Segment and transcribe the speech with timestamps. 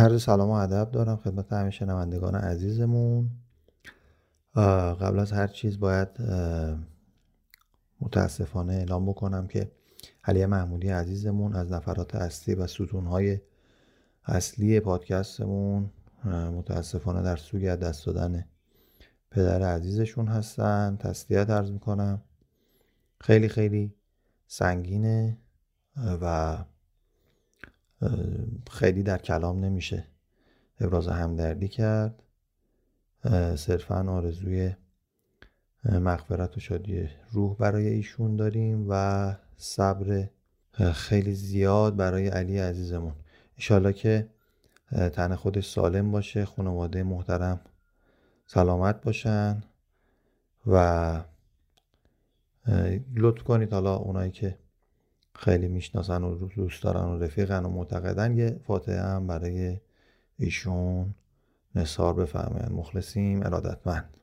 [0.00, 3.30] عرض سلام و ادب دارم خدمت همه شنوندگان عزیزمون.
[5.00, 6.08] قبل از هر چیز باید
[8.00, 9.70] متاسفانه اعلام بکنم که
[10.24, 13.40] علی محمودی عزیزمون از نفرات اصلی و ستونهای
[14.24, 15.90] اصلی پادکستمون
[16.24, 18.44] متاسفانه در سوی دست دادن
[19.30, 20.96] پدر عزیزشون هستن.
[20.96, 22.22] تسلیت عرض می‌کنم.
[23.20, 23.94] خیلی خیلی
[24.46, 25.38] سنگینه
[25.96, 26.56] و
[28.70, 30.04] خیلی در کلام نمیشه.
[30.80, 32.22] ابراز همدردی کرد.
[33.56, 34.74] صرفا آرزوی
[35.84, 40.28] مغفرت و شادی روح برای ایشون داریم و صبر
[40.92, 43.14] خیلی زیاد برای علی عزیزمون.
[43.58, 44.28] انشالله که
[45.12, 47.60] تن خودش سالم باشه خانواده محترم
[48.46, 49.62] سلامت باشن
[50.66, 51.24] و
[53.14, 54.58] لطف کنید حالا اونایی که
[55.40, 58.38] خیلی می‌شناسن و دوست دارن و رفیقن و معتقدن.
[58.38, 59.76] یه فاتحه هم برای
[60.38, 61.14] ایشون
[61.74, 63.42] نصار بفرمایند مخلصیم.
[63.42, 64.16] ارادتمند.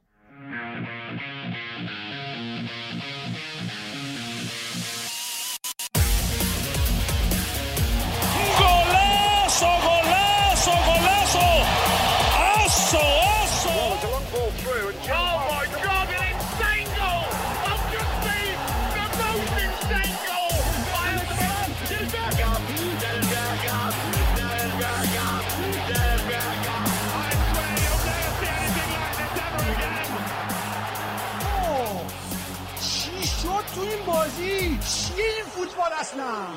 [35.93, 36.53] us now.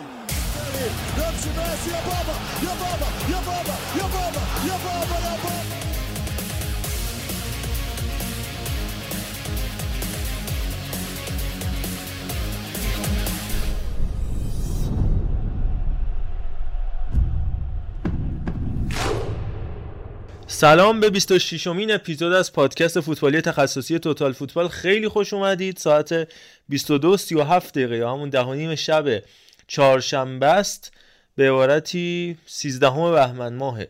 [1.16, 1.44] Don't
[1.86, 5.79] your bubble, your bubble, your bubble, your bubble, your bubble, your.
[20.61, 24.69] سلام به 26 امین اپیزود از پادکست فوتبالی تخصصی توتال فوتبال.
[24.69, 25.77] خیلی خوش اومدید.
[25.77, 26.28] ساعت
[26.69, 29.22] 22 37 دقیقه یا همون دهانیم شب
[29.66, 30.93] چهارشنبه است.
[31.37, 33.88] به عبارتی 13 بهمن ماهه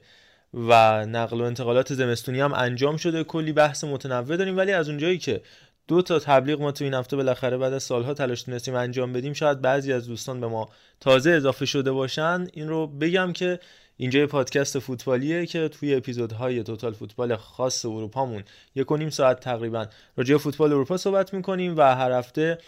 [0.55, 3.25] و نقل و انتقالات زمستونی هم انجام شده.
[3.25, 5.41] کلی بحث متنوع داریم ولی از اونجایی که
[5.89, 9.33] دو تا تبلیغ ما تو این هفته بالاخره بعد از سالها تلاش تونستیم انجام بدیم
[9.33, 10.69] شاید بعضی از دوستان به ما
[11.01, 12.47] تازه اضافه شده باشن.
[12.53, 13.61] این رو بگم که
[14.01, 18.43] اینجا یه پادکست فوتبالیه که توی اپیزودهای توتال فوتبال خاص اروپامون
[18.75, 22.59] یک و نیم ساعت تقریبا راجع فوتبال اروپا صحبت می‌کنیم و هر هفته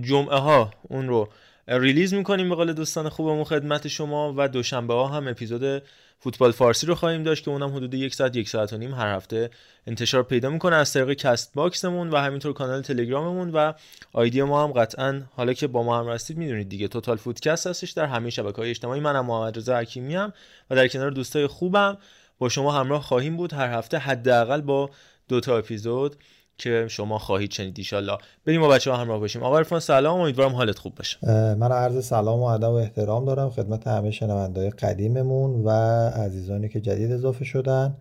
[0.00, 1.28] جمعه ها اون رو
[1.68, 5.82] release می‌کنیم به قول دوستان خوبمون خدمت شما و دوشنبه ها هم اپیزود
[6.24, 9.16] فوتبال فارسی رو خواهیم داشت که اونم حدود یک ساعت یک ساعت و نیم هر
[9.16, 9.50] هفته
[9.86, 13.72] انتشار پیدا می‌کنه از طریق کست باکسمون و همینطور کانال تلگراممون و
[14.12, 17.90] آیدی ما هم قطعا حالا که با ما هم هستید می‌دونید دیگه توتال فودکست هستش
[17.90, 19.00] در همه شبکه های اجتماعی.
[19.00, 20.32] منم محمد رضا حکیمی هم
[20.70, 21.98] و در کنار دوستای خوبم
[22.38, 23.52] با شما همراه خواهیم بود.
[23.52, 24.90] هر هفته حداقل با
[25.28, 26.16] دو تا اپیزود
[26.62, 28.18] که شما خواهید شنید ایشالله.
[28.46, 29.42] بریم با بچه ها همراه باشیم.
[29.42, 30.20] آقا عرفان سلام.
[30.20, 31.18] امیدوارم حالت خوب باشه.
[31.54, 35.70] من عرض سلام و ادب و احترام دارم خدمت همه شنوندهای قدیممون و
[36.08, 37.96] عزیزانی که جدید اضافه شدن.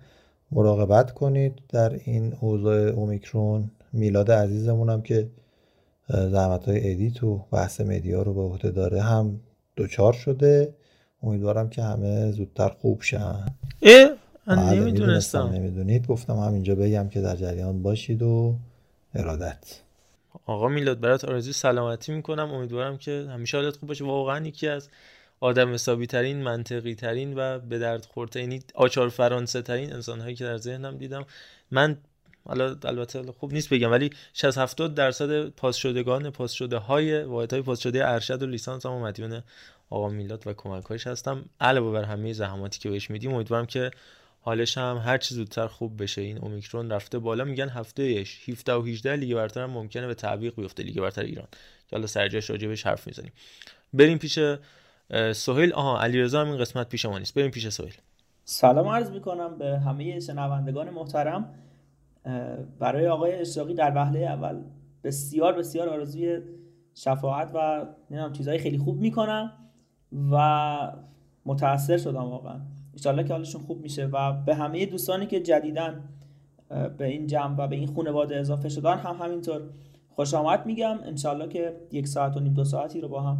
[0.51, 3.72] مراقبت کنید در این اوضاع اومیکرون.
[3.94, 5.29] میلاد عزیزمونم که
[6.09, 9.39] زحمت های edit و بحث media رو به عهده داره هم
[9.75, 10.73] دوچار شده.
[11.23, 13.45] امیدوارم که همه زودتر خوب شن.
[14.47, 15.50] نمی‌دونستم.
[15.53, 16.07] نمی‌دونید.
[16.07, 18.56] گفتم همینجا بگم که در جریان باشید و
[19.16, 19.81] ارادت.
[20.46, 22.53] آقا میلاد برات آرزوی سلامتی می‌کنم.
[22.53, 24.06] امیدوارم که همیشه حالت خوب باشه.
[24.06, 24.90] واقعا یکی از
[25.40, 30.35] آدم حسابی ترین منطقی ترین و به درد خورده یعنی آچار فرانسه ترین انسان هایی
[30.35, 31.25] که در ذهنم دیدم.
[31.72, 31.97] من
[32.46, 37.53] حالا البته خوب نیست بگم ولی 60 70 درصد پاس شدگان پاس شده های واحد
[37.53, 39.44] های پاس شده ارشد و لیسانس هم مدیون
[39.90, 41.46] آقا میلاد و کمکاش هستم.
[41.59, 43.91] علاوه بر همه زحماتی که بهش میدیم امیدوارم که
[44.44, 46.22] حالش هم هر چی زودتر خوب بشه.
[46.22, 47.44] این اومیکرون رفته بالا.
[47.44, 50.84] میگن هفته 17 و 18 لیگ برتر هم ممکنه به تعویق بیفته.
[50.84, 51.47] لیگ برتر ایران.
[51.88, 53.31] که حالا سرجاش راجبش حرف می‌زنیم.
[53.94, 54.40] بریم پیش
[55.34, 55.74] سهیل.
[55.74, 57.34] آها علیرضا هم این قسمت پیش ما نیست.
[57.34, 57.94] بریم پیش سهیل.
[58.46, 61.53] سلام عرض می‌کنم به همه شنوندگان محترم.
[62.79, 64.61] برای آقای اشراقی در وهله اول
[65.03, 66.41] بسیار بسیار آرزوی
[66.96, 69.52] شفاعت و نمی‌دونم چیزهای خیلی خوب می‌کنم
[70.32, 70.91] و
[71.46, 72.59] متاثر شدم واقعا.
[72.93, 76.03] انشالله که حالشون خوب میشه و به همه دوستانی که جدیدن
[76.97, 79.61] به این جمع و به این خانواده اضافه شدن هم همینطور
[80.09, 80.99] خوش آمد میگم.
[81.03, 83.38] انشالله که یک ساعت و نیم دو ساعتی رو با هم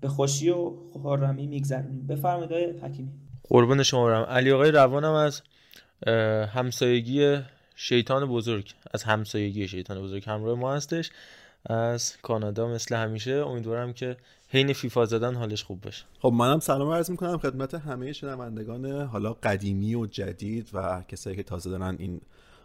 [0.00, 2.06] به خوشی و خورمی میگذرونیم.
[2.06, 2.52] بفرمایید
[2.84, 3.10] حکیمی.
[3.48, 4.22] قربون شما برم.
[4.22, 5.42] علی آقای روانم از
[6.46, 7.38] همسایگی
[7.76, 8.74] شیطان بزرگ.
[8.94, 11.10] از همسایگی شیطان بزرگ همراه ما هستش.
[11.66, 13.32] از کانادا مثل همیشه.
[13.32, 14.16] امیدوارم که
[14.52, 19.32] حین فیفا زدن حالش خوب بشه خب منم سلام عرض می‌کنم خدمت همه شنوندگان حالا
[19.32, 22.20] قدیمی و جدید و کسایی که تازه دارن این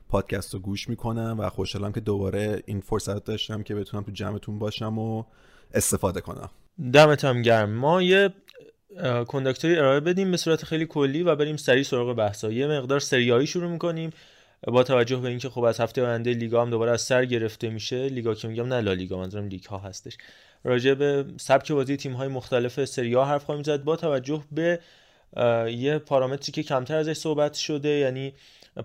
[0.10, 4.60] پادکست رو گوش می‌کنم و خوشحالم که دوباره این فرصت داشتم که بتونم تو جمعتون
[4.60, 5.24] باشم و
[5.74, 6.50] استفاده کنم.
[6.94, 7.70] دمت هم گرم.
[7.70, 8.34] ما یه
[9.28, 13.48] کنداکتوری ارائه بدیم به صورت خیلی کلی و بریم سریع سراغ بحثا یه مقدار سریایی
[13.48, 14.10] شروع می‌کنیم.
[14.68, 18.10] با توجه به اینکه خب از هفته آینده لیگا هم دوباره از سر گرفته میشه
[18.10, 20.18] لیگا که میگم نه لالیگا منظورم لیگ ها هستش.
[20.64, 23.84] راجع به سبک بازی تیم های مختلف سری حرف خواهیم زد.
[23.84, 24.80] با توجه به
[25.68, 28.34] یه پارامتری که کمتر ازش صحبت شده یعنی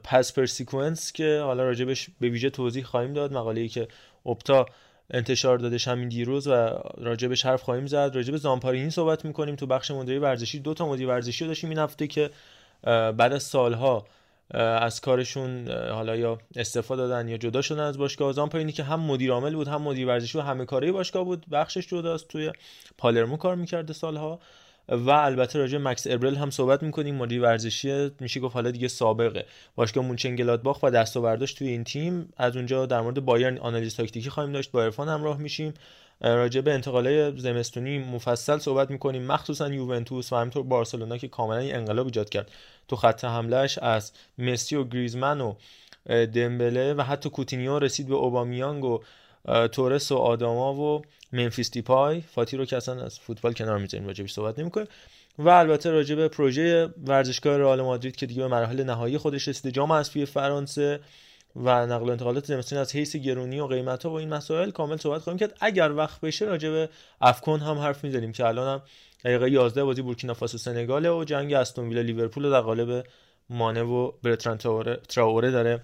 [0.05, 3.33] pass per sequence که حالا راجبش به ویژه توضیح خواهیم داد.
[3.33, 3.89] مقاله‌ای که
[4.27, 4.67] اپتا
[5.11, 6.53] انتشار دادش همین دیروز و
[6.97, 8.11] راجبش حرف خواهیم زد.
[8.15, 9.57] راجب زامپارینی صحبت می‌کنیم.
[9.57, 12.31] تو بخش مدیری ورزشی دو تا مدیر ورزشی داشتیم این هفته که
[12.83, 14.07] بعد از سالها
[14.59, 18.33] از کارشون حالا یا استفاده دادن یا جدا شدن از باشگاه.
[18.33, 21.47] زامپارینی که هم مدیر عامل بود هم مدیر ورزشی و همه کاره باشگاه بود.
[21.53, 22.53] بخشش جداست توی
[22.99, 24.41] پالرمو کار می‌کرده سالها.
[24.89, 27.15] و البته راجع مکس ابرل هم صحبت می‌کنیم.
[27.15, 29.47] مدیر ورزشی میشه گفت حالا دیگه سابقه.
[29.77, 32.33] باشگاه مونچنگلادباخ و دست برداشت توی این تیم.
[32.37, 34.71] از اونجا در مورد بایرن آنالیز تاکتیکی خواهیم داشت.
[34.71, 35.75] با عرفان همراه میشیم.
[36.23, 42.07] راجع به انتقالای زمستونی مفصل صحبت می‌کنیم مخصوصا یوونتوس و همینطور بارسلونا که کاملا انقلاب
[42.07, 42.51] ایجاد کرد.
[42.89, 45.55] تو خط حملهش از مسی و گریزمن و
[46.07, 49.01] دمبله و حتی کوتینیو رسید به اوبامیانگ و
[49.69, 51.03] تورس و آداما و
[51.33, 52.21] منفیس دیپای.
[52.21, 54.87] فاتی رو که اصلا از فوتبال کنار می‌ذاریم راجبش صحبت نمی‌کنه
[55.39, 59.71] و البته راجع به پروژه ورزشگاه رئال مادرید که دیگه به مراحل نهایی خودش رسیده
[59.71, 61.01] جام حذفی فرانسه.
[61.57, 64.97] و نقل و انتقالات زمستانی از حیث گرونی و قیمت ها و این مسائل کامل
[64.97, 65.57] صحبت خواهیم کرد.
[65.61, 66.89] اگر وقت بشه راجع به
[67.21, 68.83] افکن هم حرف می‌زنیم که الان هم
[69.25, 73.07] دقیقه 11 بازی بورکینافاسو سنگاله و جنگ استون ویلا لیورپول در قالب
[73.51, 74.59] مانه و برتران
[75.09, 75.81] تراوره داره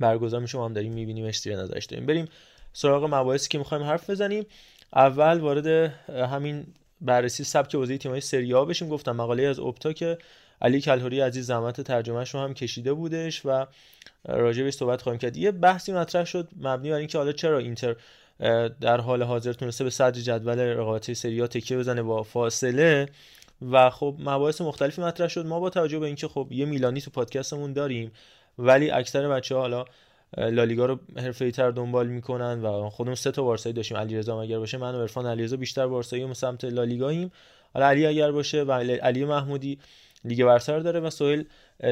[0.00, 0.58] برگزار میشه.
[0.58, 2.06] هم داریم می‌بینیم زیر نظرش داریم.
[2.06, 2.28] بریم
[2.72, 4.46] سراغ مباحثی که می‌خوایم حرف بزنیم.
[4.94, 5.66] اول وارد
[6.08, 6.66] همین
[7.00, 8.88] بررسی سبک بازی تیم‌های سری آ بشیم.
[8.88, 10.18] گفتم مقاله از اپتا که
[10.62, 13.66] علی کلهوری عزیز زحمت ترجمهش رو هم کشیده بودش و
[14.28, 15.36] راجبش صحبت خواهیم کرد.
[15.36, 17.96] یه بحثی مطرح شد مبنی بر اینکه حالا چرا اینتر
[18.80, 23.08] در حال حاضر تونسته به صدر جدول رقابت سری تکیه بزنه با فاصله.
[23.70, 25.46] و خب مباحث مختلفی مطرح شد.
[25.46, 28.12] ما با توجه به اینکه خب یه میلانی تو پادکستمون داریم
[28.58, 29.84] ولی اکثر بچه ها حالا
[30.36, 33.96] لالیگا رو حرفه‌ای تر دنبال می‌کنن و خودمون سه تا بارسایی داشتیم.
[33.96, 37.32] علیرضا اگر باشه من و عرفان علیرضا بیشتر بارسایی و سمت لالیگاییم.
[37.74, 38.72] حالا علی اگر باشه و
[39.02, 39.78] علی محمودی
[40.24, 41.44] لیگ برتر داره و سهیل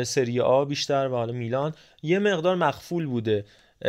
[0.05, 1.75] سری آ بیشتر و حالا میلان.
[2.03, 3.45] یه مقدار مخفول بوده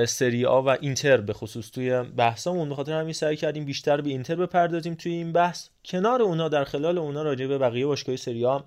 [0.08, 4.36] سری آ و اینتر به خصوص توی بحثمون بخاطر همین سعی کردیم بیشتر به اینتر
[4.36, 5.70] بپردازیم توی این بحث.
[5.86, 8.60] کنار اونا در خلال اونا راجع به بقیه باشگاه سری آ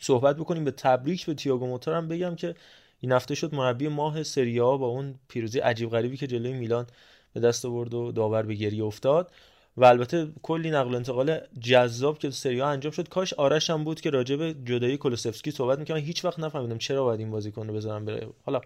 [0.00, 0.64] صحبت بکنیم.
[0.64, 2.54] به تبریک به تییاگو موتورم بگم که
[3.00, 6.86] این هفته شد مربی ماه سری آ با اون پیروزی عجیب غریبی که جلوی میلان
[7.34, 9.30] به دست آورد و داور به گریه افتاد.
[9.76, 13.08] و البته کلی نقل و انتقال جذاب که تو سری انجام شد.
[13.08, 17.04] کاش آرش هم بود که راجع به جدایی کولوسفسکی صحبت می‌کنم هیچ وقت نفهمیدم چرا
[17.04, 18.28] باید این بازیکن رو بذارم بره.
[18.46, 18.60] حالا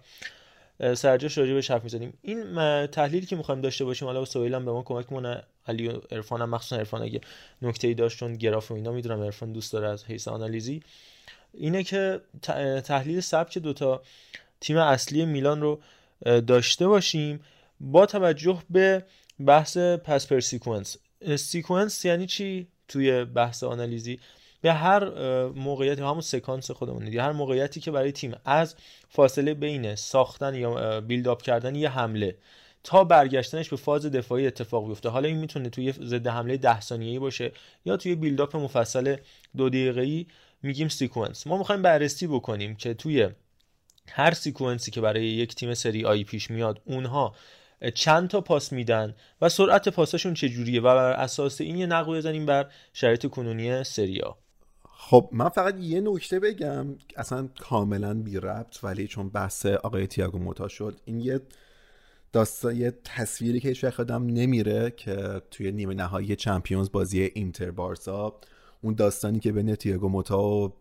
[0.95, 2.13] سرجاش راجع به حرف می‌زنیم.
[2.23, 5.93] این تحلیلی که می‌خوایم داشته باشیم حالا سهیل هم به ما کمک کنه علی و
[6.11, 7.21] عرفان هم مخصوصا عرفان اگه
[7.63, 10.83] نکته‌ای داشت چون گراف و اینا می‌دونم عرفان دوست داره از حیث آنالیزی.
[11.55, 12.21] اینه که
[12.85, 14.03] تحلیل سبک دوتا
[14.61, 15.81] تیم اصلی میلان رو
[16.41, 17.41] داشته باشیم
[17.81, 19.05] با توجه به
[19.47, 20.97] بحث pass per sequence
[21.37, 24.21] sequence یعنی چی توی بحث آنالیزی؟
[24.61, 25.09] به هر
[25.49, 28.75] موقعیتی همون سکانس خودمون دیگه هر موقعیتی که برای تیم از
[29.09, 32.37] فاصله بین ساختن یا build کردن یه حمله
[32.85, 35.09] تا برگشتنش به فاز دفاعی اتفاق بیفته.
[35.09, 37.53] حالا این می‌تونه توی ضد حمله 10 ثانیه‌ای باشه
[37.85, 39.17] یا توی build-up مفصل
[39.57, 40.27] دو دقیقه‌ای
[40.63, 43.29] میگیم sequence ما می‌خوایم بررسی بکنیم که توی
[44.09, 47.35] هر sequence ی که برای یک تیم سری آی پیش میاد اونها
[47.95, 52.47] چند تا پاس میدن و سرعت پاساشون چجوریه و بر اساس این یه نقب بزنیم
[52.47, 54.37] بر شرایط کنونی سریا
[54.85, 60.39] خب من فقط یه نکته بگم اصلا کاملا بی ربط ولی چون بحث آقای تیاگو
[60.39, 61.41] موتا شد این یه
[62.33, 68.41] داستان یه تصویری که هیچ یادم نمیره که توی نیمه نهایی چمپیونز بازی اینتر بارسا
[68.83, 70.73] اون داستانی که بین تیاگو موتا و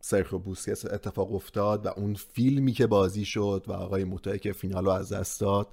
[0.00, 4.84] سرخو بوسکس اتفاق افتاد و اون فیلمی که بازی شد و آقای موتایی که فینال
[4.84, 5.68] رو از دست داد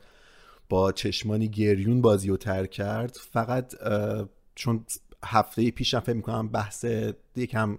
[0.70, 3.18] با چشمانی گریون بازی رو ترک کرد.
[3.32, 3.74] فقط
[4.56, 4.86] چون
[5.26, 6.86] هفته پیشم فکر می‌کنم بحث
[7.36, 7.78] یکم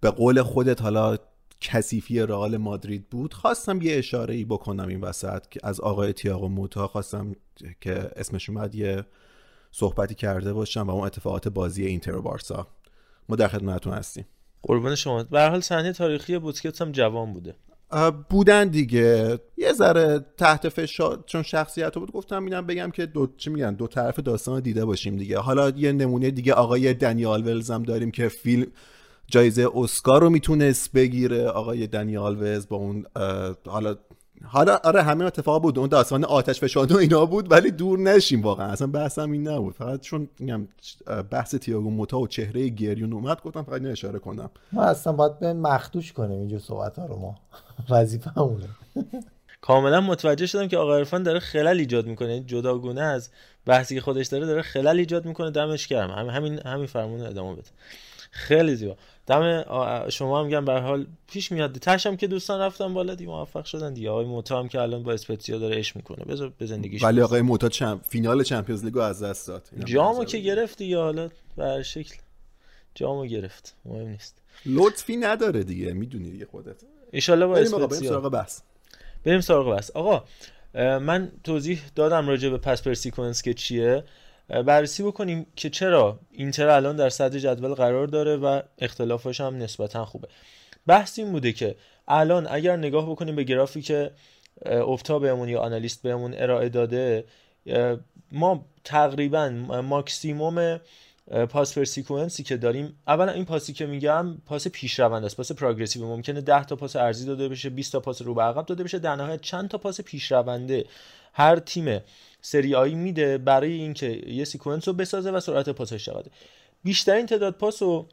[0.00, 1.16] به قول خودت حالا
[1.60, 3.34] کثیفی رئال مادرید بود.
[3.34, 6.86] خواستم یه اشاره ای بکنم این وسط که از آقای تیاغو موتا.
[6.86, 7.32] خواستم
[7.80, 9.04] که اسمش اومد یه
[9.70, 12.66] صحبتی کرده باشم و اون اتفاقات بازی اینتر و بارسا.
[13.28, 14.24] ما در خدمتتون هستیم.
[14.62, 15.22] قربان شما.
[15.22, 17.54] به حال صحنه تاریخی بوسکتس هم جوان بوده.
[18.30, 19.38] بودن دیگه.
[19.56, 23.86] یه ذره تحت فشار چون شخصیت بود گفتم اینم بگم که دو چی میگن؟ دو
[23.86, 25.38] طرف داستان دیده باشیم دیگه.
[25.38, 28.66] حالا یه نمونه دیگه آقای دنیال ولز هم داریم که فیلم
[29.26, 31.46] جایزه اسکار رو می‌تونست بگیره.
[31.46, 33.06] آقای دنیال ولز با اون
[33.66, 33.96] حالا
[34.44, 38.42] حالا آره همین اتفاق بود اون داستان آتش فشانده و اینا بود ولی دور نشیم
[38.42, 38.66] واقعا.
[38.66, 39.74] اصلا بحثم این نبود.
[39.74, 40.68] فقط چون میگم
[41.30, 44.50] بحث تییاگو موتا و چهره گریون اومد گفتم فقط اینو اشاره کنم.
[44.72, 47.34] ما اصلا باید به مخدوش کنیم اینجا صحبت ها رو ما.
[47.90, 48.68] وظیفه همونه
[49.60, 52.40] کاملا متوجه شدم که آقا عرفان داره خلل ایجاد می‌کنه.
[52.40, 53.30] جداگونه از
[53.66, 55.50] بحثی که خودش داره داره خلل ایجاد می‌کنه.
[55.50, 56.10] دمش گرم.
[56.10, 57.68] همین همین فرمون ادامه بده.
[58.30, 58.96] خیلی زیبا.
[59.26, 59.64] دم
[60.08, 61.78] شما هم میگم به حال پیش میاد.
[61.78, 64.10] تاشم که دوستان رفتن بالا دی موفق شدن دیگه.
[64.10, 66.24] آقای موتا هم که الان با اسپتزیا داره اش می‌کنه.
[66.24, 68.00] بذار به زندگیش ولی آقای موتا چم...
[68.08, 69.68] فینال چمپیونز لیگو از دست داد.
[69.84, 70.98] جامو که گرفت دیگه.
[70.98, 72.16] حالا به شکل
[72.94, 73.74] جامو گرفت.
[73.84, 74.38] مهم نیست.
[74.66, 75.92] لطفی نداره دیگه.
[75.92, 76.76] می‌دونی دیگه خودت.
[77.12, 78.60] ان با اسپتزیا بریم سراغ بحث.
[79.24, 79.90] بریم سراغ بحث.
[79.90, 80.24] آقا
[80.98, 84.04] من توضیح دادم راجع به پس پرسیکونس که چیه.
[84.66, 90.04] بررسی بکنیم که چرا اینتر الان در صدر جدول قرار داره و اختلافش هم نسبتا
[90.04, 90.28] خوبه.
[90.86, 91.76] بحث این بوده که
[92.08, 94.10] الان اگر نگاه بکنیم به گرافی که
[94.66, 97.24] Opta بهمون یا analyst بهمون ارائه داده
[98.32, 99.48] ما تقریبا
[99.84, 100.80] ماکسیموم
[101.50, 105.52] پاس per sequence ی که داریم اولا این پاسی که میگم پاس پیشرونده است پاس
[105.52, 106.06] progressive.
[106.06, 108.98] ممکنه 10 تا پاس عرضی داده بشه 20 تا پاس رو به عقب داده بشه
[108.98, 110.84] در نهایت چند تا پاس پیشرونده
[111.32, 112.00] هر تیم
[112.42, 116.30] سری آی میده برای اینکه یه sequence رو بسازه و سرعت پاسش چقدره
[116.84, 118.06] بیشترین تعداد پاس رو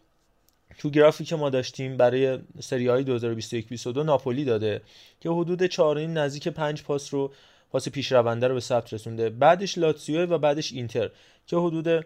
[0.78, 4.82] تو گرافی که ما داشتیم برای سری آی 2021 22 ناپولی داده
[5.20, 7.34] که حدود 4 نزدیک 5 پاس رو
[7.72, 9.30] پاس پیشرونده رو به ثبت رسونده.
[9.30, 11.10] بعدش لاتسیو و بعدش اینتر
[11.48, 12.06] که حدود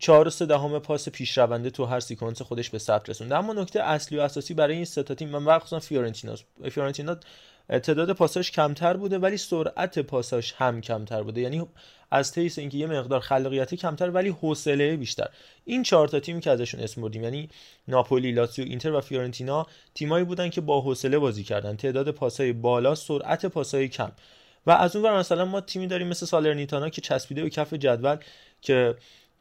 [0.00, 3.36] 4 3 دهم پاس پیشرونده تو هر sequence خودش به ثبت رسونده.
[3.36, 6.34] اما نکته اصلی و اساسی برای این سه تیم من مخصوصا فیورنتینا
[6.70, 7.16] فیورنتینا
[7.68, 11.40] تعداد پاساش کمتر بوده ولی سرعت پاساش هم کمتر بوده.
[11.40, 11.66] یعنی
[12.10, 15.28] از تیس اینکه یه مقدار خلاقیت کمتر ولی حوصله بیشتر.
[15.64, 17.48] این چهار تا تیمی که ازشون اسم بردیم یعنی
[17.88, 21.76] ناپولی، لاتزیو، اینتر و فیورنتینا تیمایی بودن که با حوصله بازی کردن.
[21.76, 24.12] تعداد پاسای بالا، سرعت پاسای کم.
[24.66, 28.16] و از اون ور مثلا ما تیمی داریم مثل سالرنیتانا که چسبیده به کف جدول
[28.62, 28.94] که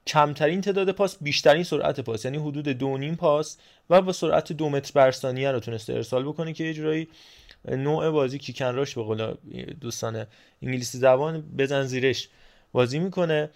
[0.08, 2.26] کمترین تعداد پاس بیشترین سرعت پاس.
[2.26, 3.58] یعنی حدود دو نیم پاس
[3.90, 7.08] و با سرعت دو متر بر ثانیه رو تونسته ارسال بکنه که یه
[7.68, 9.34] نوع بازی کیکن راش به قول
[9.82, 10.26] دوستان
[10.62, 12.30] انگلیسی زبان بزن زیرش
[12.72, 13.50] بازی می‌کنه.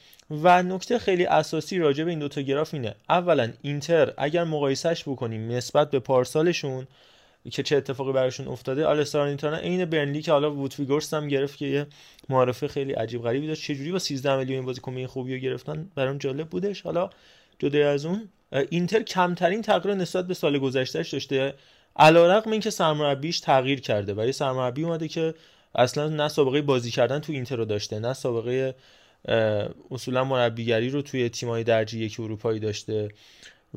[0.43, 2.95] و نکته خیلی اساسی راجع به این دوتا گراف اینه.
[3.09, 6.87] اولا اینتر اگر مقایسهش بکنیم نسبت به پارسالشون
[7.51, 11.85] که چه اتفاقی براشون افتاده آلستارنیتانا عین برنلی که حالا وودفیگورس هم گرفت که یه
[12.29, 13.63] معرفه خیلی عجیب غریبی داشت.
[13.63, 16.81] چجوری با 13 میلیون بازیکن خوبی رو گرفتن؟ برام جالب بودش.
[16.81, 17.09] حالا
[17.59, 18.29] جدا از اون
[18.69, 21.53] اینتر کمترین تغییر نسبت به سال گذشتهش داشته.
[21.95, 25.33] علیرغم اینکه سرمربیش تغییر کرده و یه سرمربی اومده که
[25.75, 28.75] اصلا نه سابقه بازی کردن تو اینتر رو داشته نه سابقه
[29.91, 33.09] اصولا مربیگری رو توی تیمای درجه یک اروپایی داشته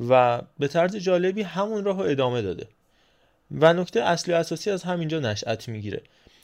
[0.09, 2.67] و به طرز جالبی همون راه ادامه داده.
[3.51, 6.01] و نکته اصلی و اساسی از همینجا نشأت می‌گیره.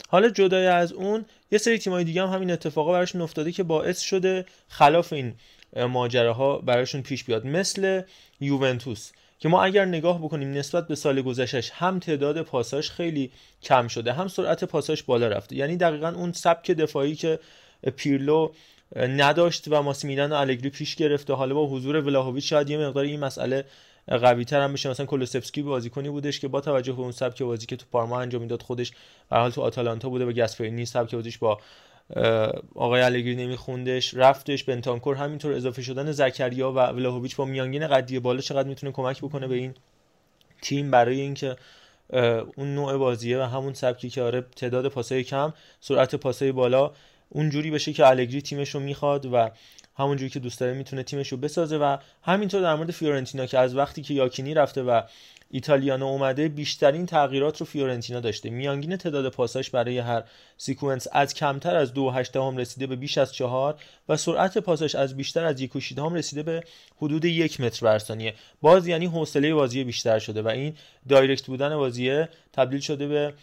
[0.10, 4.00] حالا جدای از اون یه سری تیمای دیگه هم همین اتفاقا براشون افتاده که باعث
[4.00, 5.34] شده خلاف این
[5.90, 7.46] ماجراها براشون پیش بیاد.
[7.46, 8.01] مثل
[8.40, 9.12] یوونتوس.
[9.41, 13.31] که ما اگر نگاه بکنیم نسبت به سال گذشتهش هم تعداد پاساش خیلی
[13.63, 15.55] کم شده هم سرعت پاساش بالا رفته.
[15.55, 17.39] یعنی دقیقا اون سبک دفاعی که
[17.95, 18.51] پیرلو
[18.95, 23.19] نداشت و ماسیمیلان و الگری پیش گرفته حالا با حضور ولاهویچ شاید یه مقدار این
[23.19, 23.65] مسئله
[24.07, 24.89] قوی تر هم بشه.
[24.89, 28.41] مثلا کولوسفسکی بازیکنی بودش که با توجه به اون سبک بازی که تو پارما انجام
[28.41, 28.91] می‌داد خودش
[29.29, 31.60] به حال تو آتالانتا بوده و گاسپرینی سبک بازیش با
[32.75, 38.41] آقای الگری نمیخوندش رفتش بنتانکور همینطور اضافه شدن زکریا و ولاهویچ با میانگین قدی بالا
[38.41, 39.74] چقدر می‌تونه کمک بکنه به این
[40.62, 41.56] تیم برای اینکه
[42.56, 46.91] اون نوع بازیه و همون سبکی که آره تعداد پاسای کم سرعت پاسای بالا
[47.30, 49.50] اونجوری بشه که الگری تیمش رو می‌خواد و
[49.98, 53.75] همونجوری که دوست داره می‌تونه تیمش رو بسازه و همینطور در مورد فیورنتینا که از
[53.75, 55.01] وقتی که یاکینی رفته و
[55.53, 58.50] ایتالیانو اومده بیشترین تغییرات رو فیورنتینا داشته.
[58.50, 60.24] میانگین تعداد پاساش برای هر
[60.58, 63.75] sequence از کمتر از دو هم رسیده به بیش از چهار
[64.10, 66.63] و سرعت پاساش از بیشتر از یک هم رسیده به
[66.98, 68.34] حدود یک متر بر ثانیه.
[68.62, 70.74] باز یعنی حوصله بازی بیشتر شده و این
[71.10, 73.34] دایرکت بودن بازی تبدیل شده به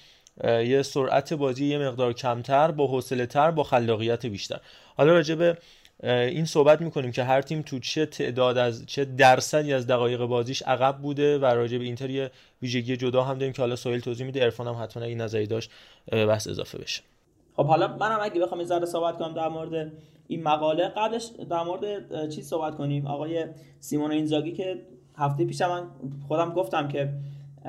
[0.45, 4.61] یه سرعت بازی یه مقدار کمتر با حوصله تر با خلاقیت بیشتر.
[4.97, 5.59] حالا راجع به
[6.03, 10.63] این صحبت می‌کنیم که هر تیم تو چه تعداد از چه درصدی از دقایق بازیش
[10.63, 12.31] عقب بوده و راجع به اینتر یه
[12.63, 14.41] ویژگی جدا هم داریم که حالا سویل توضیح میده.
[14.41, 15.71] عرفان هم حتما این نظری داشت
[16.13, 17.03] بحث اضافه بشه.
[17.57, 19.93] خب حالا منم اگه بخوام یه صحبت کنم در مورد
[20.29, 23.07] این مقاله قبلش در مورد چی صحبت کنیم.
[23.07, 23.47] آقای
[23.81, 24.77] سیمون اینزاگی که
[25.17, 25.83] هفته پیش من
[26.29, 27.09] خودم گفتم که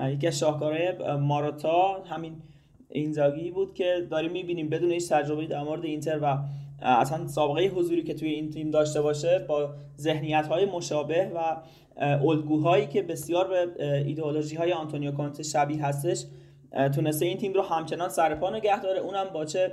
[0.08, 2.42] یکی از شاهکارهای ماراتا همین
[2.90, 6.38] اینزاگی بود که داریم می‌بینیم بدون هیچ تجربه در مورد اینتر و
[6.82, 9.70] اصلا سابقه حضوری که توی این تیم داشته باشه با
[10.00, 11.58] ذهنیت های مشابه و
[12.02, 16.26] الگوهایی که بسیار به ایدئولوژی های آنتونیو کونته شبیه هستش
[16.96, 19.00] تونسته این تیم رو همچنان سرپا نگه داره.
[19.00, 19.72] اونم با چه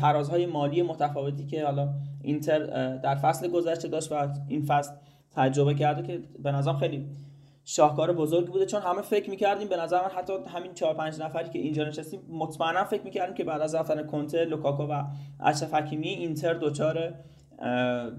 [0.00, 1.88] ترازهای مالی متفاوتی که حالا
[2.22, 2.58] اینتر
[2.96, 4.92] در فصل گذشته داشت و این فصل
[5.36, 7.06] تجربه کرده که به نظرم خیلی
[7.64, 8.66] شاهکار بزرگی بوده.
[8.66, 12.20] چون همه فکر می‌کردیم به نظر من حتی همین 4 5 نفری که اینجا نشستیم
[12.28, 15.04] مطمئنا فکر می‌کردیم که بعد از رفتن کنته لوکاکو و
[15.40, 17.14] اشرف حکیمی اینتر دوچار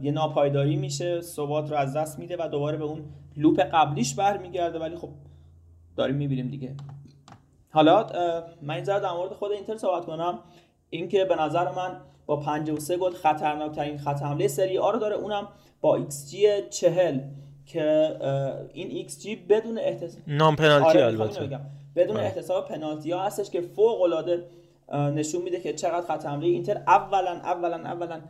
[0.01, 1.21] یه ناپایداری میشه.
[1.21, 3.05] ثبات رو از دست میده و دوباره به اون
[3.37, 4.79] لوپ قبلیش برمیگرده.
[4.79, 5.09] ولی خب
[5.95, 6.75] داریم می‌بینیم دیگه.
[7.69, 8.07] حالا
[8.61, 10.39] من این در مورد خود اینتر صحبت کنم.
[10.89, 15.15] اینکه به نظر من با 53 گل خطرناکترین خط حمله سری آ رو داره.
[15.15, 15.47] اونم
[15.81, 17.19] با ایکس جی 40
[17.65, 18.15] که
[18.73, 21.59] این ایکس جی بدون احتساب non-penalty آره البته
[21.95, 22.25] بدون آره.
[22.25, 24.43] احتساب پنالتی ها هستش که فوق العاده
[24.93, 28.21] نشون میده که چقدر خط حمله اینتر اولا اولا اولا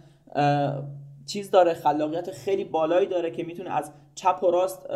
[1.26, 4.90] چیز داره خلاقیت خیلی بالایی داره که می‌تونه از چپ و راست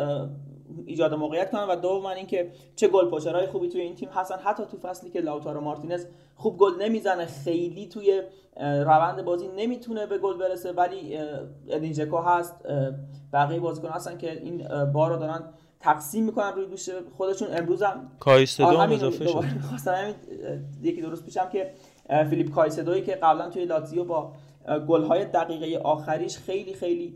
[0.86, 4.36] ایجاد موقعیت کنن و دوم اینکه چه goal poacher های خوبی توی این تیم هستن.
[4.44, 8.22] حتی تو فصلی که لاوتارو مارتینز خوب گل نمی‌زنه خیلی توی
[8.60, 11.18] روند بازی نمی‌تونه به گل برسه ولی
[11.68, 12.54] ادین ژکو هست
[13.32, 15.42] بقیه بازیکن هستن که این بار رو دارن
[15.80, 17.48] تقسیم می‌کنن روی دوش خودشون.
[17.52, 19.44] امروز هم کایسدو اضافه شد.
[19.68, 20.14] خواستم
[20.82, 21.70] یکی درست پیشم که
[22.30, 24.32] فیلیپ کایسدوی که قبلا توی لاتزیو با
[24.88, 27.14] گل‌های دقیقه آخریش خیلی خیلی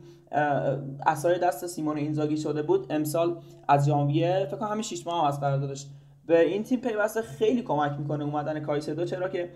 [1.06, 2.86] اثر دست سیمون اینزاگی شده بود.
[2.90, 3.36] امسال
[3.68, 5.86] از ژانویه فکر کنم همین 6 ماه هم از قراردادش.
[6.26, 9.50] به این تیم پیوسته خیلی کمک می‌کنه اومدن کایسدو چرا که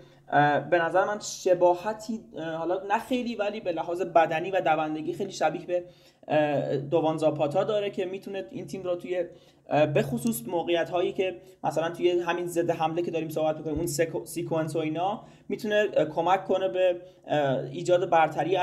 [0.69, 2.19] به نظر من شباهتی
[2.57, 5.83] حالا نه خیلی ولی به لحاظ بدنی و دوندگی خیلی شبیه به
[6.91, 9.25] دوان زاپاتا داره که می‌تونه این تیم رو توی
[9.93, 13.87] به خصوص موقعیت هایی که مثلا توی همین ضد حمله که داریم صحبت می‌کنیم اون
[14.25, 17.01] سیکونس و اینا می‌تونه کمک کنه به
[17.71, 18.55] ایجاد برتری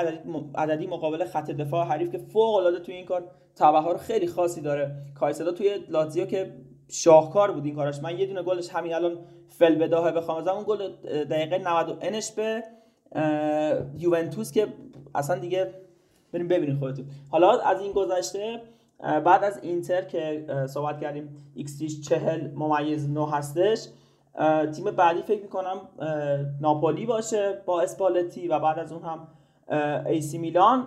[0.54, 4.90] عددی مقابل خط دفاع حریف که فوق العاده توی این کار تبحر خیلی خاصی داره.
[5.14, 6.52] کایسدو توی لاتزیو که
[6.88, 10.92] شاهکار بود این کارش من یه دونه گلش همین الان فی‌البداهه بخوام اون گل
[11.24, 12.62] دقیقه 90 انش به
[13.99, 14.66] یوونتوس که
[15.14, 15.75] اصلا دیگه
[16.32, 17.06] بریم ببینید خودتون.
[17.30, 18.62] حالا از این گذشته
[19.00, 23.88] بعد از اینتر که صحبت کردیم ایکس 40 ممیز 9 هستش
[24.75, 25.80] تیم بعدی فکر می‌کنم
[26.60, 29.28] ناپولی باشه با اسپالتی و بعد از اون هم
[30.06, 30.86] ایسی میلان.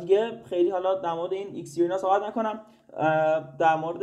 [0.00, 2.60] دیگه خیلی حالا در مورد این ایکس اینا صحبت نکنم.
[3.58, 4.00] در مورد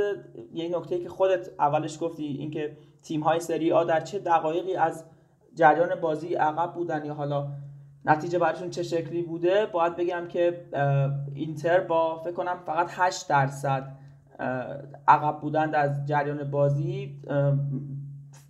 [0.54, 5.06] یه نکته که خودت اولش گفتی اینکه تیم های سری آ در چه دقایقی از
[5.56, 7.48] جریان بازی عقب بودن یا حالا
[8.06, 10.66] نتیجه براشون چه شکلی بوده باید بگم که
[11.36, 13.92] اینتر با فکر کنم فقط 8 درصد
[15.08, 17.22] عقب بودن از جریان بازی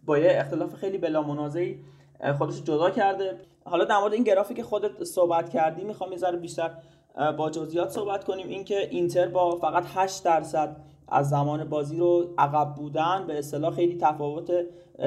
[0.05, 1.79] با یه اختلاف خیلی بلا منازعی
[2.37, 3.37] خودش جدا کرده.
[3.65, 6.71] حالا در مورد این گرافی که خودت صحبت کردی می‌خوام یه ذره بیشتر
[7.37, 8.47] با جزئیات صحبت کنیم.
[8.47, 10.75] اینکه اینتر با فقط 8 درصد
[11.07, 14.51] از زمان بازی رو عقب بودن به اصطلاح خیلی تفاوت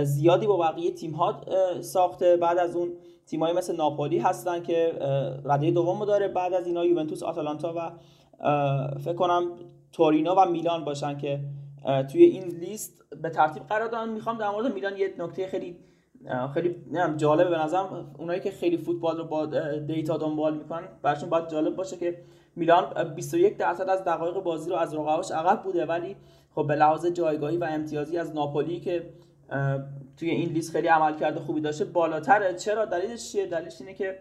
[0.03, 1.41] زیادی با بقیه تیم ها
[1.81, 2.37] ساخته.
[2.37, 2.93] بعد از اون
[3.27, 4.93] تیمایی مثل ناپولی هستن که
[5.45, 6.29] رده دوم داره.
[6.29, 7.91] بعد از اینا یوونتوس آتالانتا و
[8.99, 9.53] فکر کنم
[9.93, 11.41] تورینو و میلان باشن که
[12.13, 14.09] توی این لیست به ترتیب قرار دارن.
[14.09, 15.77] می‌خوام در مورد میلان یه نکته خیلی
[16.55, 16.77] خیلی
[17.17, 18.15] جالبه به نظرم.
[18.19, 19.47] اونایی که خیلی فوتبال رو با
[19.87, 22.19] دیتا دنبال می‌کنن براشون باید جالب باشه که
[22.57, 26.17] میلان 21 درصد از دقایق بازی رو از رقباش عقب بوده ولی
[26.55, 29.11] خب به لحاظ جایگاهی و امتیازی از ناپولی که
[30.17, 32.55] توی این لیست خیلی عمل کرده خوبی داشته بالاتره.
[32.55, 34.19] چرا؟ دلیلش چیه؟ دلیلش اینه که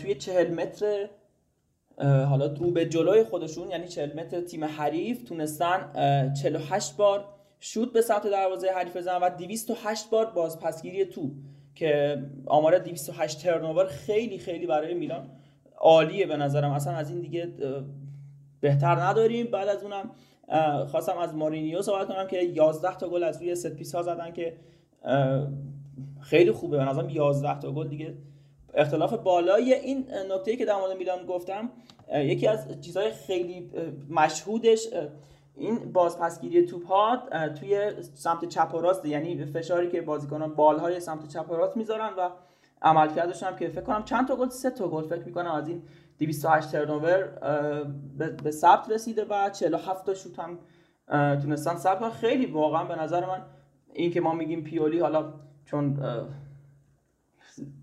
[0.00, 1.08] توی 40 متر
[1.98, 5.92] حالا رو به جلوی خودشون یعنی 40 متر تیم حریف تونستن
[6.42, 7.24] 48 بار
[7.66, 11.30] شوت به سمت دروازه حریف بزنن و 208 بار بازپسگیری تو
[11.74, 15.30] که آمار 208 turnover خیلی خیلی برای میلان
[15.76, 16.72] عالیه به نظرم.
[16.72, 17.52] اصلا از این دیگه
[18.60, 19.46] بهتر نداریم.
[19.46, 20.10] بعد از اونم
[20.86, 24.32] خواستم از مورینیو صحبت کنم که 11 تا گل از روی set piece ها زدن
[24.32, 24.56] که
[26.20, 26.76] خیلی خوبه.
[26.76, 28.14] به نظرم 11 تا گل دیگه
[28.74, 31.70] اختلاف بالایی این نکته که در مورد میلان گفتم
[32.14, 33.70] یکی از چیزهای خیلی
[34.10, 34.88] مشهودش
[35.56, 37.22] این بازپسگیری توپ ها
[37.60, 42.10] توی سمت چپ و راست یعنی فشاری که بازیکنان بالهای سمت چپ و راست می‌ذارن
[42.18, 42.30] و
[42.82, 45.82] عملکردش هم که فکر کنم چند تا گل سه تا گل فکر می‌کنم از این
[46.18, 47.28] 208 ترنوور
[48.42, 50.58] به ثبت رسیده و 47 تا شوت هم
[51.38, 53.42] تونستن ثبت خیلی واقعا به نظر من
[53.92, 55.32] این که ما میگیم پیولی حالا
[55.64, 55.98] چون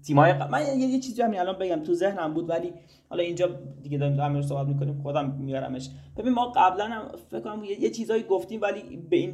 [0.06, 2.74] تیمای من یه, یه چیزی همین الان بگم تو ذهنم بود ولی
[3.10, 3.48] حالا اینجا
[3.84, 5.90] دیگه داریم در صحبت می‌کنیم خودم میارمش.
[6.18, 9.34] ببین ما قبلا هم فکر کنم یه, چیزایی گفتیم ولی به این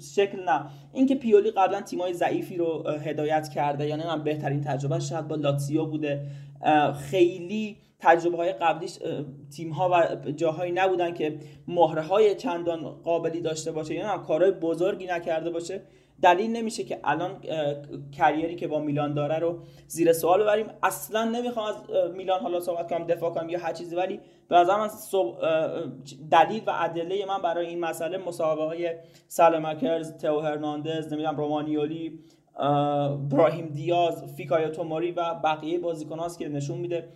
[0.00, 0.66] شکل نه.
[0.92, 5.86] اینکه پیولی قبلا تیمای ضعیفی رو هدایت کرده یعنی من بهترین تجربه شاید با لاتسیو
[5.86, 6.26] بوده.
[7.10, 8.98] خیلی تجربه های قبلیش
[9.56, 14.52] تیم ها و جاهایی نبودن که مهره های چندان قابلی داشته باشه یعنی هم کارهای
[14.52, 15.82] بزرگی نکرده باشه.
[16.22, 17.30] دلیل نمیشه که الان
[18.12, 20.66] کریری که با میلان داره رو زیر سوال ببریم.
[20.82, 21.74] اصلا نمی‌خوام از
[22.14, 24.88] میلان حالا صحبت کنم دفاع کنم یا هر چیزی ولی به من
[26.30, 28.94] دلیل و ادله من برای این مسئله مسابقه های
[29.28, 32.18] سالمکرز تو هرناندز نمی‌دونم رومانیولی
[33.30, 37.08] براهیم دیاز فیکایا توماری و بقیه بازیکناست که نشون میده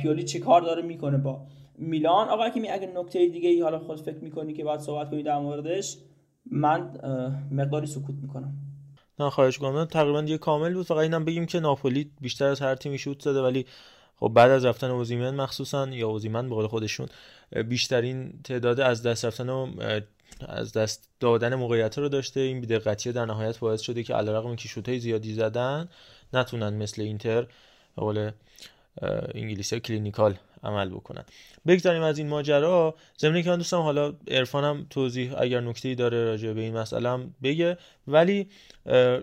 [0.00, 1.40] پیولی چه کار داره می‌کنه با
[1.78, 2.28] میلان.
[2.28, 5.38] آقا که اگه نکته دیگه ای حالا خود فکر می‌کنی که باید صحبت کنی در
[5.38, 5.98] موردش؟
[6.52, 6.80] من
[7.50, 8.52] مقداری سکوت می‌کنم.
[9.18, 10.86] نه خواهش کنم تقریبا یه کامل بود.
[10.86, 13.66] فقط اینم بگیم که ناپولی بیشتر از هر تیمی شوت زده ولی
[14.16, 17.08] خب بعد از رفتن اوزیمن مخصوصا یا اوزیمن به قول خودشون
[17.68, 19.70] بیشترین تعداد از دست رفتن و
[20.48, 22.40] از دست دادن موقعیت رو داشته.
[22.40, 25.88] این بیدقتی در نهایت باعث شده که علیرغم اینکه شوتای زیادی زدن
[26.32, 27.46] نتونن مثل اینتر
[27.96, 28.30] قول
[29.34, 31.24] انگلیسی clinical عمل بکنن.
[31.66, 32.94] بگذاریم از این ماجرا.
[33.16, 37.34] ضمن اینکه من دوستم حالا عرفانم توضیح اگر نکته داره راجع به این مسئله هم
[37.42, 37.76] بگه.
[38.06, 38.48] ولی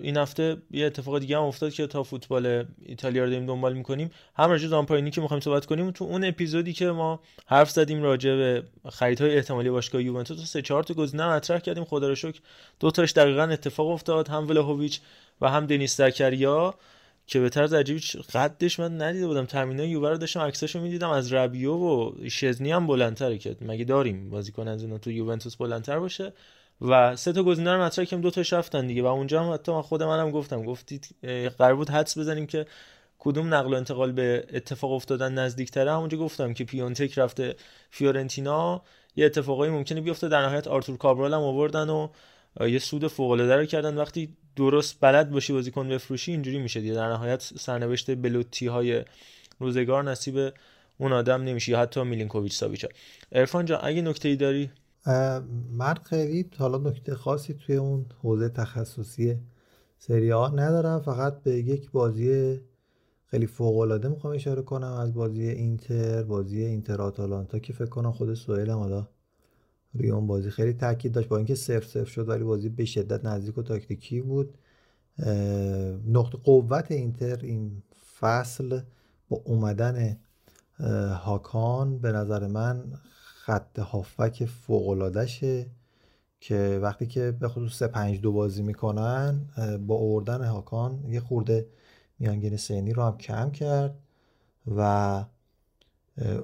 [0.02, 4.12] این هفته یه اتفاق دیگه هم افتاد که تا فوتبال ایتالیا رو داریم دنبال می‌کنیم.
[4.36, 8.36] هم راجع زامپاینی که می‌خوایم صحبت کنیم تو اون اپیزودی که ما حرف زدیم راجع
[8.36, 11.86] به خریدهای احتمالی باشگاه یوونتوس سه چهار تا گزینه مطرح کردیم.
[11.86, 12.40] خدا رو شکر
[12.80, 14.28] دو تاش دقیقا اتفاق افتاد.
[14.28, 15.00] هم ولهویچ
[15.42, 16.76] و هم دنیس زکریا.
[17.30, 18.02] که به طرز عجیبی
[18.34, 19.46] قدش من ندیده بودم.
[19.46, 21.10] تامینای یووه رو داشتم عکساشو می‌دیدم.
[21.10, 26.00] از ربیو و شزنی هم بلندتره که مگه داریم بازیکن از اینا تو یوونتوس بلندتر
[26.00, 26.34] باشه؟
[26.82, 28.22] و سه تا گزینه رو مطرح کردیم.
[28.22, 29.04] دو تاش رفتن دیگه.
[29.04, 30.64] و اونجا هم حتی من خود منم گفتم.
[30.64, 31.16] گفتید
[31.58, 32.66] قرار بود حدس بزنیم که
[33.20, 35.94] کدوم نقل و انتقال به اتفاق افتادن نزدیکتره.
[35.94, 37.56] همونجا گفتم که پیونتک رفته
[37.92, 38.82] فیورنتینا.
[39.16, 40.28] یه اتفاقایی ممکنه بیفته.
[40.28, 42.08] در نهایت آرتور کابرال هم آوردن و
[42.68, 43.98] یه سود فوق العاده رو کردن.
[43.98, 46.94] وقتی درست بلد باشی بازیکن بفروشی اینجوری میشه دیگه.
[46.94, 49.06] در نهایت سرنوشت بلوتی های
[49.60, 50.54] روزگار نصیب
[50.98, 52.88] اون آدم نمیشه حتی میلینکوویچ ساویچا.
[53.32, 54.70] ارفان جان اگه نکته ای داری
[55.72, 59.38] من خیلی حالا نکته خاصی توی اون حوزه تخصصی
[59.98, 61.00] سری ها ندارم.
[61.00, 62.60] فقط به یک بازی
[63.26, 64.94] خیلی فوق العاده می‌خوام اشاره کنم.
[64.94, 69.08] از بازی اینتر بازی اینتر آتالانتا که فکر کنم خود سوئیل حالا
[69.94, 71.28] روی اون بازی خیلی تاکید داشت.
[71.28, 74.58] با اینکه صفر صفر شد ولی بازی به شدت نزدیک و تاکتیکی بود.
[76.08, 77.84] نقطه قوت اینتر این
[78.20, 78.82] فصل
[79.30, 80.18] با اومدن
[81.14, 85.66] هاکان به نظر من خط هافک فوقلادشه
[86.40, 89.46] که وقتی که به خصوص 3 5 دو بازی می‌کنن
[89.88, 91.68] با اوردن هاکان یه خورده
[92.20, 94.00] میانگین سنی رو هم کم کرد
[94.78, 95.24] و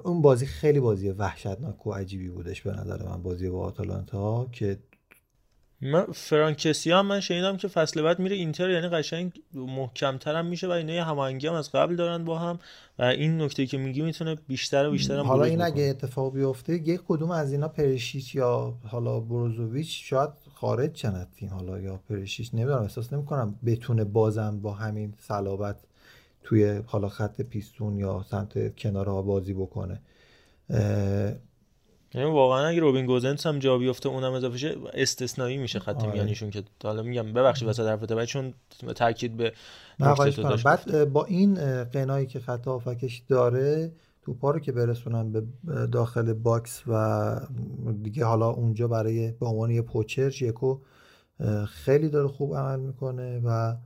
[0.04, 4.78] اون بازی خیلی بازی وحشتناک و عجیبی بودش به نظر من بازی با آتالانتا که
[5.80, 10.66] من فرانکسی هم من شنیدم که فصل بعد میره اینتر یعنی قشنگ محکمتر هم میشه
[10.66, 12.58] و اینا هماهنگی هم از قبل دارن با هم
[12.98, 16.74] و این نکته که میگی می‌تونه بیشتر و بیشتر هم حالا این اگه اتفاق بیفته
[16.74, 22.54] یک کدوم از اینا پرشیچ یا حالا بروزوویچ شاید خارج چند تیم حالا یا پرشیچ
[22.54, 25.76] نمی‌دونم احساس نمی‌کنم بتونه بازم با همین صلابت
[26.46, 30.00] توی حالا خط پیستون یا سمت کنارها بازی بکنه.
[32.14, 36.12] یعنی واقعا اگه روبین گوزنس هم جا بیفته اونم اضافه شه استثنایی میشه خط آره.
[36.12, 38.54] میانیشون که حالا میگم ببخشید وسط حرفت بعد چون
[38.96, 39.52] تاکید به
[40.64, 45.42] بعد با این غنایی که خط هافکش داره توپا رو که برسونن به
[45.92, 47.40] داخل box و
[48.02, 50.78] دیگه حالا اونجا برای به عنوان یه poacher ژکو
[51.68, 53.76] خیلی داره خوب عمل می‌کنه و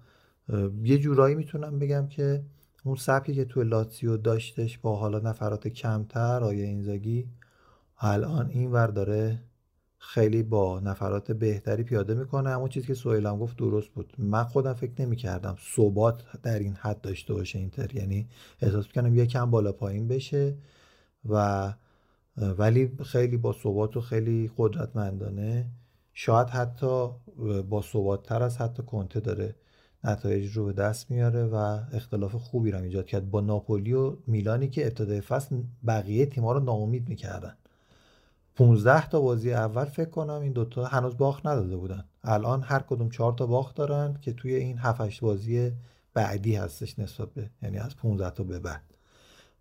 [0.82, 2.42] یه جورایی می‌تونم بگم که
[2.84, 7.28] اون سبکی که تو لاتسیو داشتش با حالا نفرات کمتر آیا اینزاگی
[7.98, 9.42] الان این ور داره
[9.98, 12.50] خیلی با نفرات بهتری پیاده می‌کنه.
[12.50, 14.12] همون چیزی که سویلم گفت درست بود.
[14.18, 17.96] من خودم فکر نمی‌کردم ثبات در این حد داشته باشه اینتر.
[17.96, 18.28] یعنی
[18.60, 20.56] احساس می‌کنم یکم بالا پایین بشه
[21.28, 21.74] و
[22.36, 25.70] ولی خیلی با ثبات و خیلی قدرتمندانه.
[26.12, 27.08] شاید حتی
[27.68, 29.54] با ثبات تر از حتی کنته داره.
[30.04, 34.68] نتایج رو به دست میاره و اختلاف خوبی رو ایجاد کرد با ناپولی و میلانی
[34.68, 37.56] که ابتدای فصل بقیه تیم‌ها رو ناامید می‌کردن.
[38.56, 42.04] 15 تا بازی اول فکر کنم این دوتا هنوز باخت نداده بودن.
[42.24, 45.72] الان هر کدوم 4 تا باخت دارن که توی این 7 بازی
[46.14, 48.82] بعدی هستش نسبت به یعنی از 15 تا به بعد.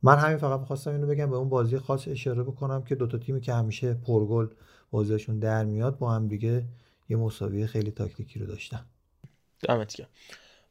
[0.04, 3.42] من همین فقط می‌خواستم اینو بگم به اون بازی خاص اشاره بکنم که دوتا تیمی
[3.42, 4.48] که همیشه پرگل
[4.92, 6.66] بازیشون در میاد با هم دیگه
[7.10, 8.86] یه مساوی خیلی تاکتیکی رو داشتن.
[9.62, 10.08] دمت گرم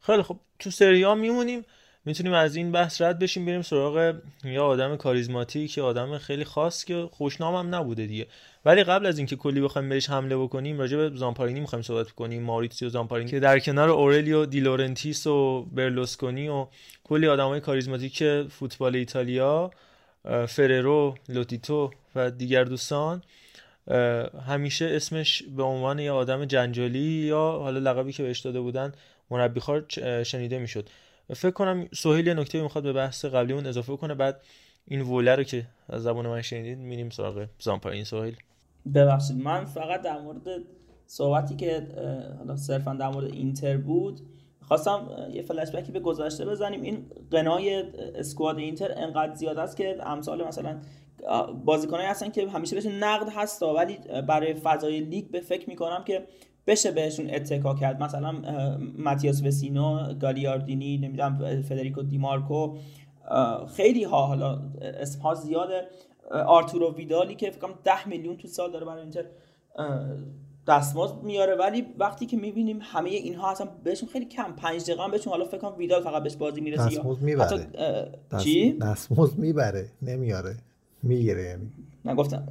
[0.00, 1.64] خیلی خب تو سری آ میمونیم
[2.04, 6.84] می‌تونیم از این بحث رد بشیم بریم سراغ یا آدم کاریزماتیک یا آدم خیلی خاص
[6.84, 8.26] که خوشنام هم نبوده دیگه.
[8.64, 12.42] ولی قبل از اینکه کلی بخوایم بهش حمله بکنیم راجع به زامپارینی می‌خوایم صحبت کنیم
[12.42, 16.66] ماریتسیو زامپارینی که در کنار اورلیو دیلورنتیس و برلوسکونی و
[17.04, 19.70] کلی آدمای کاریزماتیک فوتبال ایتالیا
[20.48, 23.22] فررو لوتیتو و دیگر دوستان.
[24.46, 28.92] همیشه اسمش به عنوان یه آدم جنجالی یا حالا لقبی که بهش داده بودن
[29.30, 29.84] مربی خار
[30.22, 30.88] شنیده می‌شد.
[31.34, 34.40] فکر کنم سهیل یه نکته می‌خواد به بحث قبلیمون اضافه کنه بعد
[34.86, 38.36] این وله رو که از زبان من شنیدید میریم سراغ زامپارین سهیل.
[38.94, 40.40] ببخشید من فقط در مورد
[41.06, 41.86] صحبتی که
[42.38, 44.20] حالا صرفا در مورد اینتر بود
[44.62, 46.82] خواستم یه فلش بکی به گذشته بزنیم.
[46.82, 50.80] این قنای اسکواد اینتر انقدر زیاد است که امثال مثلا
[51.64, 56.24] بازیکنایی هستن که همیشه بهشون نقد هست ولی برای فضای لیگ به فکر می‌کنم که
[56.66, 58.02] بشه بهشون اتکا کرد.
[58.02, 58.34] مثلا
[58.98, 62.76] ماتیاس وسینو گالیاردینی نمی‌دونم فدریکو دیمارکو.
[63.76, 65.86] خیلی ها حالا اسمها زیاده.
[66.30, 69.24] آرتورو ویدالی که فکر کنم 10 میلیون تو سال داره برای اینتر
[70.68, 71.54] دستمزد میاره.
[71.54, 75.44] ولی وقتی که می‌بینیم همه اینها اصلا بهشون خیلی کم پنج دقیقه هم بهشون حالا
[75.44, 77.66] فکر کنم ویدال فقط بهش بازی می‌رسه دستمزد می‌بره.
[78.32, 78.44] دست...
[78.44, 79.88] چی؟ دستمزد می‌بره.
[80.02, 80.56] نمیاره.
[81.02, 81.72] می‌گیره یعنی.
[82.04, 82.48] من گفتم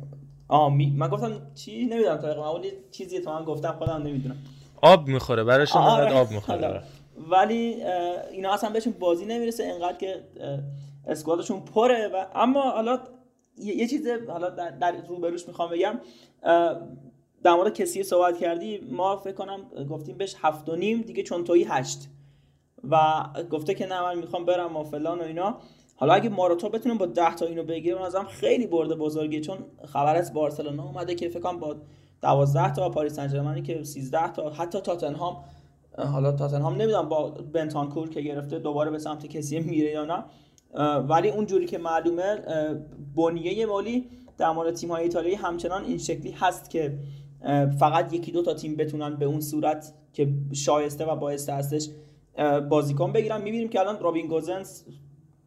[0.48, 0.94] آه می...
[0.98, 4.38] من گفتم چی؟ نمی‌دونم تا ولی چیزی تو من گفتم خودم نمی‌دونم.
[4.82, 6.14] آب می‌خوره براش آره.
[6.14, 6.84] آب می‌خوره.
[7.32, 7.84] ولی
[8.32, 10.24] اینا اصلا بهشون بازی نمی‌رسه انقدر که
[11.08, 13.00] اسکوادشون پره و اما حالا
[13.58, 16.00] یه چیز حالا در, در روبروش می‌خوام بگم
[17.44, 21.44] در مورد کسی صحبت کردی ما فکر کنم گفتیم بهش هفت و نیم دیگه چون
[21.44, 22.10] تویی هشت.
[22.90, 25.58] و گفته که نه من می‌خوام برم و فلان و اینا.
[26.00, 30.16] حالا اگه ماراتا بتونه با 10 تا اینو بگیره ازم خیلی برده بزرگی چون خبر
[30.16, 31.76] از بارسلونا اومده که فکر کنم با
[32.22, 35.44] 12 تا پاریس سن که 13 تا حتی تاتنهام
[35.98, 40.24] حالا تاتنهام نمی‌دونم با بنتانکور که گرفته دوباره به سمت کسی میره یا نه
[40.98, 42.38] ولی اونجوری که معلومه
[43.16, 47.00] بنیه مالی در مورد تیم های ایتالیایی همچنان این شکلی هست که
[47.80, 51.90] فقط یکی دو تا تیم بتونن به اون صورت که شایسته و بایسته هستش
[52.70, 53.42] بازیکن بگیرن.
[53.42, 54.86] می‌بینیم که الان رابین گوزنس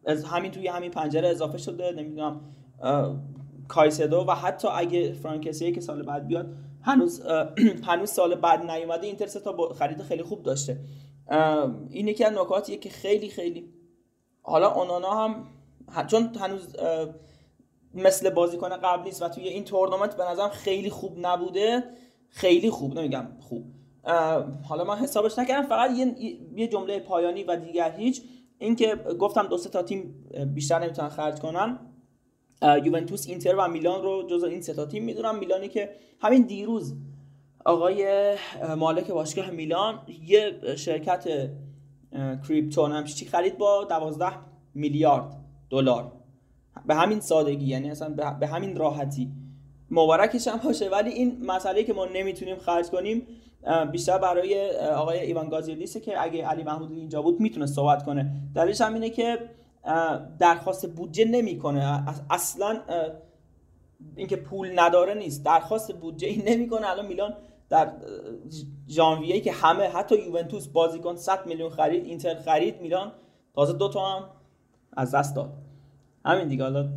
[0.04, 2.40] از همین توی همین پنجره اضافه شده نمی‌دونم
[3.68, 7.22] کایسدو و حتی اگه فرانکسی که سال بعد بیاد هنوز
[7.88, 10.80] هنوز سال بعد نیومده اینتر تا خرید خیلی خوب داشته.
[11.90, 13.68] این یکی از نکاتیه که خیلی خیلی
[14.42, 15.46] حالا اونانا هم
[16.06, 16.76] چون هنوز
[17.94, 21.84] مثل بازیکن قبل نیست و توی این تورنمنت به نظرم خیلی خوب نبوده.
[22.28, 23.64] خیلی خوب نمیگم خوب.
[24.68, 26.14] حالا من حسابش نکردم فقط یه,
[26.56, 28.22] یه جمله پایانی و دیگر هیچ.
[28.60, 31.78] اینکه گفتم دو تا تیم بیشتر نمی‌تونن خرج کنن.
[32.84, 35.38] یوونتوس اینتر و میلان رو جزو این سه تا تیم می‌دونم.
[35.38, 36.94] میلانی که همین دیروز
[37.64, 38.34] آقای
[38.76, 41.50] مالک باشگاه میلان یه شرکت
[42.48, 44.26] کریپتو همچی چی خرید با 12
[44.74, 45.36] میلیارد
[45.70, 46.12] دلار.
[46.86, 49.32] به همین سادگی یعنی اصلا به همین راحتی.
[49.90, 50.88] مبارکش هم باشه.
[50.88, 53.26] ولی این مسئله که ما نمی‌تونیم خرج کنیم
[53.92, 58.32] بیشتر برای آقای ایوان گازیلیسه که اگه علی محمود اینجا بود می‌تونه صحبت کنه.
[58.54, 59.38] دلیلش هم اینه که
[60.38, 62.04] درخواست بودجه نمی‌کنه.
[62.30, 62.80] اصلا
[64.16, 65.44] اینکه پول نداره نیست.
[65.44, 66.90] درخواست بودجه این نمی‌کنه.
[66.90, 67.36] الان میلان
[67.68, 67.92] در
[68.88, 73.12] ژانویه که همه حتی یوونتوس بازیکن 100 میلیون خرید اینتر خرید میلان
[73.54, 74.30] تازه دو تا هم
[74.96, 75.52] از دست داد.
[76.24, 76.62] همین دیگه.
[76.62, 76.88] حالا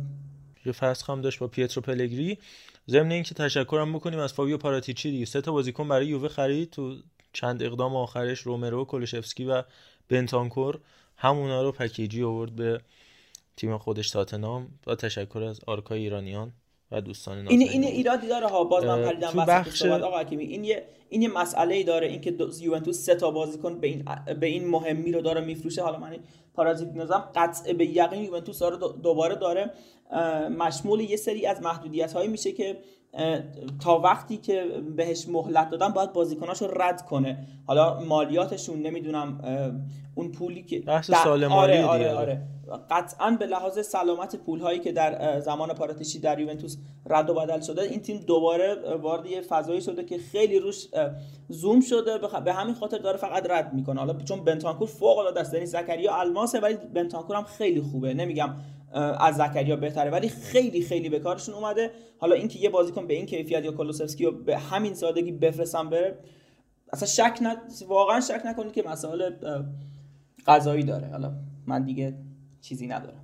[0.66, 2.38] یه فصل هم داشت با پیترو پلگری.
[2.88, 5.24] ضمن اینکه تشکرم بکنیم از فابیو پاراتیچی دیگه.
[5.24, 6.70] سه تا بازیکن برای یووه خرید.
[6.70, 6.96] تو
[7.32, 9.62] چند اقدام آخرش رومرو کولوشفسکی و
[10.08, 10.80] بنتانکور.
[11.16, 12.80] همونا رو package ی آورد به
[13.56, 16.52] تیم خودش تاتنام با تشکر از آرکای ایرانیان.
[16.90, 18.64] و دوستان این این ایرادی داره ها.
[18.64, 22.06] باز من پریدم بخش آقا حکیمی این یه این یه مسئله ای داره.
[22.06, 24.04] اینکه یوونتوس سه تا بازیکن به این
[24.40, 25.82] به این مهمی رو داره میفروشه.
[25.82, 26.16] حالا من
[26.54, 29.70] پارازیت نظام قطع به یقین یوونتوس داره دوباره داره
[30.58, 32.76] مشمول یه سری از محدودیت هایی میشه که
[33.82, 34.64] تا وقتی که
[34.96, 37.46] بهش مهلت دادن باید بازیکناش رو رد کنه.
[37.66, 39.40] حالا مالیاتشون نمی‌دونم
[40.14, 42.42] اون پولی که بحث سال مالی آره آره, آره.
[42.90, 47.60] قطعا به لحاظ سلامت پول هایی که در زمان پاراتیشی در یوونتوس رد و بدل
[47.60, 50.88] شده این تیم دوباره وارد یه فضایی شده که خیلی روش
[51.48, 54.00] زوم شده به همین خاطر داره فقط رد می‌کنه.
[54.00, 58.14] حالا چون بنتانکور فوق العاده است یعنی زکریا الماسه ولی بنتانکور هم خیلی خوبه.
[58.14, 58.54] نمیگم
[59.20, 61.90] از زکریا بهتره ولی خیلی خیلی به کارشون اومده.
[62.18, 66.18] حالا اینکه یه بازیکن به این کیفیت یا کولوسفسکی رو به همین سادگی بفرستن بره
[66.92, 67.56] اصلا شک ن...
[67.88, 69.30] واقعا شک نکنید که مسائل
[70.46, 71.08] قضایی داره.
[71.08, 71.32] حالا
[71.66, 72.14] من دیگه
[72.64, 73.20] چیزی ندارم.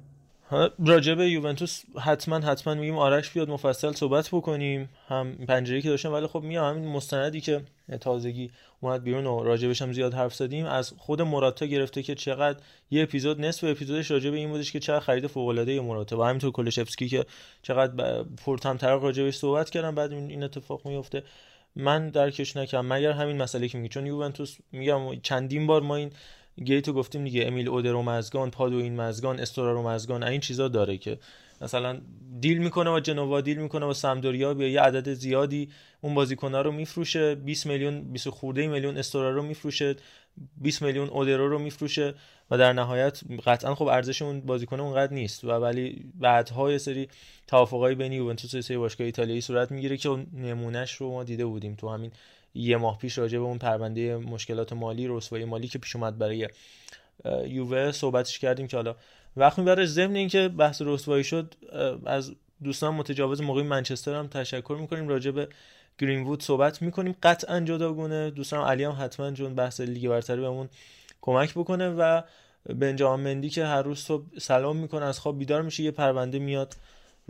[0.86, 4.88] راجع به یوونتوس حتما حتما میگیم آرش بیاد مفصل صحبت بکنیم.
[5.08, 7.62] هم پنجره که داشتم ولی خب میام همین مستندی که
[8.00, 8.50] تازگی
[8.80, 12.58] اومد بیرون و راجبش هم زیاد حرف زدیم از خود مراتا گرفته که چقدر
[12.90, 16.22] یه اپیزود نصف اپیزودش راجع به این بودش که چقدر خرید فوق العاده مراتا و
[16.22, 17.26] همینطور کولوشفسکی که
[17.62, 21.22] چقدر پرتم طرق راجبش صحبت کردم بعد این اتفاق میفته
[21.76, 22.92] من درکش نکردم.
[22.92, 26.10] مگر همین مسئله که میگه چون یوونتوس میگم چندین بار ما این
[26.64, 31.18] گیتو گفتیم دیگه امیل اودرو مزگان پادوین مزگان استورارو مزگان این چیزا داره که
[31.60, 32.00] مثلا
[32.40, 35.68] دیل می‌کنه با جنوا دیل می‌کنه با سمدوریا بیا یه عدد زیادی
[36.00, 39.96] اون بازیکن‌ها رو میفروشه 20 میلیون 20 خورده میلیون استورا رو میفروشه
[40.56, 42.14] 20 میلیون اودرو رو میفروشه
[42.50, 47.08] و در نهایت قطعا خب ارزش اون بازیکن اونقدر نیست و ولی بعدها یه سری
[47.46, 51.74] توافقای بین یوونتوس و سری باشگاه ایتالیایی صورت می‌گیره که نمونهش رو ما دیده بودیم
[51.74, 52.12] تو همین
[52.54, 56.48] یه ماه پیش راجع به اون پرونده مشکلات مالی رسوایی مالی که پیش اومد برای
[57.46, 58.94] یووه صحبتش کردیم که حالا
[59.36, 61.54] وقت می‌بره ضمن اینکه بحث رسوایی شد
[62.06, 62.34] از
[62.64, 65.48] دوستان متجاوز مقیم منچستر هم تشکر می‌کنیم راجع به
[65.98, 67.16] گرینوود صحبت می‌کنیم.
[67.22, 68.30] قطعا جداگونه.
[68.30, 70.68] دوستان علی هم حتما جون بحث لیگ برتری بهمون
[71.20, 72.22] کمک بکنه و
[72.66, 76.74] بنجامین مندی که هر روز صبح سلام می‌کنه از خواب بیدار میشه یه پرونده میاد.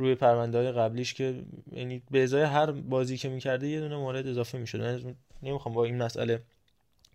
[0.01, 1.35] روی پرونده های قبلیش که
[1.73, 5.15] یعنی به ازای هر بازی که می‌کرده یه دونه مورد اضافه می‌شد.
[5.43, 6.41] نمی‌خوام با این مسئله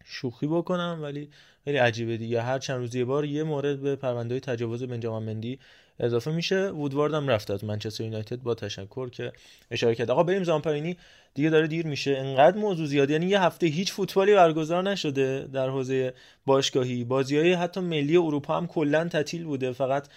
[0.05, 1.29] شوخی بکنم ولی
[1.65, 2.41] خیلی عجیبه دیگه.
[2.41, 5.59] هر چند روز یه بار یه مورد به پرونده تجاوز بنجامین مندی
[5.99, 6.69] اضافه میشه.
[6.69, 9.31] وودوارد هم رفت از منچستر یونایتد با تشکر که
[9.71, 10.11] اشاره کرد.
[10.11, 10.97] آقا بریم زامپرینی.
[11.33, 12.11] دیگه داره دیر میشه.
[12.11, 13.09] انقدر موضوع زیاد.
[13.09, 16.13] یعنی یه هفته هیچ فوتبالی برگزار نشده در حوزه
[16.45, 17.03] باشگاهی.
[17.03, 19.71] بازی های حتی ملی اروپا هم کلا تعطیل بوده.
[19.71, 20.07] فقط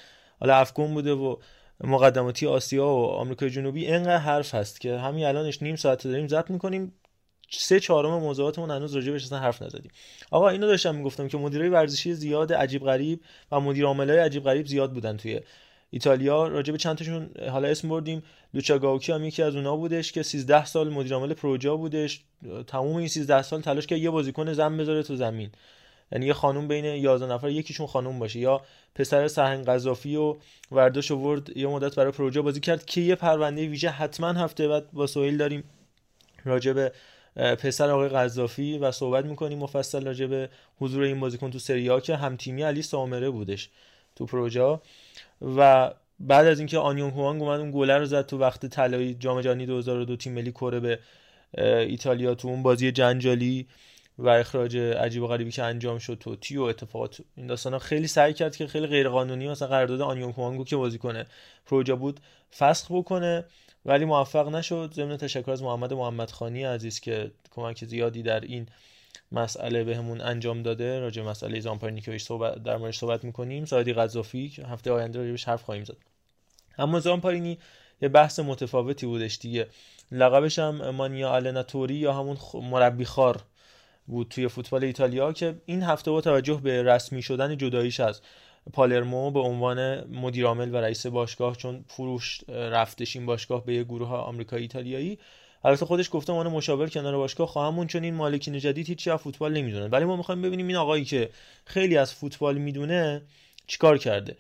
[0.40, 1.37] حالا افغان بوده و
[1.80, 6.50] مقدماتی آسیا و آمریکای جنوبی اینقدر حرف هست که همین الانش نیم ساعت داریم ضبط
[6.50, 6.92] می‌کنیم.
[7.50, 9.90] سه چهارم موضوعاتمون هنوز راجع اصلا حرف نزدیم.
[10.30, 13.20] آقا اینو داشتم می‌گفتم که مدیرای ورزشی زیاد عجیب غریب
[13.52, 15.40] و مدیر عاملای عجیب غریب زیاد بودن توی
[15.90, 16.48] ایتالیا.
[16.48, 18.22] راجع به چند تاشون حالا اسم بردیم.
[18.54, 22.24] لوچا گاوکی هم یکی از اونها بودش که 13 سال مدیر عامل پروژا بودش.
[22.66, 25.50] تموم این 13 سال تلاش کرد یه بازیکن زن بذاره تو زمین.
[26.12, 28.38] یعنی یه خانوم بین 11 نفر یکیشون خانوم باشه.
[28.38, 28.62] یا
[28.94, 30.37] پسر سهن قذافی و
[30.73, 34.92] ورداش آورد یه مدت برای پروژه بازی کرد که یه پرونده ویژه حتما هفته بعد
[34.92, 35.64] با سویل داریم.
[36.44, 36.92] راجع به
[37.37, 39.59] پسر آقای قذافی و صحبت می‌کنیم.
[39.59, 40.49] مفصل راجع به
[40.81, 43.71] حضور این بازیکن تو سری که هم تیمی علی سامره بودش
[44.16, 44.79] تو پروژه.
[45.57, 45.90] و
[46.21, 49.66] بعد از اینکه آنیون هوانگ اومد اون گله رو زد تو وقت طلایی جام جهانی
[49.66, 50.99] 2002 تیم ملی کره به
[51.59, 53.66] ایتالیا تو اون بازی جنجالی.
[54.18, 58.33] و اخراج عجیب و غریبی که انجام شد توتی و اتفاقات این داستانا خیلی سعی
[58.35, 61.26] کرد که خیلی غیر قانونی مثلا قرارداد آنیون کوانگو که بازی کنه
[61.66, 62.20] پروژه بود
[62.59, 63.44] فسخ بکنه
[63.85, 64.92] ولی موفق نشد.
[64.94, 68.66] ضمن تشکر از محمد محمد خانی عزیز که کمک زیادی در این
[69.33, 71.00] مسئله بهمون انجام داده.
[71.00, 73.64] راجع مسئله زامپارنی که صحبت در موردش صحبت می‌کنیم.
[73.64, 75.96] سادی قذافی هفته آینده راجعش حرف خواهیم زد.
[76.78, 77.59] اما زامپارینی
[78.02, 79.66] یه بحث متفاوتی بودش دیگه.
[80.12, 83.42] لقبش هم مانیا الناتوری یا همون مربی خار
[84.09, 88.21] بود توی فوتبال ایتالیا که این هفته با توجه به رسمی شدن جداییش از
[88.73, 94.09] پالرمو به عنوان مدیرعامل و رئیس باشگاه چون فروش رفتش این باشگاه به یه گروه
[94.09, 95.18] آمریکایی ایتالیایی
[95.64, 99.53] البته خودش گفته عنوان مشاور کنار باشگاه خواهمون چون این مالکین جدید هیچی از فوتبال
[99.53, 99.90] نمی‌دونن.
[99.90, 101.31] ولی ما می‌خوایم ببینیم این آقایی که
[101.64, 103.23] خیلی از فوتبال می‌دونه
[103.66, 104.37] چیکار کرده.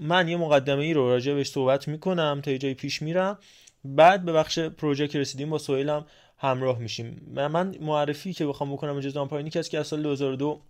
[0.00, 3.38] من یه مقدمه ای رو راجع بهش صحبت می‌کنم تا یه پیش میرم.
[3.84, 6.06] بعد به بخش پروژه که رسیدیم با سویلم
[6.42, 7.34] همراه میشیم.
[7.34, 10.60] من معرفی که بخوام بکنم اجازه آمپاینی کسی که از سال 2002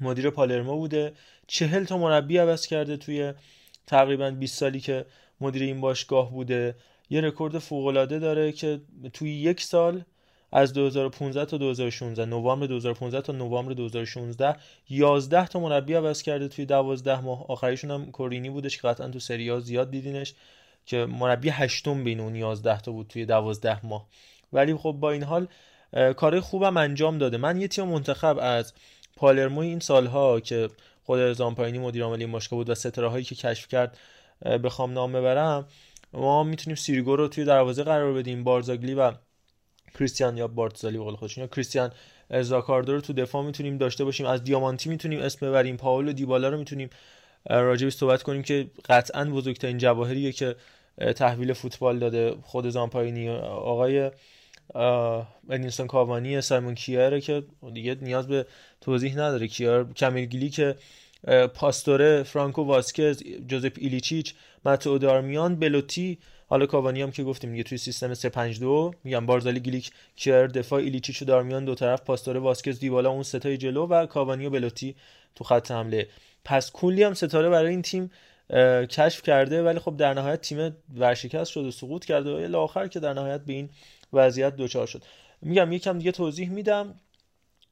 [0.00, 1.12] مدیر پالرمو بوده.
[1.46, 3.32] چهل تا مربی عوض کرده توی
[3.86, 5.04] تقریبا 20 سالی که
[5.40, 6.74] مدیر این باشگاه بوده.
[7.10, 8.80] یه رکورد فوق العاده داره که
[9.12, 10.02] توی یک سال
[10.52, 14.56] از 2015 تا 2016 نوامبر 2015 تا نوامبر 2016
[14.88, 17.46] 11 تا مربی عوض کرده توی 12 ماه.
[17.48, 20.34] آخریشون هم کورینی بودش که قطعا تو سری زیاد دیدینش
[20.86, 24.06] که مربی هشتم بین اون 11 تا بود توی 12 ماه.
[24.52, 25.46] ولی خب با این حال
[26.16, 27.36] کار خوبم انجام داده.
[27.36, 28.72] من یه تیم منتخب از
[29.16, 30.68] پالرمو این سالها که
[31.04, 33.98] خود زامپاینی مدیر عامل باشگاه بود و ستاره هایی که کشف کرد
[34.64, 35.66] بخوام نام ببرم
[36.12, 38.44] ما می‌تونیم سیریگو رو توی دروازه قرار بدیم.
[38.44, 39.12] بارزاگلی و
[39.94, 41.92] کریستیان یا بارتزالی به قول خودشون یا کریستیان
[42.40, 44.26] زاکاردو رو تو دفاع می‌تونیم داشته باشیم.
[44.26, 45.76] از دیامانتی می‌تونیم اسم ببریم.
[45.76, 46.90] پاولو دیبالا رو می‌تونیم
[47.50, 50.56] راجبش صحبت کنیم که قطعا بزرگترین جواهریه که
[51.16, 54.10] تحویل فوتبال داده خود زامپاینی آقای
[55.50, 57.42] ادینسون کاوانی سایمون کیاره که
[57.74, 58.46] دیگه نیاز به
[58.80, 59.48] توضیح نداره.
[59.48, 60.76] کیار کمیل که
[61.54, 66.18] پاستوره فرانکو واسکز جوزپ ایلیچیچ ماتو دارمیان بلوتی.
[66.46, 71.22] حالا کاوانی هم که گفتیم دیگه توی سیستم 352 میگم بارزالی گلیک کیر دفاع ایلیچیچ
[71.22, 74.94] و دارمیان دو طرف پاستوره واسکز دیوالا اون سه تای جلو و کاوانی و بلوتی
[75.34, 76.08] تو خط حمله.
[76.44, 78.10] پس کلی هم ستاره برای این تیم
[78.90, 82.86] کشف کرده ولی خب در نهایت تیم ورشکست شد و سقوط کرده و الی آخر
[82.86, 83.70] که در نهایت به این
[84.12, 85.02] وضعیت دوچار شد.
[85.42, 86.94] میگم یکم دیگه توضیح میدم.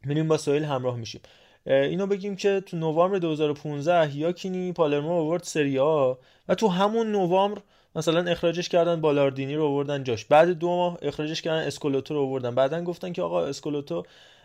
[0.04, 1.20] میریم با سویل همراه میشیم.
[1.66, 6.16] اینو بگیم که تو نوامبر 2015 یاکینی پالرمو آورد سری آ و
[6.58, 7.60] تو همون نوامبر
[7.96, 10.24] مثلا اخراجش کردن بالاردینی رو آوردن جاش.
[10.24, 12.54] بعد دو ماه اخراجش کردن اسکولوتو رو آوردن.
[12.54, 14.02] بعدا گفتن که آقا اسکولوتو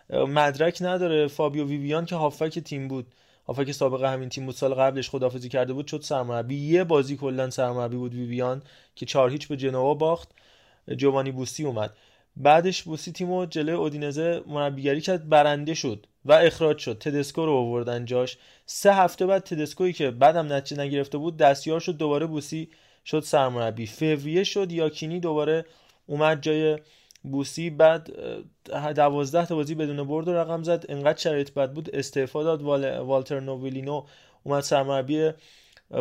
[0.10, 1.28] مدرک نداره.
[1.28, 3.08] فابیو ویویان که هافک تیم بود.
[3.48, 4.56] هافک سابق همین تیم بود.
[4.56, 6.56] سال قبلش خدافزی کرده بود شد سرمربی.
[6.56, 8.62] یه بازی کلا سرمربی بود ویویان
[8.96, 10.32] که چهار هیچ به جنوا باخت.
[10.98, 11.94] جوانی بوسی اومد.
[12.38, 16.98] بعدش بوسی تیمو جلوی اودینزه مربیگری کرد برنده شد و اخراج شد.
[17.00, 18.38] تدسکو رو آوردن جاش.
[18.66, 22.70] سه هفته بعد تدسکویی که بعدم نتیجه نگرفته بود دستیار شد دوباره بوسی
[23.06, 23.86] شد سرمربی.
[23.86, 25.66] فوریه شد یاکینی دوباره
[26.06, 26.80] اومد جای
[27.24, 27.70] بوسی.
[27.70, 28.12] بعد
[28.96, 30.86] دوازده تا بازی بدون برد رقم زد.
[30.90, 31.96] انقدر شرایط بد بود.
[31.96, 32.62] استعفا داد.
[33.02, 34.06] والتر نوولینو
[34.44, 35.32] اومد سرمربی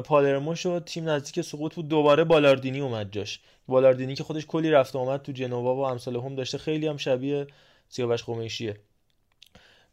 [0.04, 1.88] پالرمو شد تیم نزدیک سقوط بود.
[1.88, 3.40] دوباره بالاردینی اومد جاش.
[3.68, 6.58] بالاردینی که خودش کلی رفت اومد تو جنوا و امثال هم داشته.
[6.58, 7.46] خیلی هم شبیه
[7.88, 8.76] سیاوش قمیشیه.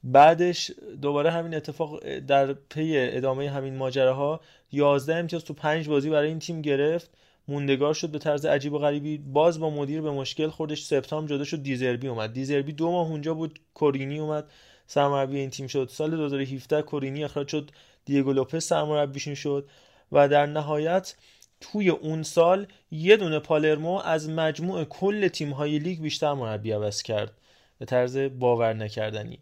[0.03, 0.71] بعدش
[1.01, 6.39] دوباره همین اتفاق در پی ادامه همین ماجراها 11 امتیاز تو 5 بازی برای این
[6.39, 7.09] تیم گرفت.
[7.47, 9.17] موندگار شد به طرز عجیب و غریبی.
[9.17, 10.83] باز با مدیر به مشکل خوردش.
[10.83, 12.33] سپتامبر جدا شد دیزربی اومد.
[12.33, 13.59] دیزربی دو ماه اونجا بود.
[13.73, 14.51] کورینی اومد.
[14.87, 15.89] سرمربی این تیم شد.
[15.91, 17.71] سال 2017 کورینی اخراج شد.
[18.05, 19.69] دیگو لوپز سرمربیشون شد
[20.11, 21.15] و در نهایت
[21.61, 27.01] توی اون سال یه دونه پالرمو از مجموع کل تیم های لیگ بیشتر مربی عوض
[27.01, 27.31] کرد
[27.79, 29.39] به طرز باور نکردنی.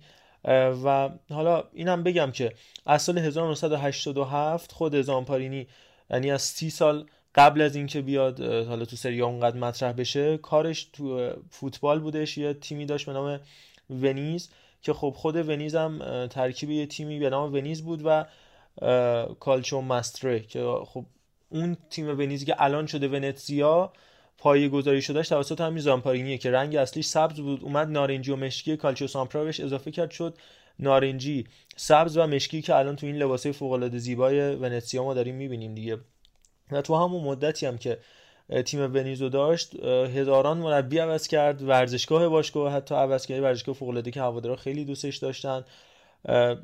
[0.84, 2.54] و حالا اینم بگم که
[2.86, 5.68] از سال 1987 خود زامپارینی
[6.10, 7.06] یعنی از سی سال
[7.36, 12.38] قبل از اینکه بیاد حالا تو سری اونقدر مطرح بشه کارش تو فوتبال بودش.
[12.38, 13.40] یه تیمی داشت به نام
[13.90, 14.50] ونیز
[14.82, 18.26] که خب خود ونیز هم ترکیب یه تیمی به نام ونیز بود و
[19.40, 21.06] کالچو ماستره که خب
[21.50, 23.94] اون تیم ونیزی که الان شده ونتزیا
[24.38, 27.64] پایه گذاری شدهش توسط همین زامپارینیه که رنگ اصلیش سبز بود.
[27.64, 30.38] اومد نارنجی و مشکی کالچو سامپرا بهش اضافه کرد شد
[30.80, 35.36] نارنجی سبز و مشکی که الان تو این لباسه فوق العاده زیبای ونتسیا ما داریم
[35.36, 35.98] می‌بینیم دیگه.
[36.72, 38.00] و تو همون مدتی هم که
[38.66, 44.22] تیم ونیزو داشت هزاران مربی عوض کرد ورزشگاه باشگاه حتی عوض کرد ورزشگاه فوق که
[44.22, 45.66] هوادارا خیلی دوستش داشتن.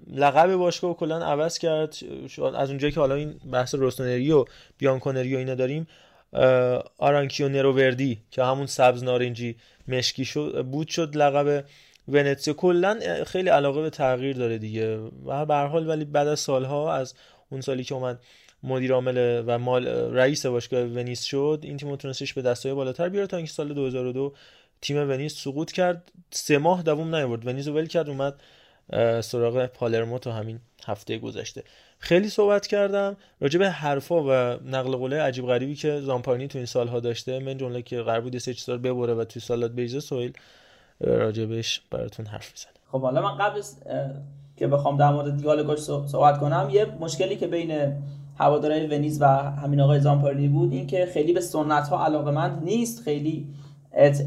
[0.07, 1.95] لقب باشگاه کلا عوض کرد.
[2.55, 4.45] از اونجایی که حالا این بحث روستونری و
[4.77, 5.87] بیانکونری و اینا داریم
[6.97, 9.55] آرانکیو نرووردی که همون سبز نارنجی
[9.87, 11.65] مشکی شد بود شد لقب
[12.07, 14.97] ونتسیا کلا خیلی علاقه به تغییر داره دیگه.
[15.25, 17.13] و به حال ولی بعد از سالها از
[17.49, 18.19] اون سالی که اومد
[18.63, 23.27] مدیر عامل و مال رئیس باشگاه ونیس شد این تیم تونستش به دستای بالاتر بیاره
[23.27, 24.33] تا اینکه سال 2002
[24.81, 26.11] تیم ونیس سقوط کرد.
[26.31, 27.47] سه ماه دووم نیاورد.
[27.47, 28.41] ونیز ول کرد اومد
[29.21, 31.63] سراغ پالرمو تو همین هفته گذشته.
[31.99, 36.65] خیلی صحبت کردم راجع به حرفا و نقل قوله عجیب غریبی که زامپارنی تو این
[36.65, 37.39] سالها داشته.
[37.39, 40.33] من جمله که قرار بود سه ببره و توی سالات بیزه سویل
[40.99, 43.61] راجبش براتون حرف بزنه خب حالا من قبل
[44.57, 47.93] که بخوام در مورد دیالوگش صحبت کنم یه مشکلی که بین
[48.37, 53.03] هوادارهای ونیز و همین آقای زامپارنی بود این که خیلی به سنت ها علاقمند نیست.
[53.03, 53.47] خیلی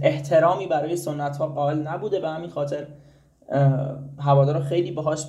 [0.03, 2.21] احترامی برای سنت ها قائل نبوده.
[2.21, 2.87] به همین خاطر
[4.19, 5.27] هوادارا خیلی باهاش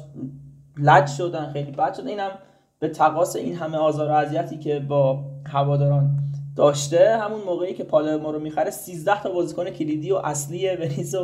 [0.78, 2.07] لج شدن خیلی بد شدن.
[2.07, 2.32] اینم
[2.80, 6.20] به تقاس این همه آزار و اذیتی که با هواداران
[6.55, 11.24] داشته همون موقعی که پالرمو رو می‌خره 13 تا بازیکن کلیدی و اصلی ونیز و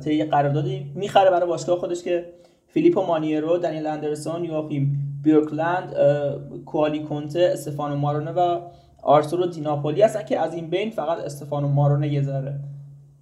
[0.00, 2.32] طی قراردادی می‌خره برای باشگاه خودش که
[2.66, 5.94] فیلیپو مانیرو، دنیل اندرسون، یواخیم بیرکلند،
[6.66, 8.60] کوالی کونته، استفانو مارونه و
[9.02, 12.60] آرتورو دیناپولی هستن که از این بین فقط استفانو مارونه یه ذره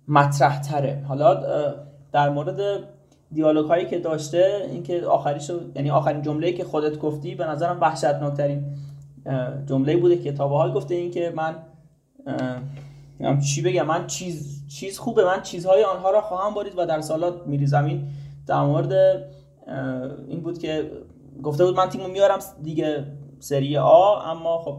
[0.08, 1.42] مطرح تره حالا
[2.16, 2.84] در مورد
[3.32, 8.64] دیالوگ هایی که داشته اینکه آخریشو یعنی آخرین جمله‌ای که خودت گفتی به نظرم وحشتناکترین
[9.66, 11.54] جمله بوده که تا به حال گفته این که من
[13.40, 17.46] چی بگم من چیز چیز خوبه من چیزهای آنها را خواهم برید و در سالات
[17.46, 18.08] میری زمین
[18.46, 18.92] در مورد
[20.28, 20.90] این بود که
[21.42, 23.04] گفته بود من تیمو میارم دیگه
[23.38, 24.78] سری آ اما خب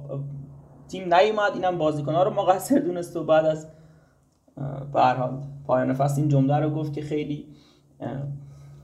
[0.88, 3.68] تیم نیومد اینم بازیکن‌ها رو مقصر دونست و بعد از
[4.94, 5.02] به
[5.68, 6.22] پایان فصل.
[6.22, 7.46] این جمله رو گفت که خیلی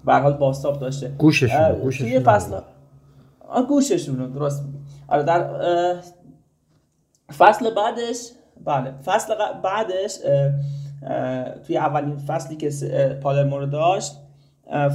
[0.05, 1.07] به حال باستاب داشته.
[1.07, 2.59] گوششون گوششون توی فصل
[3.69, 4.65] گوششون درست.
[5.07, 5.43] آره در
[7.38, 8.29] فصل بعدش
[8.65, 10.17] بله فصل بعدش
[11.67, 12.69] توی اولین فصلی که
[13.23, 14.19] پالرمو رو داشت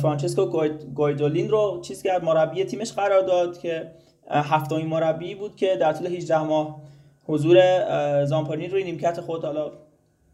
[0.03, 3.91] فرانچسکو گویدولین رو چیز کرد مربی تیمش قرار داد که
[4.30, 6.80] هفتمین مربی بود که در طول 18 ماه
[7.26, 9.70] حضور زامپارینی روی نیمکت خود حالا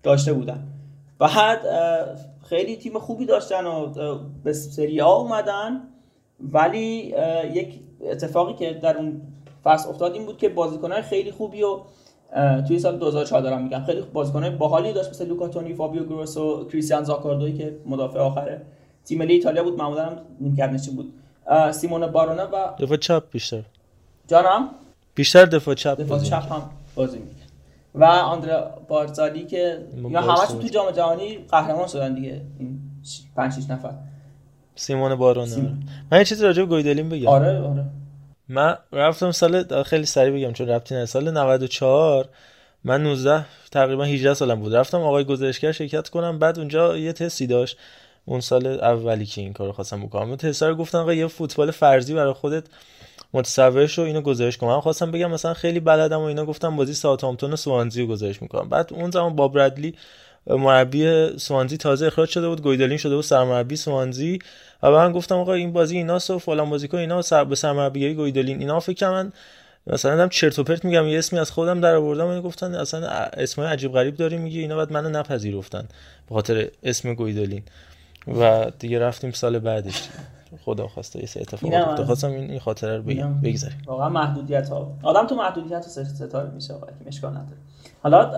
[0.03, 0.67] داشته بودن.
[1.19, 1.61] بعد
[2.49, 3.93] خیلی تیم خوبی داشتن و
[4.45, 5.81] به سری آ اومدن.
[6.41, 7.15] ولی
[7.53, 9.23] یک اتفاقی که در اون
[9.65, 11.81] فصل افتاد این بود که بازیکنان خیلی خوبی و
[12.69, 16.69] توی سال 2004 دارم میگم خیلی بازیکنان باحالی داشت مثل لوکا تونی، فابیو گروس و
[16.69, 18.63] کریستیان زاکاردوی که مدافع آخره
[19.05, 21.13] تیم ملی ایتالیا بود معمولا هم نیمکت بود.
[21.73, 23.63] سیمون بارونا و دفاع چپ بیشتر.
[24.29, 24.69] جانم؟
[25.15, 26.63] بیشتر دفاع چپ دفاع چپ هم
[26.95, 27.44] بازی می‌کرد.
[27.95, 32.41] و آندرا بارزالی که یا همش تو جام جهانی قهرمان شدن دیگه.
[32.59, 32.81] این
[33.37, 33.91] 5 6 نفر.
[34.75, 35.87] سیمون بارونا سیم.
[36.13, 37.29] من یه چیزی راجع به گویدلین بگم.
[37.29, 37.85] آره آره.
[38.49, 42.29] من رفتم سال خیلی سریع بگم چون ربطی نه سال 94
[42.85, 44.75] من 19 تقریبا 18 سالم بود.
[44.75, 46.39] رفتم آقای گزارشگر شرکت کنم.
[46.39, 47.77] بعد اونجا یه تستی داشت.
[48.25, 50.29] اون سال اولی که این کارو خواستم بکنم.
[50.29, 52.65] اون تست رو گفتن آقا یه فوتبال فرضی برای خودت.
[53.35, 54.81] متصور شو اینو گزارش کنم.
[54.81, 58.69] خواستم بگم مثلا خیلی بلدم و اینا گفتم بازی ساوثهامپتون و سوانزی رو گزارش می‌کنم.
[58.69, 59.95] بعد اون زمان با برادلی
[60.47, 64.39] مربی سوانزی تازه اخراج شده بود گویدلین شده بود سرمربی سوانزی.
[64.83, 68.59] و من گفتم آقا این بازی اینا و فلان بازیکن اینا سر به سرمربیگری گویدلین
[68.59, 68.81] اینا.
[68.81, 69.33] فکر من
[69.87, 73.07] مثلا دارم چرت و پرت میگم یه اسمی از خودم در آوردم و گفتن اصلا
[73.09, 75.89] اسمای عجیب غریب داری میگی اینا بعد منو نپذیرفتن
[76.29, 77.63] به خاطر اسم گویدلین
[78.41, 80.09] و دیگه رفتیم سال بعدش.
[80.65, 82.07] خدا خواسته یه اتفاق افتاد.
[82.07, 83.41] خواستم این این خاطره رو بگم.
[83.41, 83.83] بگذاریم.
[83.87, 84.93] واقعا محدودیت ها.
[85.03, 87.57] آدم تو محدودیت ستاره میشه واقعا که مشکل نداره.
[88.03, 88.31] حالا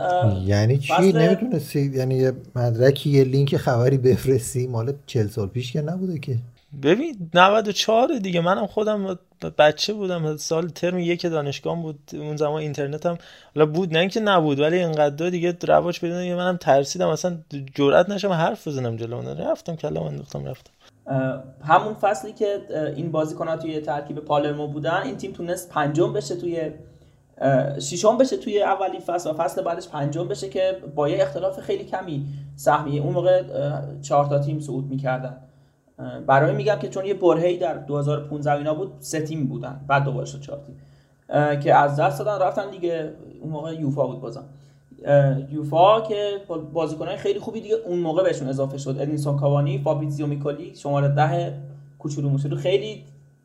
[0.45, 1.19] یعنی چی؟ فصل...
[1.19, 6.39] نمی‌تونستی یعنی یه مدرکی یه لینک خبری بفرستی؟ مال 40 سال پیش که نبوده که.
[6.83, 8.41] ببین 94 دیگه.
[8.41, 9.19] منم خودم
[9.59, 10.37] بچه بودم.
[10.37, 11.99] سال ترم یک دانشگاه بود.
[12.13, 13.19] اون زمان اینترنت هم
[13.55, 17.09] حالا بود نه اینکه نبود ولی اینقدر دیگه رواج پیدا منم ترسیدم.
[17.09, 17.39] اصلا
[17.75, 19.17] جرئت نشم حرف بزنم جلو.
[19.17, 20.71] اون رفتم کلام انداختم رفتم.
[21.63, 22.61] همون فصلی که
[22.97, 26.71] این بازیکن‌ها توی ترکیب پالرمو بودن این تیم تونست پنجم بشه توی
[27.81, 31.85] ششم بشه توی اولی فصل و فصل بعدش پنجم بشه که با یه اختلاف خیلی
[31.85, 32.27] کمی
[32.57, 33.03] سهمیه.
[33.03, 33.43] اون موقع
[34.03, 35.37] چهار تا تیم صعود می‌کردن.
[36.27, 39.81] برای میگم که چون یه برهی در 2015 اینا بود سه تیم بودن.
[39.89, 40.81] بعد دوباره شد چهار تیم.
[41.61, 44.45] که از دست دادن رفتن دیگه اون موقع یوفا بود بازم.
[45.51, 46.41] یوفا که
[46.73, 48.97] بازیکنای خیلی خوبی دیگه اون موقع بهشون اضافه شد.
[49.01, 51.59] ادینسون کاوانی فابریزیو میکولی شماره ده
[51.99, 53.05] کوچولو موچولو خیلی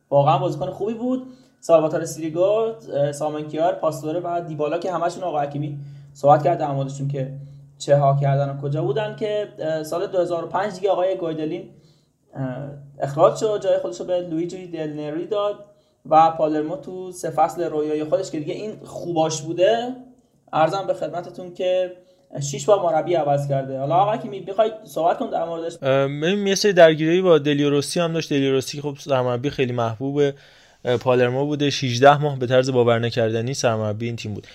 [0.09, 1.27] واقعا بازیکن خوبی بود.
[1.59, 2.73] سالواتار سیریگو
[3.11, 5.79] سایمون کیار پاستوره و دیبالا که همشون آقا حکیمی
[6.13, 7.33] صحبت کرد در موردشون که
[7.77, 9.47] چه ها کردن و کجا بودن که
[9.83, 11.69] سال 2005 دیگه آقای گویدلین
[12.99, 13.61] اخراج شد.
[13.63, 15.55] جای خودش رو به لویجی دل نری داد
[16.09, 19.95] و پالرمو تو سه فصل رویای خودش که دیگه این خوباش بوده
[20.53, 21.91] ارزم به خدمتتون که
[22.51, 23.79] شش بار مربی عوض کرده.
[23.79, 28.29] حالا آقا که می‌خوای صحبت کن در موردش؟ ببین یه درگیری با دلیوروسی هم داشت.
[28.29, 30.33] دلیوروسی خب سرمربی خیلی محبوبه
[31.01, 31.69] پالرمو بوده.
[31.69, 34.47] 16 ماه به طرز باور نکردنی سرمربی این تیم بود.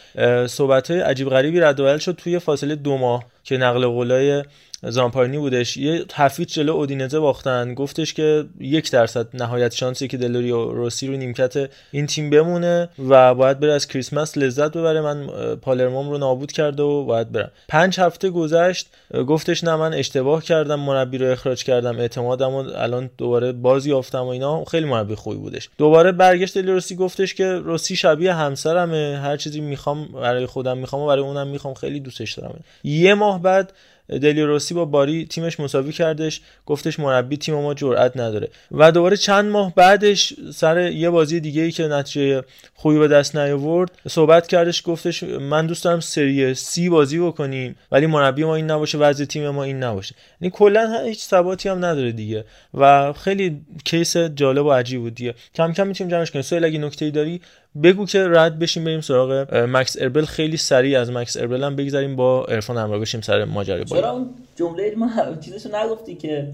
[0.46, 2.12] صحبت های عجیب غریبی رد شد.
[2.12, 4.44] توی فاصله دو ماه که نقل قولای
[4.82, 5.76] زامپارنی بودش.
[5.76, 7.74] یه تفیت جلو اودینزه باختن.
[7.74, 13.34] گفتش که یک درصد نهایت شانسی که دلوری روسی رو نیمکت این تیم بمونه و
[13.34, 15.00] باید بره از کریسمس لذت ببره.
[15.00, 17.50] من پالرموم رو نابود کرده و باید برم.
[17.68, 18.88] پنج هفته گذشت.
[19.28, 20.80] گفتش نه من اشتباه کردم.
[20.80, 21.98] مربی رو اخراج کردم.
[21.98, 24.64] اعتمادم و الان دوباره بازی یافتم و اینا.
[24.64, 25.68] خیلی مربی خوبی بودش.
[25.78, 26.96] دوباره برگشت روسی.
[26.96, 29.18] گفتش که روسی شبیه همسرمه.
[29.22, 31.74] هر چیزی می‌خوام برای خودم می‌خوام و برای اونم می‌خوام.
[31.74, 32.60] خیلی دوستش دارم.
[32.84, 33.72] یه ماه بعد
[34.08, 38.48] دلیروسی با باری تیمش مساوی کردش گفتش مربی تیم ما جرئت نداره.
[38.70, 42.42] و دوباره چند ماه بعدش سر یه بازی دیگه ای که نتیجه
[42.74, 48.06] خوبی به دست نیاورد صحبت کردش گفتش من دوست دارم سری سی بازی بکنیم ولی
[48.06, 50.14] مربی ما این نباشه وضع تیم ما این نباشه.
[50.40, 52.44] یعنی کلا هیچ ثباتی هم نداره دیگه.
[52.74, 55.34] و خیلی کیس جالب و عجیب بود دیگه.
[55.54, 56.42] کم کم می‌تونیم جمعش کنیم.
[56.42, 57.40] سوال اگه نکته‌ای داری
[57.82, 60.24] بگو که رد بشیم بریم سراغ مکس اربل.
[60.24, 64.30] خیلی سریع از مکس اربل هم بگذاریم با ارفان همراه بشیم سر ماجرای چرا اون
[64.56, 65.10] جمله ما
[65.44, 66.52] چیزشو نگفتی که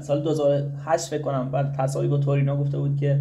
[0.00, 3.20] سال 2008 فکر کنم بعد تصاوی با تورینو گفته بود که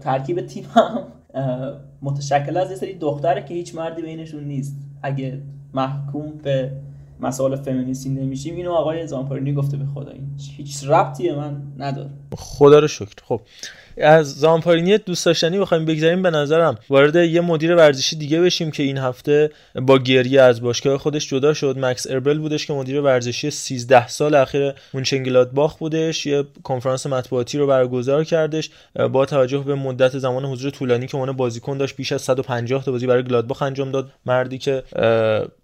[0.00, 1.02] ترکیب تیم هم
[2.02, 4.76] متشکل از یه سری دختره که هیچ مردی بینشون نیست.
[5.02, 5.42] اگه
[5.74, 6.70] محکوم به
[7.20, 8.56] مسائل فمینیستی نمیشیم.
[8.56, 10.10] اینو آقای زامپارینی گفته به خدا.
[10.10, 12.10] این هیچ ربطی من نداره.
[12.36, 13.14] خدا رو شکر.
[13.24, 13.40] خب
[14.00, 16.22] از زامپارینی دوست داشتنی بخوایم بگذاریم.
[16.22, 19.50] به نظرم وارد یه مدیر ورزشی دیگه بشیم که این هفته
[19.82, 21.78] با گریه از باشگاه خودش جدا شد.
[21.78, 24.74] مکس اربل بودش که مدیر ورزشی 13 سال اخیر
[25.54, 26.26] باخ بودش.
[26.26, 28.70] یه کنفرانس مطبوعاتی رو برگزار کردش.
[29.12, 32.92] با توجه به مدت زمان حضور طولانی که اون بازیکن داشت بیش از 150 تا
[32.92, 34.10] بازی برای گلادباخ انجام داد.
[34.26, 34.82] مردی که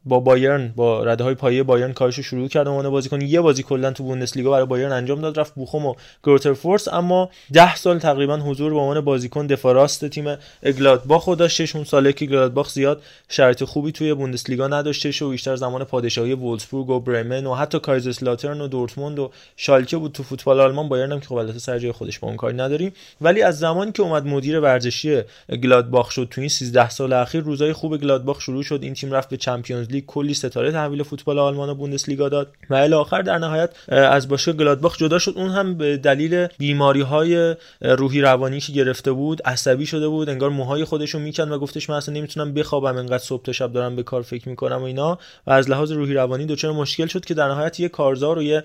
[0.04, 3.20] با بایرن با رده های پایه بایرن کارش شروع کرد اون بازیکن.
[3.20, 6.88] یه بازی کلا تو بوندسلیگا برای بایرن انجام داد رفت بوخوم و گروتر فورس.
[6.88, 12.12] اما 10 سال تقریبا حضور به عنوان بازیکن دفاع راست تیم اگلادباخ داشتش اون ساله
[12.12, 17.46] که اگلادباخ زیاد شرط خوبی توی بوندسلیگا نداشتش و بیشتر زمان پادشاهی وولسبورگ و برمن
[17.46, 20.12] و حتی کایزرسلاترن و دورتموند و شالکه بود.
[20.12, 22.92] تو فوتبال آلمان بایرن هم که خب البته سر جای خودش با اون کاری نداریم.
[23.20, 25.22] ولی از زمانی که اومد مدیر ورزشی
[25.62, 28.78] گلادباخ شد تو این 13 سال اخیر روزای خوب گلادباخ شروع شد.
[28.82, 30.04] این تیم رفت به چمپیونز لیگ.
[30.06, 32.48] کلی ستاره تحویل فوتبال آلمان و بوندسلیگا داد.
[32.70, 35.32] و الی آخر در نهایت از باشگاه گلادباخ جدا شد.
[35.36, 40.50] اون هم به دلیل بیماری های روحی روانی که گرفته بود عصبی شده بود انگار
[40.50, 44.02] موهای خودشو می‌کند و گفتش من اصلا نمی‌تونم بخوابم انقدر صبح تا شب دارم به
[44.02, 45.18] کار فکر می‌کنم و اینا.
[45.46, 48.64] و از لحاظ روحی روانی دچار مشکل شد که در نهایت یه کارزار و یه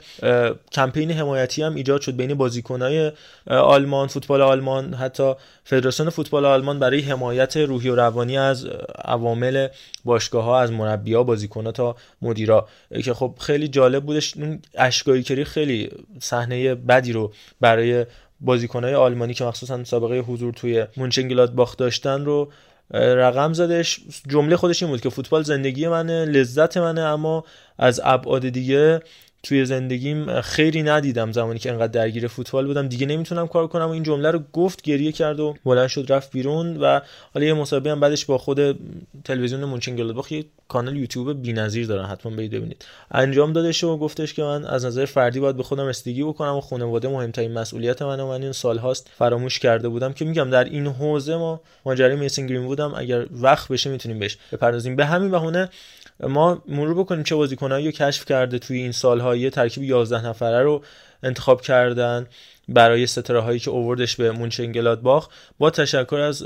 [0.72, 3.12] کمپین حمایتی هم ایجاد شد بین بازیکنای
[3.48, 5.34] آلمان فوتبال آلمان حتی
[5.70, 8.66] فدراسیون فوتبال آلمان برای حمایت روحی و روانی از
[9.06, 9.68] عوامل
[10.06, 12.68] باشگاه ها از مربیا بازیکن تا مدیرا.
[13.04, 15.90] که خب خیلی جالب بودش اون اشکایی کری خیلی
[16.20, 18.06] صحنه بدی رو برای
[18.42, 20.86] بازیکنهای آلمانی که مخصوصا سابقه حضور توی
[21.56, 22.52] باخت داشتن رو
[22.94, 24.00] رقم زدش.
[24.28, 27.44] جمله خودش این بود که فوتبال زندگی منه لذت منه اما
[27.78, 29.02] از ابعاد دیگه
[29.44, 32.88] توی زندگیم خیلی ندیدم زمانی که انقدر درگیر فوتبال بودم.
[32.88, 36.32] دیگه نمی‌تونم کار کنم و این جمله رو گفت گریه کرد و بلند شد رفت
[36.32, 37.00] بیرون و
[37.34, 38.80] حالا یه مصاحبه هم بعدش با خود
[39.24, 42.86] تلویزیون مونچنگلادباخ یه کانال یوتیوب بی‌نظیر دارن حتما برید ببینید.
[43.12, 46.62] انجام دادش و گفتش که من از نظر فردی باید به خودم استیگی بکنم و
[46.62, 49.10] خانواده مهمترین مسئولیت منه من این سال هاست.
[49.18, 53.68] فراموش کرده بودم که میگم در این حوزه ما ماجرای میسن گرین بودم اگر وقت
[53.68, 54.96] بشه می‌تونیم بهش بپردازیم.
[54.96, 55.70] به همین بهونه
[56.20, 60.64] ما مرور بکنیم چه بازیکنایی رو کشف کرده توی این سالها یه ترکیب 11 نفره
[60.64, 60.84] رو
[61.24, 62.28] انتخاب کردن
[62.70, 65.28] برای ستاره هایی که اووردش به مونچن باخ
[65.60, 66.46] با تشکر از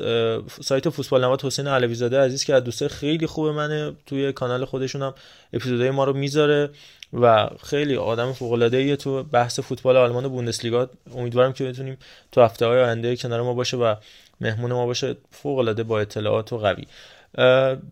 [0.62, 4.66] سایت فوتبال نوات حسین علوی زاده عزیز که از دوسته خیلی خوب منه توی کانال
[4.66, 5.14] خودشون هم
[5.54, 6.70] اپیزودهای ما رو می‌ذاره
[7.14, 10.90] و خیلی آدم فوق العاده تو بحث فوتبال آلمان و بوندسلیگا.
[11.16, 11.98] امیدوارم که بتونیم
[12.32, 13.96] تو هفته های آینده کنار ما باشه و
[14.42, 16.86] مهمون ما باشه فوق العاده با اطلاعات و قوی.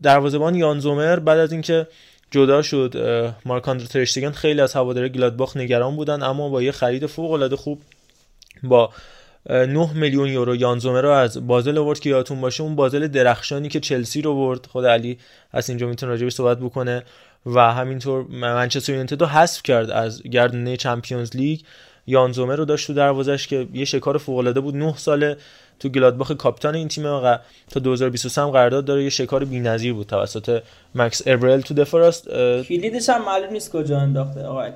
[0.03, 1.87] دروازه‌بان یان زومر بعد از اینکه
[2.31, 2.95] جدا شد
[3.45, 7.55] مارک آندر ترشتگن خیلی از هواداره گلادباخ نگران بودن اما با یه خرید فوق العاده
[7.55, 7.81] خوب
[8.63, 8.89] با
[9.49, 13.69] 9 میلیون یورو یان زومر رو از بازل آورد که یادتون باشه اون بازل درخشانی
[13.69, 14.65] که چلسی رو برد.
[14.65, 15.17] خود علی
[15.51, 17.03] از اینجا می‌تونه راجع صحبت بکنه.
[17.45, 21.59] و همینطور منچستر یونایتد رو حذف کرد از گردنه چمپیونز لیگ.
[22.07, 25.37] یان زومر رو داشت تو دروازش که یه شکار فوق العاده بود 9 ساله.
[25.81, 27.37] تو گلادباخ کاپیتان این تیم و
[27.69, 29.03] تا 2023 هم قرارداد داره.
[29.03, 30.63] یه شکار بی‌نظیر بود توسط
[30.95, 32.29] مکس ابرل تو دفراست
[32.63, 34.69] کلیدش هم معلوم نیست کجا انداخته آقا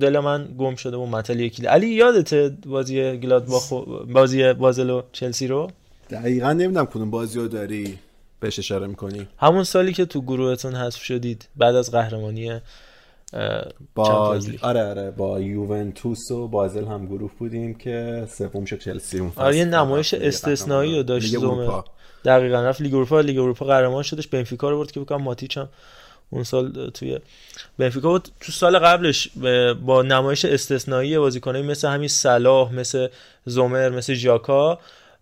[0.00, 3.72] دل من گم شده با متل یکی علی یادته بازی گلادباخ
[4.12, 5.70] بازی بازل و چلسی رو؟
[6.10, 7.98] دقیقا نمی‌دونم کدوم بازی رو داری
[8.40, 9.28] بهش اشاره می‌کنی.
[9.38, 12.60] همون سالی که تو گروهتون حذف شدید بعد از قهرمانی
[13.94, 19.32] با آره آره با یوونتوس و بازل هم گروه بودیم که سوم شد چلسی اون
[19.36, 21.82] آره یه نمایش استثنایی رو داشت زومه.
[22.24, 23.20] دقیقا رفت لیگ اروپا.
[23.20, 24.28] لیگ اروپا قهرمان شدش.
[24.28, 25.68] بنفیکا رو برد که بکنم ماتیچ هم
[26.30, 27.18] اون سال توی
[27.78, 28.28] بنفیکا بود.
[28.40, 29.28] تو سال قبلش
[29.84, 33.08] با نمایش استثنایی بازیکنایی مثل همین صلاح مثل
[33.46, 34.78] زومر مثل ژاکا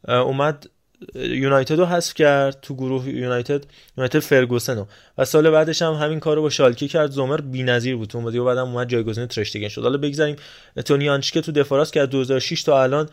[0.08, 0.68] اومد
[1.14, 3.64] یونایتد رو حذف کرد تو گروه یونایتد
[3.98, 4.86] یونایتد فرگوسن
[5.18, 7.10] و سال بعدش هم همین کارو با شالکی کرد.
[7.10, 9.82] زومر بی‌نظیر بود اون و بعدم اومد جایگزین ترشتگن شد.
[9.82, 10.36] حالا بگذاریم
[10.84, 13.08] تونی یانچکه تو دفاع راست که از 2006 تا الان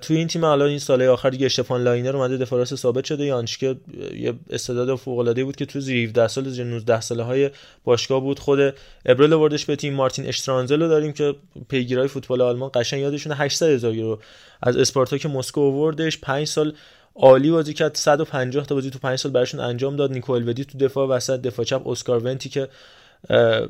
[0.00, 3.24] توی این تیم الان این سال آخر دیگه اشتفان لاینر اومده دفاع راست ثابت شده.
[3.24, 3.76] یانچکه
[4.16, 7.50] یه استعداد فوق العاده بود که تو زیر 17 سال زیر 19 ساله های
[7.84, 8.38] باشگاه بود.
[8.38, 8.74] خود
[9.06, 9.94] ابرل آوردش به تیم.
[9.94, 11.34] مارتین اشترانزل رو داریم که
[11.68, 13.36] پیگیرای فوتبال آلمان قشنگ یادشونه.
[13.36, 14.18] 800 هزار یورو
[14.62, 16.18] از اسپارتاک مسکو آوردش.
[16.18, 16.74] 5 سال
[17.14, 17.94] عالی بازی کرد.
[17.94, 20.12] 150 تا بازی تو 5 سال براشون انجام داد.
[20.12, 21.88] نیکول ودی تو دفاع وسط دفاع چپ.
[21.88, 22.68] اسکار ونتی که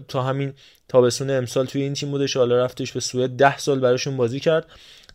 [0.09, 0.53] تا همین
[0.89, 2.37] تابستون امسال توی این تیم بودش.
[2.37, 3.37] حالا رفتش به سوئد.
[3.37, 4.67] 10 سال براشون بازی کرد.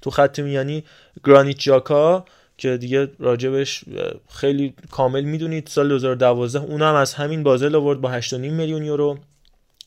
[0.07, 0.83] تو خط میانی
[1.23, 2.25] گرانیت جاکا
[2.57, 3.83] که دیگه راجبش
[4.29, 9.17] خیلی کامل می‌دونید سال 2012 اونم از همین بازل آورد با 8.5 میلیون یورو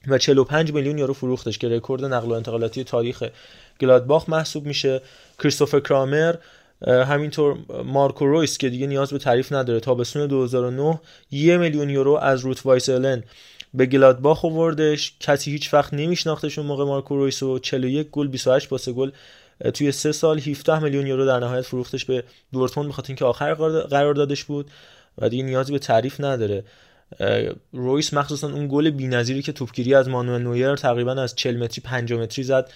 [0.09, 3.23] و 45 میلیون یورو فروختش که رکورد نقل و انتقالاتی تاریخ
[3.81, 5.01] گلادباخ محسوب میشه.
[5.39, 6.35] کریستوفر کرامر
[6.87, 11.01] همینطور مارکو رویس که دیگه نیاز به تعریف نداره تابستون 2009
[11.31, 13.22] یه میلیون یورو از روت وایس آلن
[13.75, 15.14] به گلادباخ آوردش.
[15.21, 19.11] کسی هیچ وقت نمیشناختش اون موقع مارکو رویس و 41 گل 28 پاس گل
[19.74, 23.54] توی سه سال 17 میلیون یورو در نهایت فروختش به دورتموند بخاطر اینکه آخر
[23.90, 24.70] قرار دادش بود
[25.18, 26.64] و دیگه نیازی به تعریف نداره.
[27.72, 32.12] رویس مخصوصا اون گل بی‌نظیری که توپگیری از مانوئل نویر تقریبا از 40 متری 5
[32.12, 32.70] متری زد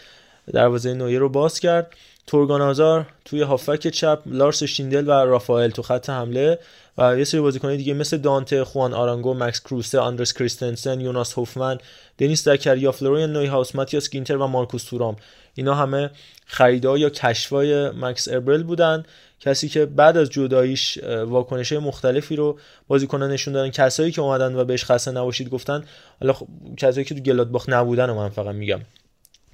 [0.52, 1.94] دروازه نویر رو باز کرد.
[2.26, 6.58] تورگان آزار توی هافک چپ لارس شیندل و رافائل تو خط حمله
[6.98, 11.78] و یه سری بازیکنان دیگه مثل دانته خوان آرانگو مکس کروسه آندرس کریستنسن یوناس هوفمن
[12.18, 15.16] دنیس دکریا فلوریان نوی هاوس ماتیاس گینتر و مارکوس تورام.
[15.54, 16.10] اینا همه
[16.46, 19.04] خریدها یا کشفای مکس ابرل بودن.
[19.40, 24.64] کسی که بعد از جداییش واکنش مختلفی رو بازیکنان نشون دادن کسایی که اومدن و
[24.64, 25.84] بهش خسته نباشید گفتن.
[26.20, 26.46] حالا خب
[26.76, 28.80] کسایی که تو گلادباخ نبودن و من فقط میگم.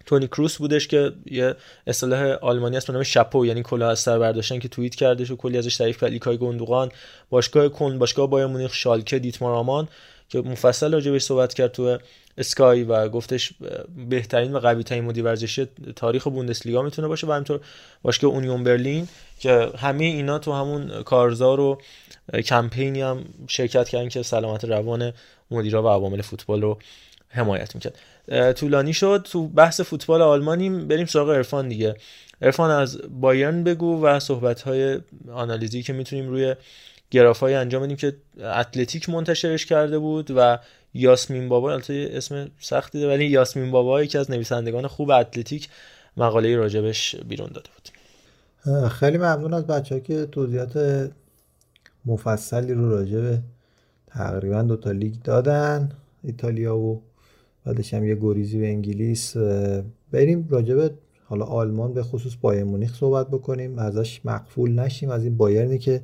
[0.07, 1.55] تونی کروس بودش که یه
[1.87, 5.37] اصطلاح آلمانی است به نام Chapeau یعنی کلاه از سر برداشتن که توییت کردش و
[5.37, 6.11] کلی ازش تعریف کرد.
[6.11, 6.89] ایلکای گوندوغان
[7.31, 9.89] باشگاه کن باشگاه بایر مونیخ شالکه دیتمار آمان.
[10.31, 11.99] که مفصل راجع بهش صحبت کرد تو
[12.39, 13.53] اسکای و گفتش
[14.09, 17.61] بهترین و قوی ترین مدیر ورزشی تاریخ بوندسلیگا می‌تونه باشه و همینطور
[18.03, 19.09] باشگاه اونیون برلین
[19.41, 21.81] که همه اینا تو همون کارزار و
[22.45, 25.13] کمپینی هم شرکت کردن که سلامت روان
[25.51, 26.79] مدیرا و عوامل فوتبال رو
[27.29, 27.99] حمایت می‌کرد.
[28.53, 31.95] طولانی شد تو بحث فوتبال آلمانیم بریم سراغ ارفان دیگه.
[32.43, 35.01] ارفان از بایرن بگو و صحبت های
[35.33, 36.55] آنالیزی که می‌تونیم روی
[37.11, 40.59] گرافای انجام بدیم که اتلتیک منتشرش کرده بود و
[40.95, 45.69] یاسمین بابا البته اسم سختی ولی یاسمین بابا یکی از نویسندگان خوب اتلتیک
[46.17, 47.91] مقاله راجبش بیرون داده بود.
[48.89, 51.11] خیلی ممنون از بچه که توضیحات
[52.07, 53.37] مفصلی رو راجع
[54.07, 55.93] تقریبا دو تا لیگ دادن
[56.23, 57.03] ایتالیا و
[57.65, 59.37] بعدش هم یه گریزی به انگلیس.
[60.13, 60.89] بریم راجع
[61.25, 63.79] حالا آلمان به خصوص بایر مونیخ صحبت بکنیم.
[63.79, 66.03] ازش مقفول نشیم از این بایرنی که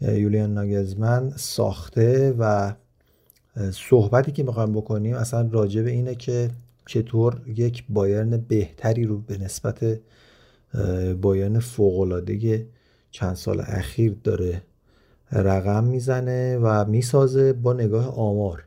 [0.00, 2.72] یولیان ناگزمن ساخته و
[3.72, 6.50] صحبتی که می‌خوایم بکنیم اصلا راجع به اینه که
[6.86, 9.98] چطور یک بایرن بهتری رو به نسبت
[11.20, 12.66] بایرن فوقلاده
[13.10, 14.62] چند سال اخیر داره
[15.32, 18.64] رقم می‌زنه و می‌سازه با نگاه آمار.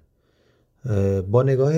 [1.32, 1.73] با نگاه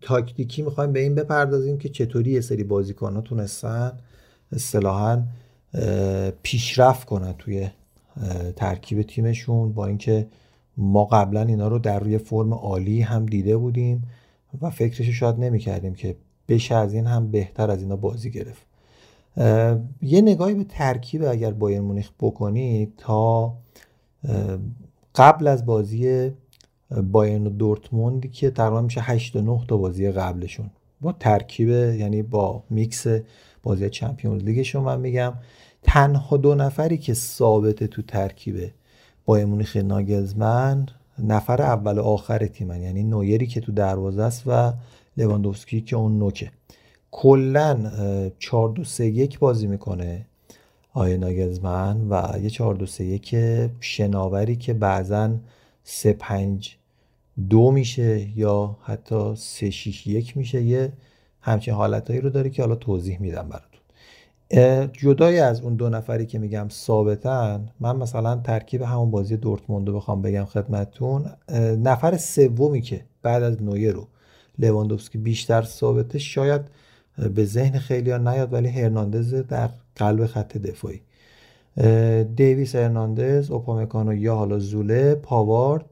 [0.00, 3.92] تاکتیکی می‌خوایم به این بپردازیم که چطوری یه سری بازیکن ها تونستن
[4.52, 5.22] اصطلاحا
[6.42, 7.70] پیشرفت کنن توی
[8.56, 10.26] ترکیب تیمشون با اینکه
[10.76, 14.02] ما قبلا اینا رو در روی فرم عالی هم دیده بودیم
[14.62, 16.16] و فکرش شاید نمی‌کردیم که
[16.48, 18.66] بشه از این هم بهتر از اینا بازی گرفت.
[20.02, 23.54] یه نگاهی به ترکیب اگر بایر مونیخ بکنید تا
[25.14, 26.30] قبل از بازی
[27.12, 30.70] بایرن و دورتموندی که تقریبا میشه 8 و 9 تا بازی قبلشون.
[31.00, 33.06] با ترکیب یعنی با میکس
[33.62, 35.32] بازی Champions League شون من میگم.
[35.84, 38.72] تنها دو نفری که ثابته تو ترکیب
[39.24, 40.86] بایرن مونیخ ناگلزمن
[41.18, 42.82] نفر اول و آخر تیمن.
[42.82, 44.72] یعنی نویری که تو دروازه است و
[45.16, 46.50] لواندوفسکی که اون نوکه.
[47.10, 47.90] کلا
[48.38, 50.26] 4 2 3 1 بازی می‌کنه
[50.92, 53.34] آیه ناگلزمن و یه 4 2 3 1
[53.80, 55.30] شناوری که بعضا
[55.84, 56.76] 3 5
[57.50, 60.62] دو میشه یا حتی 3 6 1 میشه.
[60.62, 60.92] یه
[61.40, 63.73] همچین حالتهایی رو داره که حالا توضیح میدم براتون.
[64.92, 69.96] جدای از اون دو نفری که میگم ثابتن من مثلا ترکیب همون بازی دورتموند رو
[69.96, 71.24] بخوام بگم خدمتتون
[71.82, 74.06] نفر سومی که بعد از نویر رو
[74.58, 76.60] لواندوفسکی بیشتر ثابته شاید
[77.34, 81.00] به ذهن خیلی ها نیاد ولی هرناندز در قلب خط دفاعی.
[82.36, 85.84] دیویس هرناندز اوپامکانو یا حالا زوله پاوارد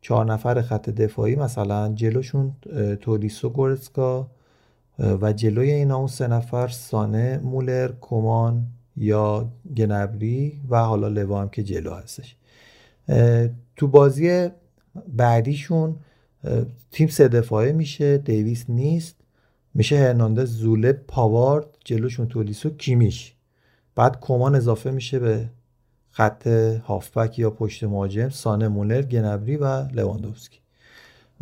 [0.00, 2.52] چهار نفر خط دفاعی مثلا جلوشون
[3.00, 4.26] تولیسو گورسکا
[4.98, 8.66] و جلوی اینا اون سه نفر سانه مولر کمان
[8.96, 12.36] یا گنبری و حالا لوا هم که جلو هستش.
[13.76, 14.48] تو بازی
[15.08, 15.96] بعدیشون
[16.90, 19.16] تیم سه دفاعه میشه دیویس نیست
[19.74, 23.34] میشه هرناندز زوله پاوارد جلوشون تولیسو کیمیش.
[23.94, 25.48] بعد کمان اضافه میشه به
[26.10, 26.46] خط
[26.86, 30.61] هافبک یا پشت مهاجم سانه مولر گنبری و لواندوفسکی.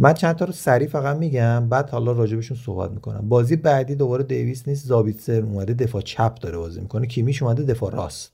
[0.01, 3.29] من چند تا رو سریع فقط میگم بعد حالا راجبشون صحبت می‌کنم.
[3.29, 7.07] بازی بعدی دوباره دیویس نیست زابیتسر اومده دفاع چپ داره بازی می‌کنه.
[7.07, 8.33] کیمیش اومده دفاع راست.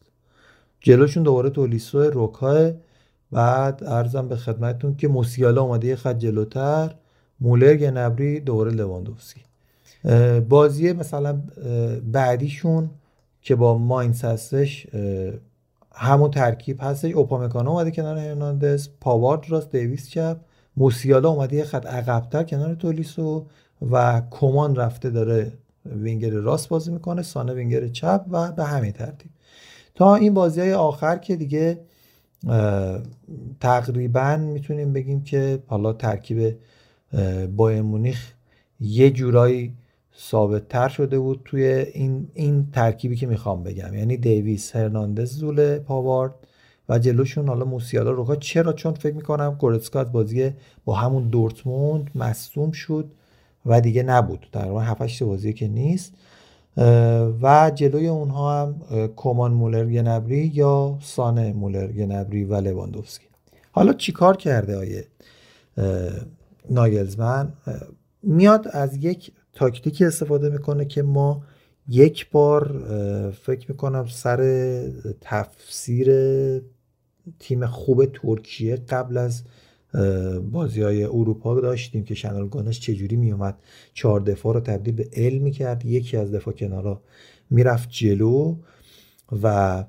[0.81, 2.71] جلوشون دوباره تولیسو روکا
[3.33, 6.95] بعد عرضم به خدمتتون که موسیالا اومده یه خط جلوتر.
[7.41, 9.41] مولر گنابری دوباره لواندوفسکی.
[10.49, 11.41] بازی مثلا
[12.13, 12.91] بعدیشون
[13.43, 14.87] که با ماینس هستش
[15.95, 17.13] همون ترکیب هستش.
[17.13, 18.89] اوپامکانو اومده کنار هرناندز.
[19.01, 20.37] پاوارد راست دیویس چپ.
[20.77, 23.47] موسیالا اومده یه خط عقبتر کنار تولیسو
[23.91, 25.53] و کمان رفته داره
[25.87, 29.31] وینگر راست بازی می‌کنه سانه وینگر چپ و به همین ترتیب.
[29.95, 31.81] تا این بازی های آخر که دیگه
[33.61, 36.57] تقریبا می‌تونیم بگیم که حالا ترکیب
[37.57, 38.33] با مونیخ
[38.81, 39.75] یه جورایی
[40.19, 43.95] ثابت تر شده بود توی این, این ترکیبی که می‌خوام بگم.
[43.95, 46.35] یعنی دیویس هرناندز زوله پاوارد
[46.89, 50.53] و جلوشون حالا موسیالا روکا چرا؟ چون فکر می‌کنم گورتسکا بازی
[50.85, 53.11] با همون دورتموند مصوم شد
[53.67, 54.47] و دیگه نبود.
[54.53, 56.13] در واقع 7 بازی که نیست.
[57.43, 58.75] و جلوی اونها هم
[59.17, 63.27] کمان مولر گنبری یا سانه مولر گنبری و لواندوفسکی.
[63.73, 65.07] حالا چیکار کرده آیه
[66.71, 67.53] ناگلزمن
[68.23, 71.43] میاد از یک تاکتیکی استفاده می‌کنه که ما
[71.89, 72.83] یک بار
[73.43, 74.41] فکر می‌کنم سر
[75.21, 76.09] تفسیر
[77.39, 79.43] تیم خوب ترکیه قبل از
[80.51, 83.59] بازی های اروپا داشتیم که شنال گانش چجوری میومد
[83.95, 85.85] چهار دفاع رو تبدیل به ال می‌کرد.
[85.85, 87.03] یکی از دفاع کنارا
[87.51, 88.57] می‌رفت جلو
[89.43, 89.85] و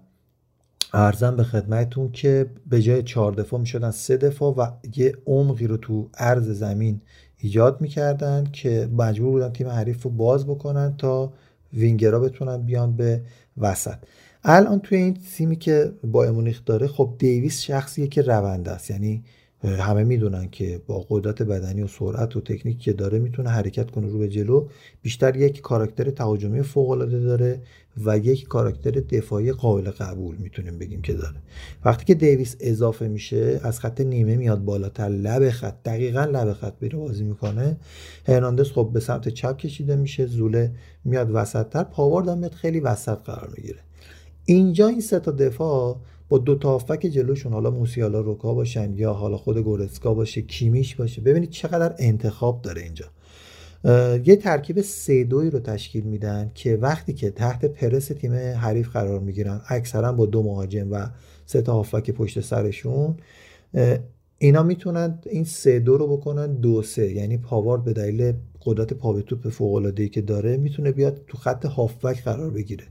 [0.94, 5.78] ارزم به خدمتتون که به جای چهار دفاع می‌شدن سه دفاع و یه عمقی رو
[5.78, 7.02] تو عرض زمین
[7.38, 11.34] ایجاد می‌کردن که مجبور بودن تیم حریف رو باز بکنن تا
[11.74, 13.22] وینگرا بتونن بیان به
[13.58, 13.98] وسط.
[14.50, 18.92] الان توی این تیمی که با مونیخ داره خب دیویس شخصیه که رونده است.
[18.92, 19.24] یعنی
[19.64, 24.08] همه می‌دونن که با قدرت بدنی و سرعت و تکنیک که داره می‌تونه حرکت کنه
[24.08, 24.68] رو به جلو.
[25.02, 27.62] بیشتر یک کاراکتر تهاجمی فوق العاده داره
[28.06, 31.38] و یک کاراکتر دفاعی قابل قبول می‌تونیم بگیم که داره.
[31.86, 36.74] وقتی که دیویس اضافه میشه از خط نیمه میاد بالاتر لب خط دقیقا لب خط
[36.82, 37.78] میره بازی می‌کنه.
[38.28, 40.72] هرناندز خب به سمت چپ کشیده میشه زوله
[41.06, 43.80] میاد وسط تر پاوارد میاد خیلی وسط قرار می‌گیره.
[44.50, 45.98] اینجا این سه تا دفاع
[46.30, 50.96] با دو تا هافبک جلوشون حالا موسیالا روکا باشن یا حالا خود گورسکا باشه کیمیش
[50.96, 51.22] باشه.
[51.22, 53.06] ببینید چقدر انتخاب داره اینجا.
[54.26, 59.20] یه ترکیب سه دوی رو تشکیل میدن که وقتی که تحت پرس تیم حریف قرار
[59.20, 61.08] می‌گیرن اکثرا با دو مهاجم و
[61.46, 63.18] سه تا هافبک پشت سرشون
[64.38, 67.12] اینا می‌تونن این سه دو رو بکنن دو سه.
[67.12, 68.34] یعنی پاوارد به دلیل
[68.66, 72.86] قدرت پا به توپ فوق که داره می‌تونه بیاد تو خط هافبک قرار بگیره.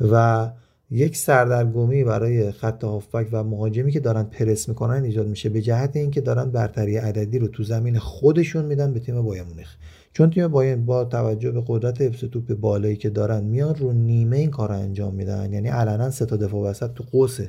[0.00, 0.50] و
[0.90, 5.96] یک سردرگمی برای خط هافبک و مهاجمی که دارن پرس می‌کنن ایجاد میشه به جهت
[5.96, 9.76] اینکه دارن برتری عددی رو تو زمین خودشون میدن به تیم بایرن مونیخ.
[10.12, 14.36] چون تیم بایرن با توجه به قدرت حفظ توپ بالایی که دارن میان رو نیمه
[14.36, 17.40] این کار انجام میدن یعنی علنا سه تا دفاع وسط تو قوس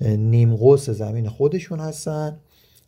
[0.00, 2.36] نیم قوس زمین خودشون هستن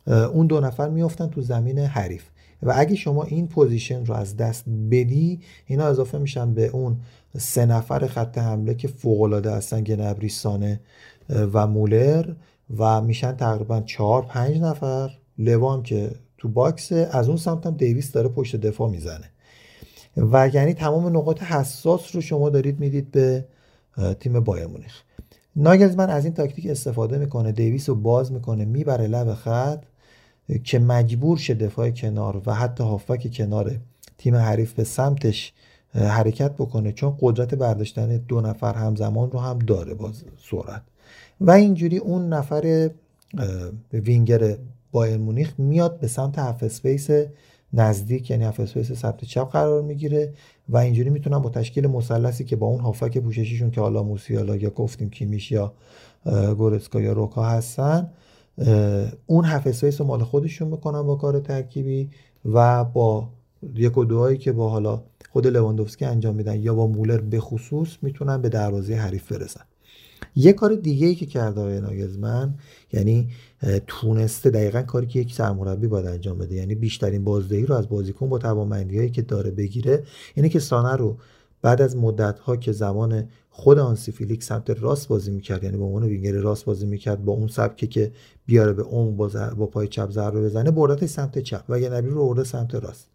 [0.06, 2.24] اون دو نفر میافتن تو زمین حریف.
[2.62, 6.96] و اگه شما این position رو از دست بدی اینا اضافه میشن به اون
[7.38, 10.80] سه نفر خط حمله که فوق العاده هستن گنابری سانه
[11.28, 12.34] و مولر
[12.78, 15.10] و میشن تقریبا چهار پنج نفر.
[15.38, 19.30] لوا هم که تو box از اون سمت هم دیویس داره پشت دفاع می‌زنه.
[20.16, 23.44] و یعنی تمام نقاط حساس رو شما دارید می‌دید به
[24.20, 25.02] تیم بایرن مونیخ.
[25.56, 29.82] ناگلزمن از این تاکتیک استفاده می‌کنه دیویس رو باز می‌کنه می‌بره لب خط
[30.64, 33.80] که مجبور شه دفاع کنار و حتی هافبک کنار
[34.18, 35.52] تیم حریف به سمتش
[35.94, 40.82] حرکت بکنه چون قدرت برداشتن دو نفر همزمان رو هم داره با سرعت.
[41.40, 42.90] و اینجوری اون نفر
[43.92, 44.56] وینگر
[44.92, 47.10] بایرن مونیخ میاد به سمت half space
[47.72, 50.32] نزدیک یعنی half space سمت چپ قرار می‌گیره
[50.68, 54.70] و اینجوری می‌تونن با تشکیل مثلثی که با اون هافبک پوششیشون که حالا موسیالا یا
[54.70, 55.72] گفتیم کیمیش یا
[56.58, 58.10] گورتسکا یا روکا هستن
[59.26, 62.10] اون half space رو مال خودشون می‌کنن با کار ترکیبی
[62.44, 63.28] و با
[63.74, 65.02] یک و دوهایی که با حالا
[65.32, 69.64] خود لواندوفسکی انجام میدن یا با مولر به خصوص می‌تونن به دروازه حریف برسن.
[70.36, 72.54] یه کار دیگه ای که کرده آقای ناگلزمن
[72.92, 73.28] یعنی
[73.86, 78.28] تونسته دقیقا کاری که یک سرمربی باید انجام بده یعنی بیشترین بازدهی رو از بازیکن
[78.28, 80.02] با توانمندی که داره بگیره
[80.34, 81.16] اینه که سانه رو
[81.62, 85.84] بعد از مدت ها که زمان خود هانسی فلیک سمت راست بازی می‌کرد یعنی به
[85.84, 88.12] عنوان وینگر راست بازی می‌کرد با اون سبکی که
[88.46, 92.28] بیاره به اون با, با پای چپ ضربه بزنه بردتش سمت چپ و گنابری رو
[92.28, 93.13] برده سمت راست.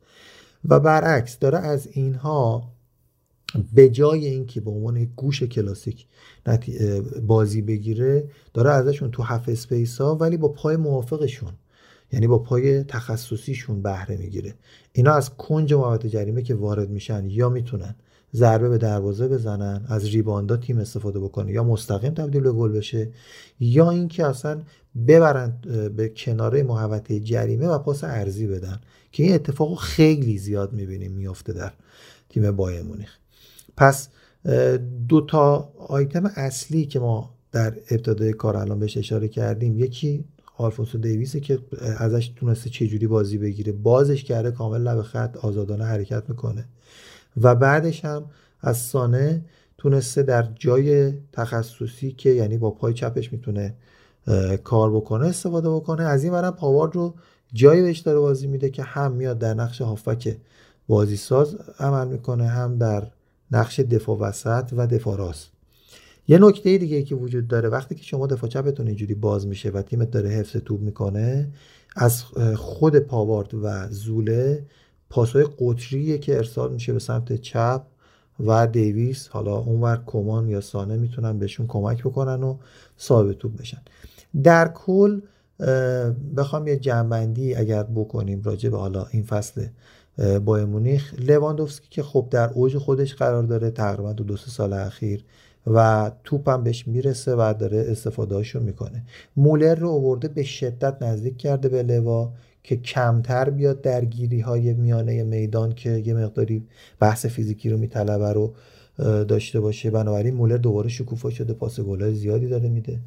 [0.66, 2.72] و برعکس داره از اینها
[3.74, 6.06] به جای اینکه به عنوان گوش کلاسیک
[7.28, 11.54] بازی بگیره داره ازشون تو half space ها ولی با پای موافقشون
[12.12, 14.54] یعنی با پای تخصصیشون بهره می‌گیره.
[14.94, 17.96] اینا از کنج محوطه جریمه که وارد میشن یا می‌تونن
[18.34, 23.10] ضربه به دروازه بزنن از ریباندا تیم استفاده بکنه یا مستقیم تبدیل به گل بشه
[23.60, 24.62] یا اینکه اصلا
[25.08, 25.54] ببرن
[25.98, 28.82] به کناره محوطه جریمه و پاس ارزی بدن.
[29.12, 31.72] که این اتفاق خیلی زیاد می‌بینیم میافته در
[32.30, 33.18] تیم بایر مونیخ.
[33.78, 34.10] پس
[35.08, 40.26] دو تا آیتم اصلی که ما در ابتدای کار الان بهش اشاره کردیم یکی
[40.58, 41.60] آلفونسو دیویسه که
[41.98, 43.72] ازش تونسته چجوری بازی بگیره.
[43.72, 46.66] بازش کرده کامل لب خط آزادانه حرکت می‌کنه.
[47.42, 48.26] و بعدش هم
[48.62, 49.46] از سانه
[49.78, 53.76] تونسته در جای تخصصی که یعنی با پای چپش می‌تونه
[54.64, 56.04] کار بکنه استفاده بکنه.
[56.04, 57.16] از این ورم پاوارد رو
[57.54, 60.38] جایی بهش داره بازی میده که هم میاد در نقش هافک
[60.88, 63.08] بازی ساز عمل می‌کنه هم در
[63.52, 65.50] نقش دفاع وسط و دفاع راست.
[66.28, 69.82] یه نکته دیگه که وجود داره وقتی که شما دفاع چپتون اینجوری باز میشه و
[69.82, 71.50] تیمت داره حفظ توپ می‌کنه
[71.96, 72.24] از
[72.56, 74.66] خود پاوارد و زوله
[75.10, 77.82] پاسای قطریه که ارسال میشه به سمت چپ
[78.40, 82.58] و دیویس حالا اونور کمان یا سانه می‌تونن بهشون کمک بکنن و
[82.98, 83.82] صاحب توپ بشن.
[84.44, 85.22] در کل
[86.38, 89.68] بخوام یه جنبندی اگر بکنیم راجع به حالا این فصل
[90.46, 91.14] با مونیخ.
[91.20, 95.24] لواندوفسکی که خب در اوج خودش قرار داره تقریبا تو دو سه سال اخیر
[95.68, 99.04] و توپ هم بهش می‌رسه و داره استفاده می‌کنه.
[99.38, 102.32] مولر رو آورده به شدت نزدیک کرده به لوا
[102.64, 106.64] که کمتر بیاد درگیری های میانه میدان که یه مقداری
[107.00, 108.54] بحث فیزیکی رو میطلبه رو
[109.24, 109.92] داشته باشه.
[109.92, 113.00] بنابراین مولر دوباره شکوفا شده پاس گلای زیادی داره میده.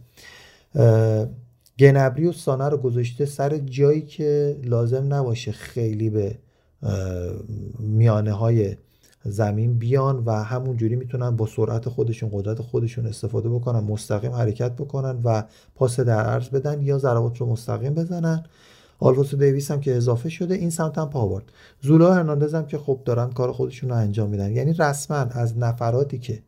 [1.79, 6.39] گنبری و سانه رو گذاشته سر جایی که لازم نباشه خیلی به
[7.79, 8.77] میانه های
[9.25, 14.73] زمین بیان و همون جوری می‌تونن با سرعت خودشون قدرت خودشون استفاده بکنن مستقیم حرکت
[14.73, 15.45] بکنن و
[15.75, 18.45] پاس در عرض بدن یا ضربات رو مستقیم بزنن.
[18.99, 21.45] آلفوسو دیویس هم که اضافه شده این سمت هم پاورد
[21.81, 24.53] زولا هرناندز هم که خب دارن کار خودشون رو انجام میدن.
[24.53, 26.43] یعنی رسما از نفراتی که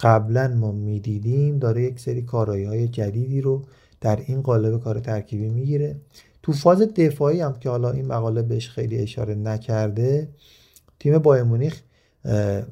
[0.00, 3.62] قبلا ما می‌دیدیم داره یک سری کارایی های جدیدی رو
[4.04, 5.96] در این قالب کار ترکیبی می‌گیره.
[6.42, 10.28] تو فاز دفاعی هم که حالا این مقاله بهش خیلی اشاره نکرده
[10.98, 11.80] تیم بایر مونیخ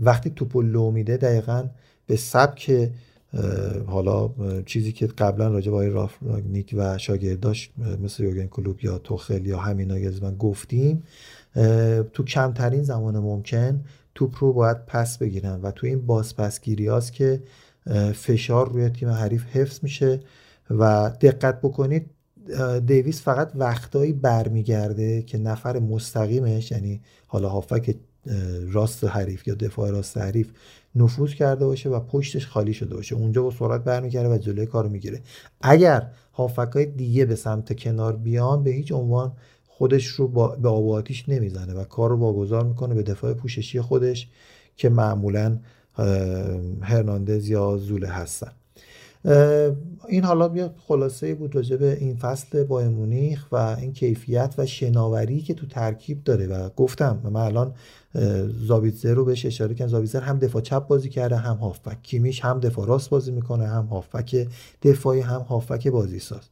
[0.00, 1.68] وقتی توپو لو میده دقیقا
[2.06, 2.90] به سبک
[3.86, 4.30] حالا
[4.66, 6.14] چیزی که قبلا راجع با راف
[6.76, 7.70] و شاگرداش
[8.02, 11.02] مثل یوگن کلوب یا توخل یا همین من گفتیم
[12.12, 17.42] تو کمترین زمان ممکن توپ رو باید پس بگیرن و تو این بازپسگیری هاست که
[18.14, 20.20] فشار روی تیم حریف حفظ میشه.
[20.78, 22.10] و دقت بکنید
[22.86, 27.96] دیویس فقط وقتایی برمیگرده که نفر مستقیمش یعنی حالا هافک
[28.72, 30.50] راست حریف یا دفاع راست حریف
[30.94, 33.14] نفوذ کرده باشه و پشتش خالی شده باشه.
[33.14, 35.20] اونجا با سرعت برمیگرده و جلوی کارو می‌گیره.
[35.60, 39.32] اگر هافک های دیگه به سمت کنار بیان به هیچ عنوان
[39.66, 44.28] خودش رو با به آب نمی‌زنه و کار رو واگذار می‌کنه به دفاع پوششی خودش
[44.76, 45.58] که معمولا
[46.80, 48.52] هرناندز یا زوله هستن.
[50.08, 54.66] این حالا بیا خلاصه بود راجع به این فصل با مونیخ و این کیفیت و
[54.66, 57.74] شناوری که تو ترکیب داره و گفتم من الان
[58.66, 59.90] زابیتزر رو بهش اشاره کردم.
[59.90, 62.02] زابیتزر هم دفاع چپ بازی کرده هم هافبک.
[62.02, 64.48] کیمیش هم دفاع راست بازی می‌کنه هم هافبک
[64.82, 66.48] دفاعی هم هافبک بازی ساز.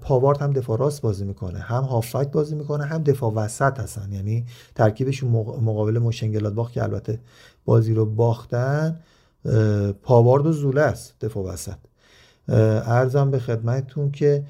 [0.00, 4.12] پاوارد هم دفاع راست بازی می‌کنه هم هافبک بازی می‌کنه هم دفاع وسط هستن.
[4.12, 5.98] یعنی ترکیبشون مقابل
[6.50, 7.18] باخ که البته
[7.64, 9.00] بازی رو باختن.
[10.02, 11.76] پاوارد و زوله است دفاع وسط.
[12.48, 14.44] ارزم به خدمتتون که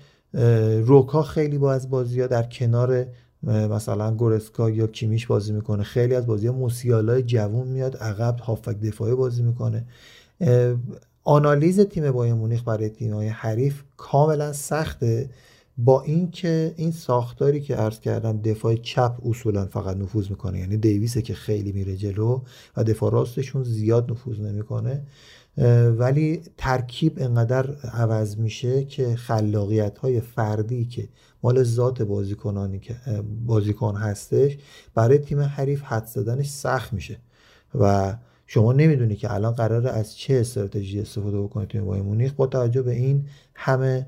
[0.84, 3.06] روکا خیلی با از بازی ها در کنار
[3.42, 5.82] مثلا گورسکا یا کیمیش بازی می‌کنه.
[5.82, 9.84] خیلی از بازی ها موسیالای جوون میاد عقب هافک دفاعی بازی می‌کنه.
[11.24, 15.30] آنالیز تیم بایر مونیخ برای تیم های حریف کاملا سخته.
[15.84, 21.22] با اینکه این ساختاری که عرض کردم دفاع چپ اصولا فقط نفوذ می‌کنه یعنی دیویسه
[21.22, 22.40] که خیلی میره جلو
[22.76, 25.02] و دفاع راستشون زیاد نفوذ نمی‌کنه
[25.98, 31.08] ولی ترکیب انقدر عوض میشه که خلاقیت های فردی که
[31.42, 32.96] مال ذات بازیکنانی که
[33.46, 34.58] بازیکن هستش
[34.94, 37.18] برای تیم حریف حد زدنش سخت میشه.
[37.80, 38.16] و
[38.46, 42.32] شما نمی‌دونی که الان قراره از چه استراتژی استفاده بکنه تیم بایر مونیخ.
[42.32, 44.06] با توجه به این همه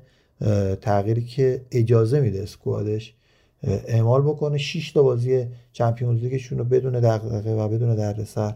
[0.81, 3.13] تغییری که اجازه میده اسکوادش
[3.63, 4.57] اعمال بکنه.
[4.57, 8.55] 6 تا بازی چمپیونز لیگشون رو بدون دغدغه و بدون دردسر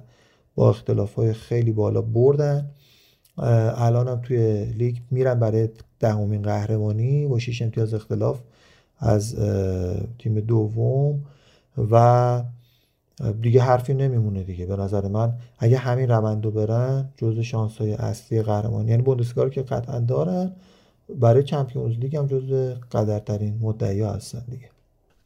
[0.55, 2.69] با اختلاف های خیلی بالا بردن.
[3.37, 5.69] الان هم توی لیگ میرن برای
[5.99, 8.39] دهمین قهرمانی با 6 امتیاز اختلاف
[8.99, 9.35] از
[10.19, 11.25] تیم دوم
[11.91, 12.43] و
[13.41, 14.65] دیگه حرفی نمیمونه دیگه.
[14.65, 19.61] به نظر من اگه همین روندو برن جز شانس های اصلی قهرمانی یعنی بوندسلیگا که
[19.61, 20.51] قطعا دارن
[21.15, 24.69] برای چمپیونز لیگ هم جز قدرترین مدعی هستن دیگه.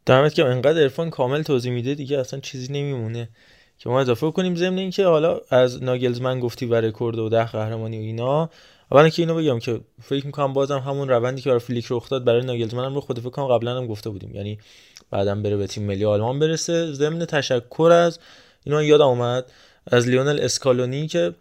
[0.06, 3.30] دمت که انقدر عرفان کامل توضیح میده دیگه اصلا چیزی نمیمونه.
[3.78, 7.98] که ما اضافه کنیم ضمن اینکه حالا از ناگلزمن گفتی و رکورد و ده قهرمانی
[7.98, 8.50] و اینا.
[8.92, 12.24] اولا که اینو بگم که فکر می‌کنم بازم همون روندی که برای فلیک رخ داد
[12.24, 14.36] برای ناگلزمن هم رو خود فکر کنم قبلا هم گفته بودیم.
[14.36, 14.60] یعنی
[15.12, 16.94] بعدم بره به تیم ملی آلمان برسه.
[16.94, 18.20] ضمن تشکر از
[18.64, 19.52] اینا یادم اومد
[19.88, 21.34] از لیونل اسکالونی که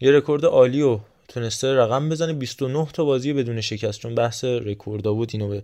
[0.00, 0.98] یه رکورد عالی و
[1.30, 2.32] تونسته رقم بزنه.
[2.32, 5.62] 29 تا بازی بدون شکست چون بحث رکوردا بود اینو به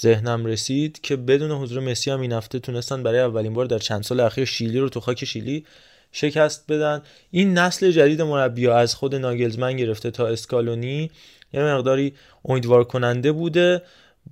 [0.00, 4.02] ذهنم رسید که بدون حضور مسی هم این هفته تونستن برای اولین بار در چند
[4.02, 5.64] سال اخیر شیلی رو تو خاک شیلی
[6.12, 7.02] شکست بدن.
[7.30, 11.10] این نسل جدید مربی از خود ناگلزمن گرفته تا اسکالونی
[11.52, 13.82] یه مقداری امیدوار کننده بوده.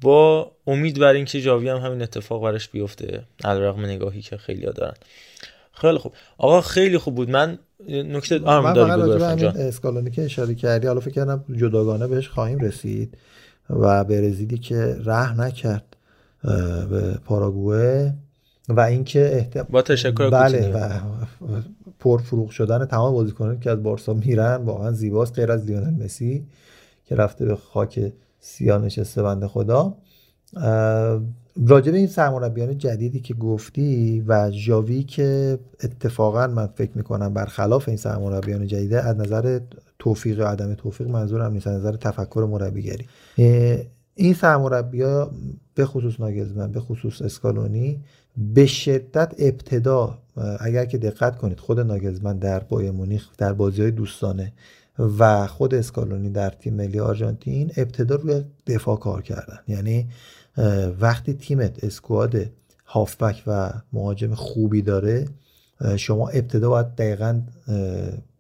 [0.01, 4.95] با امید بر اینکه جاوی هم همین اتفاق برش بیفته علیرغم نگاهی که خیلی دارن.
[5.75, 6.13] خیلی خوب.
[6.39, 7.31] آقا خیلی خوب بود.
[7.31, 7.59] من
[7.89, 13.19] نکته آرم داری اسکالونی که اشاره کردی حالا فکر کردم جداگانه بهش خواهیم رسید
[13.71, 15.97] و برزیلی که ره نکرد
[16.91, 18.15] به پاراگوئه
[18.69, 19.59] و اینکه احت...
[19.59, 21.01] با تشکر بله و
[21.99, 26.47] پرفروغ شدن تمام بازیکنان که از بارسا میرن واقعا زیباست غیر از لیونل مسی
[27.05, 29.97] که رفته به خاک سیاه نشسته بنده خدا.
[31.67, 37.97] راجع این سرمربیان جدیدی که گفتی و جاوی که اتفاقا من فکر می‌کنم برخلاف این
[37.97, 39.61] سرمربیان جدیده از نظر
[39.99, 43.07] توفیق و عدم توفیق منظورم نیست از نظر تفکر مربیگری.
[44.15, 45.31] این سرمربیا
[45.75, 48.01] به خصوص ناگزمن به خصوص اسکالونی
[48.55, 50.19] به شدت ابتدا
[50.61, 54.53] اگر که دقت کنید خود ناگزمن در بایر مونیخ در بازی های دوستانه
[55.19, 59.59] و خود اسکالونی در تیم ملی آرژانتین ابتدا روی دفاع کار کردن.
[59.69, 60.09] یعنی
[61.01, 62.37] وقتی تیمت اسکواد
[62.87, 65.29] هافبک و مهاجم خوبی داره
[65.97, 67.43] شما ابتدا باید دقیقا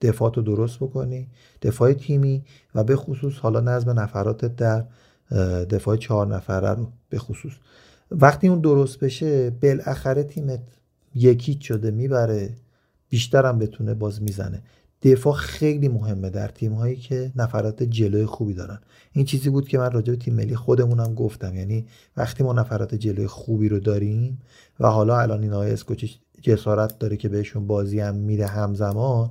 [0.00, 1.28] دفاع رو درست بکنی
[1.62, 2.44] دفاع تیمی
[2.74, 4.84] و به خصوص حالا نظم نفراتت در
[5.64, 7.52] دفاع چهار نفره رو به خصوص.
[8.10, 10.60] وقتی اون درست بشه بالاخره تیمت
[11.14, 12.50] یکیت شده می‌بره
[13.08, 14.62] بیشتر هم بتونه باز می‌زنه.
[15.04, 18.78] دفاع خیلی مهمه در تیم هایی که نفرات جلوی خوبی دارن.
[19.12, 21.54] این چیزی بود که من راجع به تیم ملی خودمونم گفتم.
[21.54, 21.86] یعنی
[22.16, 24.38] وقتی ما نفرات جلوی خوبی رو داریم
[24.80, 26.10] و حالا الان این آقای اسکوچی
[26.42, 29.30] جسارت داره که بهشون بازی هم میده همزمان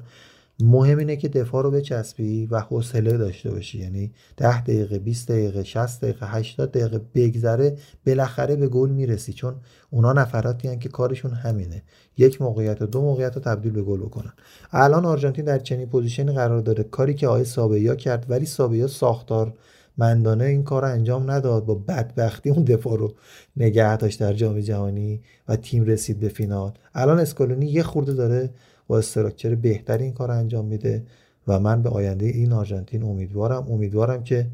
[0.60, 3.80] مهم اینه که دفاع رو بچسبی و حوصله داشته باشی.
[3.80, 9.34] یعنی 10 دقیقه 20 دقیقه 60 دقیقه 80 دقیقه بگذره بالاخره به گل می‌رسی.
[9.34, 9.56] چون
[9.90, 11.84] اونا نفراتی هن که کارشون همینه.
[12.18, 14.34] یک موقعیت و دو موقعیت رو تبدیل به گل بکنن.
[14.72, 16.84] الان آرژانتین در چنین position ی قرار داره.
[16.84, 19.54] کاری که آقای سابلا کرد ولی سابلا ساختار
[19.98, 21.66] مندانه این کار رو انجام نداد.
[21.66, 23.14] با بدبختی اون دفاع رو
[23.58, 26.72] نگه داشت در جام جهانی و تیم رسید به فینال.
[26.94, 28.50] الان اسکالونی یه خورده داره
[28.98, 31.04] استراکچر بهتری این کار انجام میده
[31.48, 34.48] و من به آینده این آرژانتین امیدوارم امیدوارم که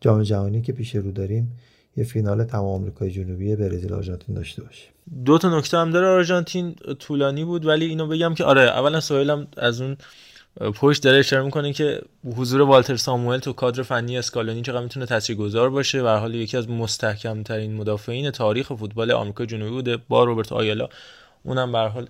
[0.00, 1.58] جام جهانی که پیش رو داریم
[1.96, 4.88] یه فینال تمام آمریکای جنوبی برزیل آرژانتین داشته باشه.
[5.24, 6.06] دو تا نکته هم داره.
[6.06, 9.96] آرژانتین طولانی بود ولی اینو بگم که آره اولا سوالم از اون
[10.74, 12.00] پشت داره اشاره می‌کنه که
[12.36, 16.02] حضور والتر ساموئل تو کادر فنی اسکالونی چقدر می‌تونه تاثیرگذار باشه.
[16.02, 20.88] و حال یکی از مستحکم ترین مدافعین تاریخ فوتبال آمریکا جنوبی بوده با روبرت آیالا
[21.42, 22.08] اونم به حال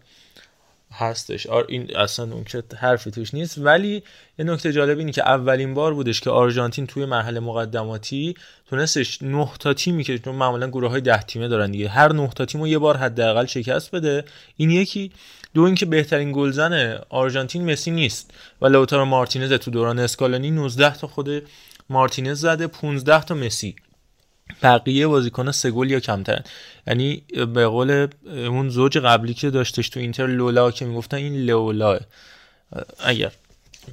[0.92, 1.46] هستش.
[1.46, 3.58] آر این اصلا اون که حرفی توش نیست.
[3.58, 4.02] ولی
[4.38, 8.34] یه نکته جالب اینه که اولین بار بودش که آرژانتین توی مرحله مقدماتی
[8.70, 12.28] تونستش نه تا تیمی که چون معمولا گروه های ده تیمه دارن دیگه هر نه
[12.28, 14.24] تا تیمو یه بار حداقل شکست بده.
[14.56, 15.12] این یکی.
[15.54, 18.30] دو اینکه بهترین گلزن آرژانتین مسی نیست.
[18.62, 21.42] و لوتارو مارتینز تو دوران اسکالانی 19 تا خود
[21.90, 23.76] مارتینز زده 15 تا مسی.
[24.62, 26.44] بقیه بازیکن سه گل یا کمترن.
[26.86, 27.22] یعنی
[27.54, 32.00] به قول اون زوج قبلی که داشتش تو اینتر لولا که می‌گفتن این لولا
[33.04, 33.32] اگر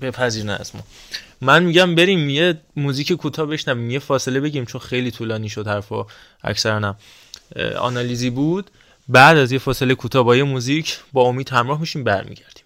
[0.01, 0.81] بپذیر نه اسمو
[1.41, 6.05] من میگم بریم یه موزیک کوتاه بشنویم یه فاصله بگیم چون خیلی طولانی شد حرفا
[6.43, 6.95] اکثرا
[7.77, 8.71] آنالیزی بود.
[9.07, 12.64] بعد از یه فاصله کوتاه با یه موزیک با امید همراه میشیم برمیگردیم.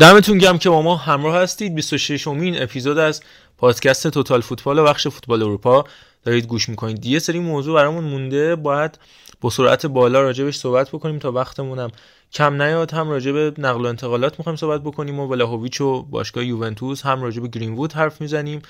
[0.00, 1.74] دمتون گم که با ما همراه هستید.
[1.74, 3.22] 26 امین اپیزود از
[3.58, 5.84] پادکست توتال فوتبال و بخش فوتبال اروپا.
[6.24, 7.06] دارید گوش می‌کنید.
[7.06, 8.56] یه سری موضوع برامون مونده.
[8.56, 8.98] باید
[9.40, 11.90] با سرعت بالا راجبش صحبت بکنیم تا وقتمونم
[12.32, 12.90] کم نیاد.
[12.90, 17.50] هم راجب نقل و انتقالات می‌خوایم صحبت بکنیم و ولاهویچ و باشگاه یوونتوس هم راجب
[17.50, 18.62] گرینوود حرف می‌زنیم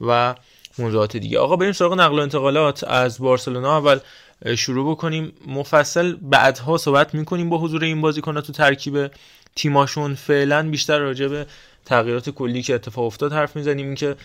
[0.00, 0.34] و
[0.78, 1.38] موضوعات دیگه.
[1.38, 2.84] آقا بریم سراغ نقل و انتقالات.
[2.84, 3.98] از بارسلونا اول
[4.56, 5.32] شروع بکنیم.
[5.46, 9.10] مفصل بعدها صحبت می‌کنیم با حضور این بازیکن‌ها تو ترکیب
[9.56, 11.46] تیماشون فعلا بیشتر راجع به
[11.84, 13.86] تغییرات کلی که اتفاق افتاد حرف می‌زنیم.
[13.86, 14.16] اینکه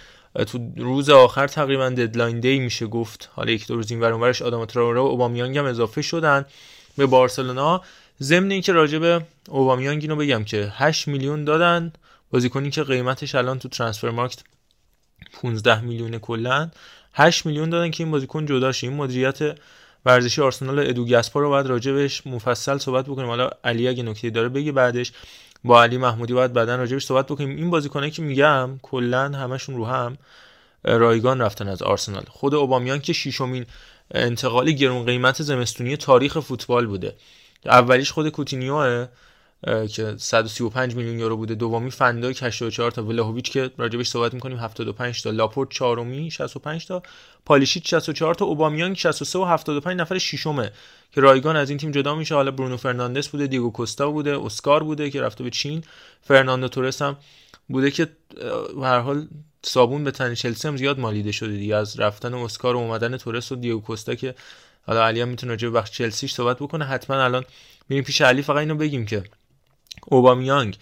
[0.47, 3.29] تو روز آخر تقریبا deadline day میشه گفت.
[3.33, 6.45] حالا یک دو روز این ورش آداما تراوره و اوبامیانگ هم اضافه شدن
[6.97, 7.81] به بارسلونا.
[8.21, 11.93] ضمن اینکه راجع به اوبامیانگ اینو بگم که 8 میلیون دادن.
[12.31, 14.43] بازیکنی که قیمتش الان تو ترانسفر مارکت
[15.33, 16.69] 15 میلیون کلا.
[17.13, 19.57] 8 میلیون دادن که این بازیکن جدا شه این مدیریت
[20.07, 23.27] ورزشی آرسنال ادو گاسپار رو باید راجبش مفصل صحبت بکنیم.
[23.27, 25.11] حالا علی اگه نکته داره بگی بعدش
[25.63, 27.55] با علی محمودی باید بعدا راجبش صحبت بکنیم.
[27.55, 30.17] این بازیکنایی که میگم کلا همشون رو هم
[30.83, 32.23] رایگان رفتن از آرسنال.
[32.29, 33.65] خود اوبامیان که شیشمین
[34.11, 37.15] انتقالی گرون قیمت زمستونی تاریخ فوتبال بوده.
[37.65, 39.07] اولیش خود کوتینیوه.
[39.65, 41.55] که 135 میلیون یورو بوده.
[41.55, 47.03] دومی فندای 84 تا ولاهویچ که راجبش صحبت می‌کنیم 75 تا لاپورت چهارمی 65 تا
[47.45, 50.71] پالیشیت 64 تا اوبامیانگ 63 و 75 نفر ششمه
[51.11, 52.35] که رایگان از این تیم جدا میشه.
[52.35, 55.83] حالا برونو فرناندس بوده دیگو کوستا بوده اسکار بوده که رفته به چین.
[56.21, 57.17] فرناندو تورس هم
[57.69, 58.07] بوده که
[58.79, 59.27] به هر حال
[59.63, 61.75] صابون به تن چلسی هم زیاد مالیده شده دیگه.
[61.75, 64.35] از رفتن اسکار و اومدن تورس و دیگو کوستا که
[64.87, 66.85] حالا علی هم می‌تونه راجع به بخش چلسیش صحبت بکنه.
[66.85, 67.45] حتما الان
[67.89, 69.23] میریم پیش علی فقط اینو بگیم که
[70.05, 70.77] اوبامیانگ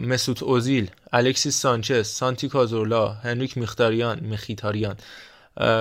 [0.00, 4.96] مسوت اوزیل الکسیس سانچز سانتی کازورلا هنریک میختاریان مخیتاریان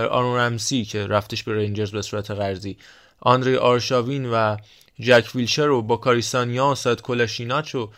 [0.09, 2.77] آرون رمسی که رفتش به رنجرز به صورت قرضی
[3.19, 4.57] آندری آرشاوین و
[4.99, 7.89] جک ویلشر و باکاری سانیا و سئاد کولاشیناچ و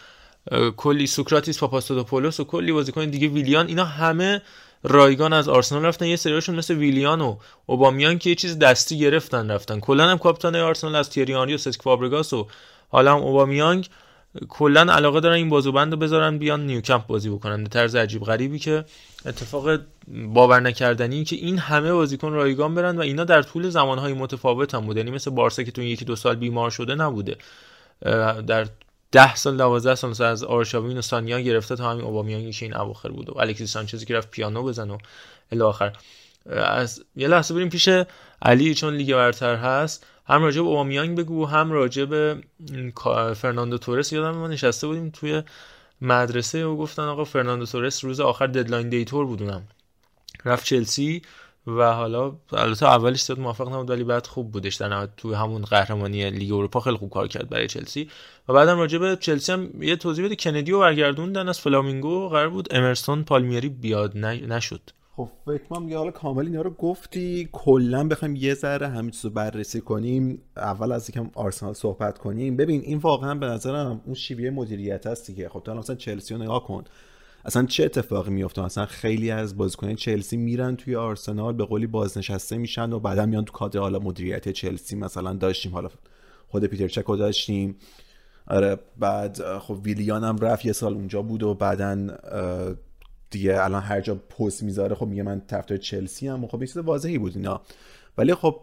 [0.78, 3.68] کلی سوکراتیس پاپاستودوپولوس و کلی بازیکن دیگه ویلیان.
[3.68, 4.42] اینا همه
[4.84, 6.06] رایگان از آرسنال رفتن.
[6.06, 9.80] یه سریاشون مثل ویلیان و اوبامیانگ که یه چیز دستی گرفتن رفتن.
[9.80, 12.48] کلا هم کاپیتان آرسنال از تیری و سسک فابرگاس و
[12.90, 13.90] حالا هم اوبامیانگ.
[14.50, 17.64] کلا علاقه دارن این بازوبند رو بذارن بیان نیوکمپ بازی بکنن.
[17.64, 18.86] به طرز عجیب غریبی که
[19.26, 24.76] اتفاق باور نکردنی که این همه بازیکن رایگان برن و اینا در طول زمانهای متفاوت
[24.76, 25.00] هم بوده.
[25.00, 27.36] یعنی مثل بارسا که تو یکی دو سال بیمار شده نبوده.
[28.48, 28.68] در
[29.12, 32.76] ده سال دوازده سال مثلا از آرشاوین و سانیا گرفته تا همین اوبامیانگی که این
[32.76, 34.98] اواخر بود و الکسی سانچزی که رفت پیانو بزن و
[35.52, 35.94] الی آخر.
[36.50, 37.90] از یه لحظه بریم پیش
[38.42, 40.06] علی چون لیگ برتر هست.
[40.26, 42.44] هم راجع به اوبامیانگ بگو هم راجع به
[43.36, 44.14] فرناندو تورس.
[44.14, 45.44] یادم ما نشسته بودیم توی
[46.02, 49.64] مدرسه و گفتن آقا فرناندو تورس روز آخر deadline day تورس بود اونم
[50.46, 51.22] رفت چلسی
[51.68, 54.76] و حالا البته اولش زیاد موفق نبود ولی بعد خوب بودش.
[54.76, 58.10] در نهایت تو همون قهرمانی لیگ اروپا خیلی خوب کار کرد برای چلسی.
[58.50, 60.36] و بعدم راجع به چلسی هم یه توضیح بده.
[60.36, 64.82] کندی رو برگردوندن از فلامینگو قرار بود امرسون پالمیری بیاد نشد.
[65.16, 67.50] خب فکر کنم یه حالا کامل اینا رو گفتی.
[67.52, 70.42] کلا بخوایم یه ذره همین چیزو بررسی کنیم.
[70.58, 72.58] اول از یکم آرسنال صحبت کنیم.
[72.58, 75.50] ببین این واقعا به نظرم اون شیوه مدیریت هست دیگه.
[75.50, 76.84] خب تو مثلا چلسی رو نگاه کن.
[77.46, 82.58] اصلا چه اتفاقی میفته مثلا خیلی از بازیکنان چلسی میرن توی آرسنال به قولی بازنشسته
[82.58, 85.72] میشن و بعدا میان تو کادر حالا مدیریت چلسی مثلا داشتیم.
[85.72, 85.90] حالا
[86.48, 87.76] خود پیتر چکو داشتیم.
[88.48, 92.08] آره بعد خب ویلیان هم رفت یه سال اونجا بود و بعدا
[93.34, 96.48] دیگه الان هر جا پست می‌ذاره خب میگه من طرفدار چلسی ام.
[96.48, 97.62] خب یه چیز واضحی بود اینا.
[98.18, 98.62] ولی خب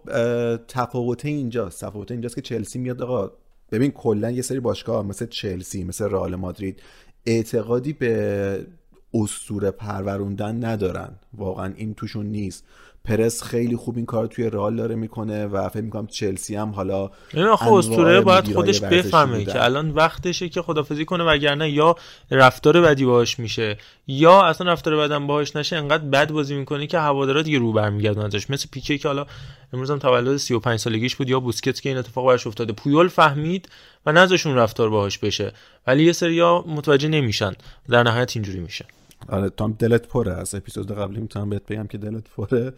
[0.68, 1.84] تفاوت اینجاست.
[1.84, 3.30] تفاوت اینجاست که چلسی میاد آقا
[3.72, 6.82] ببین کلا یه سری باشگاه مثل چلسی مثل رئال مادرید
[7.26, 8.66] اعتقادی به
[9.14, 11.18] اسطوره پروروندن ندارن.
[11.34, 12.64] واقعا این توشون نیست.
[13.04, 17.10] پرس خیلی خوب این کار توی رئال داره می‌کنه و فکر می‌کنم چلسی هم حالا
[17.34, 21.96] نه خب اسطوره باید خودش بفهمه که الان وقتشه که خدافزی کنه وگرنه یا
[22.30, 26.98] رفتار بدی باهاش میشه یا اصلا رفتار بدم باهاش نشه انقدر بد بازی می‌کنه که
[26.98, 28.50] هوادارا دیگه رو برمیگردن ازش.
[28.50, 29.26] مثل پیکه که حالا
[29.72, 32.72] امروز هم تولد 35 سالگیش بود یا بوسکت که این اتفاق براش افتاده.
[32.72, 33.68] پویول فهمید
[34.06, 35.52] و نذاشون رفتار باهاش بشه.
[35.86, 37.52] ولی یه سریا متوجه نمیشن.
[37.88, 38.84] در نهایت اینجوری میشه.
[39.28, 40.32] آره تو هم دلت پره.
[40.32, 42.72] از اپیزود قبلی می‌تونم بهت بگم که دلت پره.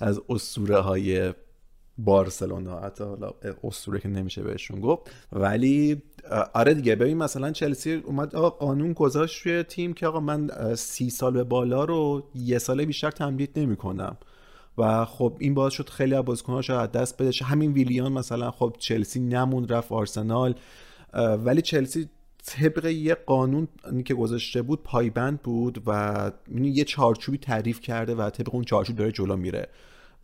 [0.00, 1.34] از اسطوره های
[1.98, 2.80] بارسلونا.
[2.80, 3.30] حتی حالا
[3.64, 5.10] اسطوره که نمیشه بهشون گفت.
[5.32, 6.02] ولی
[6.54, 11.10] آره دیگه ببین مثلا چلسی اومد آقا قانون گذاشت روی تیم که آقا من سی
[11.10, 14.16] سال به بالا رو یه ساله بیشتر تمدید نمی کنم
[14.78, 17.44] و خب این باعث شد خیلی از بازیکن‌هاش از دست بده.
[17.44, 20.54] همین ویلیان مثلا خب چلسی نموند رفت آرسنال.
[21.44, 22.08] ولی چلسی
[22.46, 23.68] طبق یه قانون
[24.04, 29.12] که گذاشته بود پایبند بود و یه چارچوبی تعریف کرده و طبق اون چارچوب داره
[29.12, 29.68] جلو میره.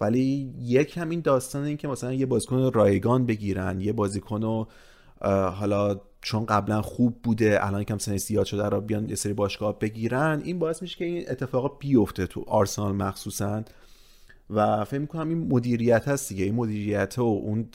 [0.01, 4.67] ولی یک همین داستان این که مثلا یه بازیکن رایگان بگیرن یه بازیکن
[5.21, 9.79] حالا چون قبلا خوب بوده الان کم سن زیاد شده رو بیان یه سری باشگاه
[9.79, 13.63] بگیرن این باعث میشه که این اتفاقا بیفته تو آرسنال مخصوصا.
[14.51, 16.45] و فکر می‌کنم این مدیریت هست دیگه.
[16.45, 17.69] این مدیریت و اون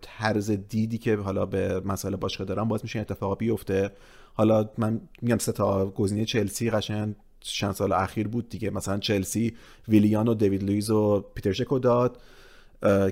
[0.00, 3.90] طرز دیدی که حالا به مسئله باشگاه دارن باعث میشه اتفاقا بیفته.
[4.34, 6.24] حالا من میگم سه تا گزینه.
[6.24, 8.70] چلسی قشنگ چند سال اخیر بود دیگه.
[8.70, 9.54] مثلا چلسی
[9.88, 12.18] ویلیان و دیوید لویز و پیتر چک و داد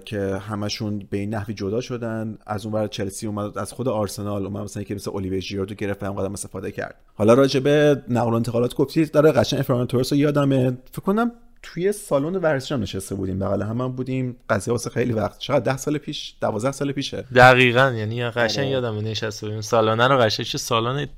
[0.05, 2.39] که همشون به این نحوی جدا شدن.
[2.47, 6.03] از اون ور چلسی اومد از خود آرسنال اومد مثلا که مثل الیویه ژیرو گرفت
[6.03, 6.95] هم قدم استفاده کرد.
[7.15, 10.79] حالا راجع به نقل و انتقالات گفتید داره قشنگ فرناندو تورس یادمه.
[10.93, 11.33] فکر کنم
[11.75, 14.37] توی سالن ورزشی هم نشسته بودیم بغل هم, هم بودیم.
[14.51, 17.25] قضیه واسه خیلی وقت چقدر ده سال پیش دوازده سال پیشه.
[17.35, 18.73] دقیقا یعنی قشنگ آره.
[18.73, 19.61] یادم نشسته بودیم.
[19.61, 21.09] سالانه رو قشنگ چه سالن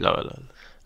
[0.00, 0.30] لا لا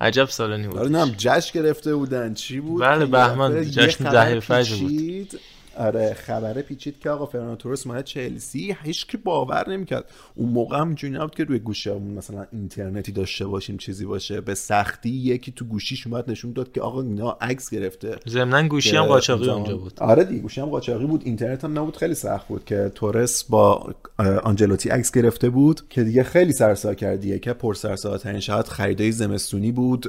[0.00, 0.78] عجب سالنی بود.
[0.78, 5.40] آره نم جشن گرفته بودن چی بود؟ بله بهمن جشن ده فجر بود.
[5.78, 10.04] آره خبره پیچید که آقا فرناندو تورس اومد چلسی هیچ کی باور نمی‌کرد.
[10.34, 14.40] اون موقع هم جوری نبود که روی گوشیمون مثلا اینترنتی داشته باشیم چیزی باشه.
[14.40, 18.16] به سختی یکی تو گوشیش اومد نشون داد که آقا اینا عکس گرفته.
[18.28, 20.00] ضمن گوشی هم قاچاقی اونجا بود.
[20.00, 21.22] آره دی گوشی هم قاچاقی بود.
[21.24, 23.94] اینترنت هم نبود خیلی سخت بود که تورس با
[24.42, 29.12] آنجلوتی عکس گرفته بود که دیگه خیلی سرسا کردیه که پر سرسا ترین شاید خریدای
[29.12, 30.06] زمستونی بود.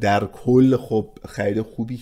[0.00, 2.00] در کل خب خرید خوبی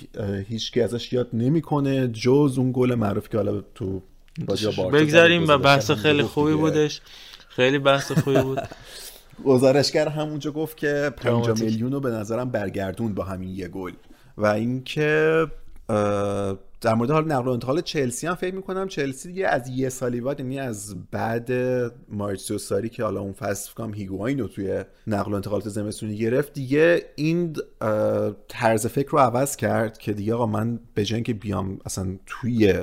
[0.48, 2.08] هیچکی ازش یاد نمی‌کنه.
[2.08, 4.02] جز اون گل معروف که حالا تو
[4.92, 7.00] بگذاریم و بحث خیلی خوبی بودش.
[7.48, 8.58] خیلی بحث خوبی بود.
[9.44, 13.92] گزارشگر همونجا گفت که 5 میلیون رو به نظرم برگردون با همین یه گل.
[14.36, 15.46] و اینکه
[16.82, 20.20] در مورد حال نقل و انتقال چلسی هم فکر می‌کنم چلسی دیگه از یه سالی
[20.20, 21.52] بعد یعنی از بعد
[22.08, 26.52] مارچیو ساری که حالا اون فصل کنم هیگواین رو توی نقل و انتقالات زمستونی گرفت
[26.52, 27.56] دیگه این
[28.48, 32.74] طرز فکر رو عوض کرد که دیگه آقا من به که بیام اصلا توی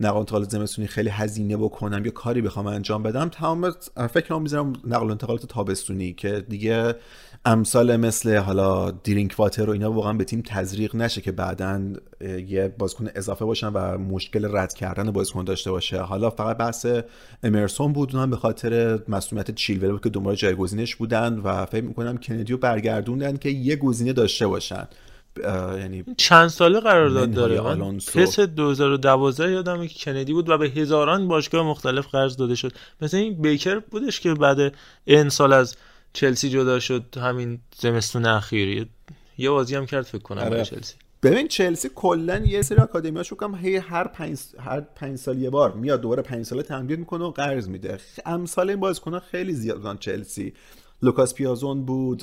[0.00, 3.70] نقل و انتقالات زمستونی خیلی هزینه بکنم یا کاری بخوام انجام بدم تمام
[4.12, 6.94] فکرام می‌ذارم نقل و انتقالات تابستونی که دیگه
[7.46, 11.82] امثال مثل حالا درینک واتر و اینا واقعا به تیم تزریق نشه که بعدا
[12.46, 16.00] یه بازیکن اضافه باشن و مشکل رد کردن بازیکن داشته باشه.
[16.00, 16.86] حالا فقط بحث
[17.42, 22.18] امرسون بود اونم به خاطر مسئولیت چیلول بود که دنبال جایگزینش بودن و فکر می‌کنم
[22.18, 24.88] کندیو برگردوندن که یه گزینه داشته باشن.
[25.78, 31.28] یعنی چند ساله قرارداد داره؟ من پس 2012 یادمه که کندی بود و به هزاران
[31.28, 32.72] باشگاه مختلف قرض داده شد.
[33.00, 34.74] مثل این بیکر بودش که بعد
[35.04, 35.76] این سال از
[36.16, 38.88] چلسی جدا شد همین زمستون اخیر
[39.38, 40.64] یه بازی هم کرد فکر کنم آره.
[40.64, 40.94] چلسی.
[41.22, 45.72] ببین چلسی کلا یه سری آکادمیاشو کم هی هر پنج هر پنج سال یه بار
[45.72, 47.98] میاد دوباره پنج ساله تمدید می‌کنه و قرض میده.
[48.26, 50.52] امسال این بازیکن‌ها خیلی زیادن چلسی.
[51.02, 52.22] لوکاس پیازون بود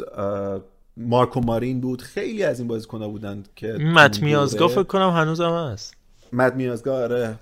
[0.98, 2.02] مارکو مارین بود.
[2.02, 5.96] خیلی از این بازیکن‌ها بودند که مت میازگا فکر کنم هنوز هم هست.
[6.34, 7.40] مت میازگا آره.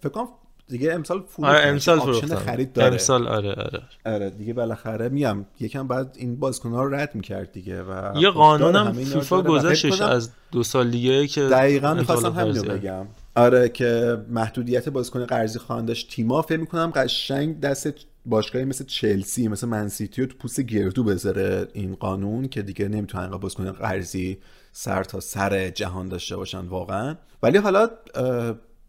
[0.00, 0.28] فکر کنم
[0.68, 2.72] دیگه امسال آره امسال فروختن خرید.
[2.72, 2.92] داره.
[2.92, 3.82] امسال آره آره.
[4.06, 8.92] آره دیگه بالاخره میام یکم بعد این بازیکن‌ها رو رد می‌کرد دیگه و یه قانونم
[8.92, 13.06] فیفا گذاشتش از دو سال دیگه که دقیقاً می‌خواستم همین رو بگم.
[13.34, 16.10] آره که محدودیت بازیکن قرضی خواهان داشت.
[16.10, 17.94] تیما فکر می‌کنم قشنگ دست
[18.26, 23.28] باشگاهی مثل چلسی مثل منسیتی رو تو پوست گردو بذاره این قانون که دیگه نمی‌تونن
[23.28, 24.38] بازیکن قرضی
[24.72, 27.16] سر تا سر جهان داشته باشن واقعا.
[27.42, 27.90] ولی حالا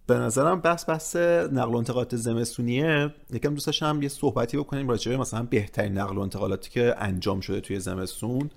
[0.07, 1.15] به نظرم بحث بحث
[1.51, 3.13] نقل و انتقالات زمستونیه.
[3.33, 7.39] یکم دوست داشتم یه صحبتی بکنیم راجع به مثلا بهترین نقل و انتقالاتی که انجام
[7.39, 8.49] شده توی زمستون.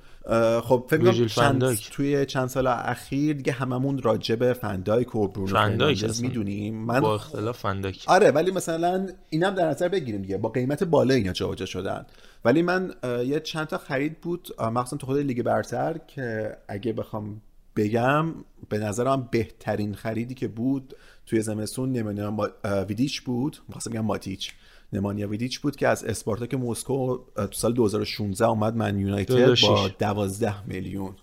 [0.62, 6.22] خب فکر چند توی چند سال اخیر دیگه هممون راجع به فندایک و برونو فرناندز
[6.22, 6.74] می‌دونیم.
[6.74, 10.38] من با اختلاف فندایک آره ولی مثلا اینم در نظر بگیریم دیگه.
[10.38, 12.06] با قیمت بالا اینا جابجا شدن.
[12.44, 17.40] ولی من یه چند تا خرید بود مخصوصا تو خود لیگ برتر که اگه بخوام
[17.76, 18.34] بگم
[18.68, 20.94] به نظرم بهترین خریدی که بود
[21.26, 22.54] توی زمستون نمانیا
[22.88, 23.58] ویدیچ بود.
[23.68, 24.52] می‌خواستم بگم ماتیچ.
[24.92, 30.66] نمانیا ویدیچ بود که از اسپارتاک مسکو تو سال 2016 اومد من یونایتد با 12
[30.66, 31.14] میلیون.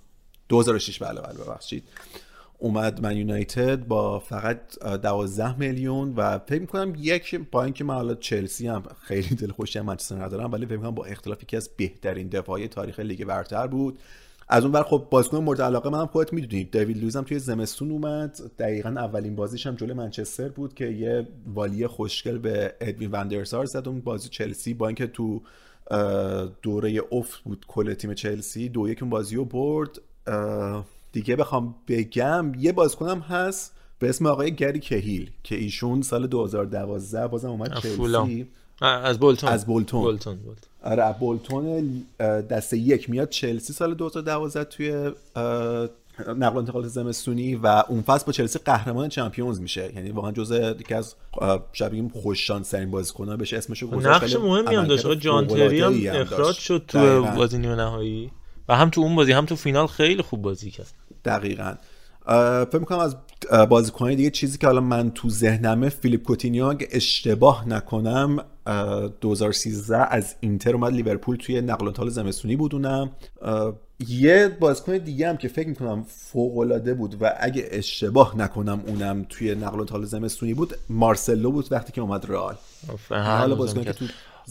[0.50, 1.84] 2006 بله بله ببخشید.
[2.60, 8.16] اومد من یونایتد با فقط 12 میلیون و فکر می‌کنم یک با اینکه من حالا
[8.16, 11.70] چلسی هم خیلی دل خوشی هم منچستر ندارم ولی فکر می‌کنم با اختلاف یکی از
[11.78, 14.00] بهترین دفاعی تاریخ لیگ برتر بود.
[14.48, 17.92] از اون ور خب بازیکن مورد علاقه منم خودت می‌دونید دیوید لویز هم توی زمستون
[17.92, 18.40] اومد.
[18.60, 23.88] دقیقا اولین بازیش هم جلوی منچستر بود که یه volley خوشگل به ادوین وندرسار زد.
[23.88, 25.42] اون بازی چلسی با اینکه تو
[26.62, 30.02] دوره افت بود کل تیم چلسی دو یک اون بازی رو برد.
[31.12, 37.28] دیگه بخوام بگم یه بازیکنم هست به اسم آقای گری کهیل که ایشون سال 2012
[37.28, 38.48] بازم اومد چلسی.
[38.82, 39.50] از بولتون.
[39.50, 40.02] از بولتون
[40.36, 40.40] بولتون,
[40.84, 45.12] آره بولتون دسته یک میاد چلسی سال 2012 توی
[46.38, 49.92] نقل و انتقالات زمستونی و اون فصل با چلسی قهرمان چمپیونز میشه.
[49.96, 51.16] یعنی واقعا جزء یکی از
[51.74, 55.12] شبیه خوش شانس ترین بازیکن‌ها بشه اسمشو گذاشت نقش مهمی هم داشت.
[55.14, 58.32] جان تری هم اخراج شد تو بازی نیمه نهایی.
[58.70, 60.94] و هم تو اون بازی هم تو فینال خیلی خوب بازی کرد.
[61.26, 61.74] دقیقاً.
[62.66, 63.16] فکر می‌کنم از
[63.70, 68.46] بازیکنهای دیگه چیزی که حالا من تو ذهنمه فیلیپ کوتینیو اگه اشتباه نکنم
[69.22, 73.12] 2013 از اینتر اومد لیورپول توی نقل و انتقال زمستونی بود اونم.
[74.08, 79.26] یه بازیکن دیگه هم که فکر می‌کنم فوق العاده بود و اگه اشتباه نکنم اونم
[79.30, 82.56] توی نقل و انتقال زمستونی بود مارسلو بود وقتی که اومد رئال.
[83.10, 84.06] حالا بازیکن که تو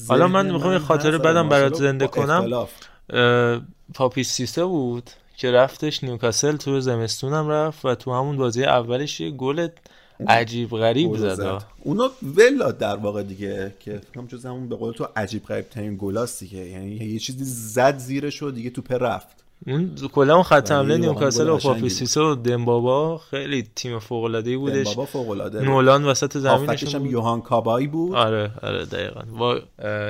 [0.09, 2.66] حالا من می‌خوام خاطره بدم برات زنده کنم.
[3.94, 9.30] پاپی سیسه بود که رفتش نیوکاسل تو زمستونم رفت و تو همون بازی اولش یه
[9.30, 9.68] گل
[10.28, 15.44] عجیب غریب زد اونو ولا در واقع دیگه که فکرم همون به قول تو عجیب
[15.44, 19.42] غریب ترین گلاست دیگه یعنی یه چیزی زد زیرش و دیگه توپ رفت.
[19.66, 24.24] اون کلا اون خط حمله نیوکاسل و پاپی سیسه و و دمبابا خیلی تیم فوق
[24.24, 24.86] العاده ای بودش.
[24.86, 27.06] بابا فوق العاده نولان وسط زمینش هم.
[27.06, 28.14] یوهان کابای بود.
[28.14, 29.20] آره آره دقیقا.
[29.38, 29.60] با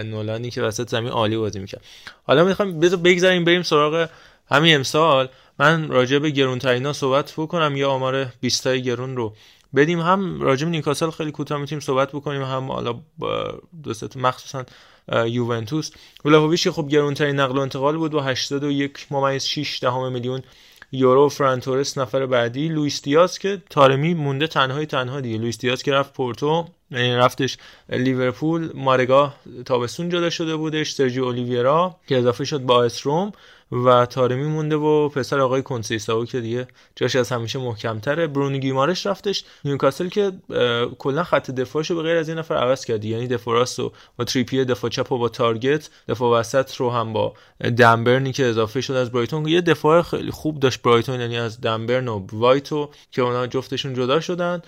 [0.03, 1.81] نولانی که وسط زمین عالی بازی می‌کرد.
[2.25, 4.09] حالا می‌خوام بذار بگذاریم بریم سراغ
[4.51, 5.29] همین امسال.
[5.59, 9.33] من راجع به گرونترینا صحبت بکنم یا آمار 20 تای گرون رو.
[9.75, 14.09] بدیم هم راجع به نیوکاسل خیلی کوتاه می‌تونیم صحبت بکنیم هم حالا با دو سه
[14.09, 14.65] تا مخصوصا
[15.27, 15.91] یوونتوس.
[16.25, 20.43] ولاهویچ که خب گرونترین نقل و انتقال بود با 81 ممیز 6 دهم میلیون
[20.93, 22.69] یورو فران تورس نفر بعدی.
[22.69, 25.39] لوئیس دیاز که تارمی مونده تنهای تنها دیگه.
[25.39, 27.59] لوئیس دیاز که رفت پورتو یعنی رفتش
[27.89, 28.71] لیورپول.
[28.75, 29.35] ماره‌گا
[29.65, 30.93] تابستون جدا شده بودش.
[30.93, 33.33] سرجیو اولیویرا که اضافه شد به آ اس رم.
[33.73, 36.67] و تارمی مونده و پسر آقای کنسیساو که دیگه
[36.97, 38.27] جاش از همیشه محکمتره.
[38.27, 39.45] برونو گیمارش رفتش.
[39.65, 40.33] نیوکاسل که
[40.99, 43.05] کلا خط دفاعشو به غیر از این نفر عوض کرد.
[43.05, 47.13] یعنی دفاع راست رو با تریپیه دفاع چپ و با تارگت دفاع وسط رو هم
[47.13, 47.35] با
[47.79, 49.49] دن برنی که اضافه شد از برایتون.
[49.49, 53.47] یه دفاع خیلی خوب داشت برایتون یعنی از دن برن و وایت و که اونا
[53.47, 54.63] جفتشون جدا شدن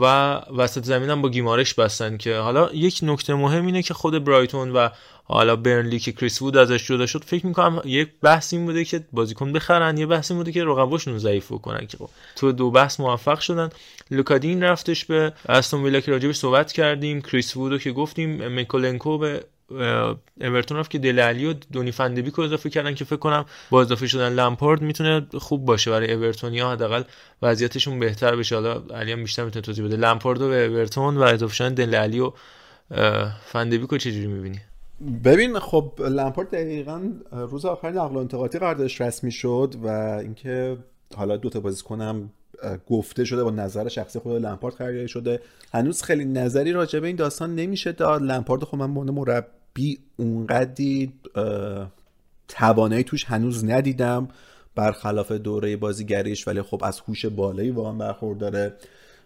[0.00, 4.24] و وسط زمین هم با گیمارش بستن که حالا یک نکته مهم اینه که خود
[4.24, 4.88] برایتون و
[5.30, 9.04] حالا برنلی که کریس وود ازش جدا شد فکر می‌کنم یک بحث این بوده که
[9.12, 13.00] بازیکن بخرن یه بحث این بوده که رقباشون ضعیف بکنن که خب تو دو بحث
[13.00, 13.70] موفق شدن.
[14.10, 17.20] لوکا دین رفتش به استون ویلا که راجبش صحبت کردیم.
[17.20, 19.44] کریس وودو که گفتیم میکولنکو به
[20.40, 23.82] اورتون رفت که دله الی و دونی فندبیک رو اضافه کردن که فکر کنم با
[23.82, 27.02] اضافه شدن لمپارد می‌تونه خوب باشه برای اورتونیا حداقل
[27.42, 28.54] وضعیتشون بهتر بشه.
[28.54, 29.96] حالا علی هم بیشتر می‌تونه توضیح بده.
[29.96, 32.32] لمپارد و اورتون و اضافه شدن دل علی و
[32.90, 34.60] اه، فندبیک رو چجوری می‌بینی؟
[35.24, 40.76] ببین خب لمپارد دقیقا روز آخر نقل و انتقالاتی قراردادش رسمی شد و اینکه
[41.16, 42.30] حالا دوتا بازیکنم
[42.88, 45.40] گفته شده با نظر شخصی خود لمپارد خریداری شده.
[45.72, 48.22] هنوز خیلی نظری راجع به این داستان نمیشه داد.
[48.22, 51.12] لمپارد خب من به مربی اونقدی
[52.48, 54.28] توانایی توش هنوز ندیدم.
[54.74, 58.74] برخلاف دوره بازیگریش ولی خب از هوش بالایی واقعا برخورداره.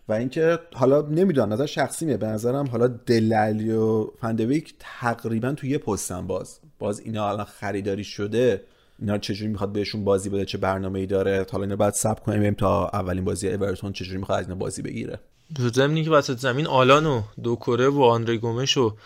[0.08, 5.66] و اینکه حالا نمی‌دونم نظر شخصی میه به نظرم حالا دلالی و فندویک تقریبا تو
[5.66, 6.60] یه پستن باز.
[6.78, 8.64] باز اینا الان خریداری شده.
[8.98, 12.54] اینا چجوری می‌خواد بهشون بازی بده چه برنامه ای داره حالا اینا بعد سب کنیم
[12.54, 15.18] تا اولین بازی اورتون چجوری می‌خواد از اینا بازی بگیره.
[15.56, 18.96] تو زمینی که وسط زمین آلان و دوکوره و آندری گومش و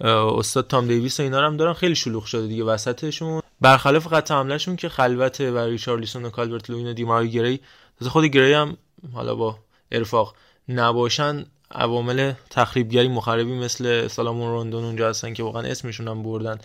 [0.00, 3.42] استاد تام دیویس و اینا هم دارن خیلی شلوغ شده دیگه وسطشون.
[3.60, 7.60] برخلاف خط حملهشون که خلوته و ریچارلیسون و کالورت لوین و دیماری گری
[8.08, 8.76] خود گری هم
[9.12, 9.58] حالا با
[9.92, 10.34] ارفاق
[10.68, 16.58] نباشن عوامل تخریبگری مخربی مثل سالامون روندون اونجا هستن که واقعا اسمشون هم بردن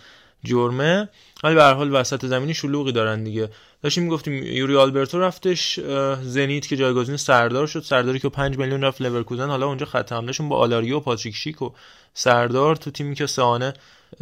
[0.44, 1.08] جرمه.
[1.44, 3.48] ولی به هر حال وسط زمینی شلوغی دارن دیگه.
[3.82, 5.80] داشتیم می‌گفتیم یوری آلبرتو رفتش
[6.22, 10.48] زنیت که جایگزین سردار شد سرداری که 5 میلیون رفت لورکوزن حالا اونجا خط حملهشون
[10.48, 11.70] با آلاریو و پاتریک شیک و
[12.14, 13.74] سردار تو تیمی که سئوانه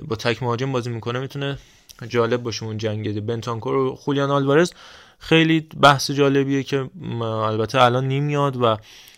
[0.02, 1.59] با تک مهاجم بازی می‌کنه می‌تونه
[2.09, 3.26] جالب باشه اون جنگ.
[3.26, 4.72] بنتانکور و خولیان آلوارز
[5.19, 6.91] خیلی بحث جالبیه که
[7.23, 8.77] البته الان نمیاد و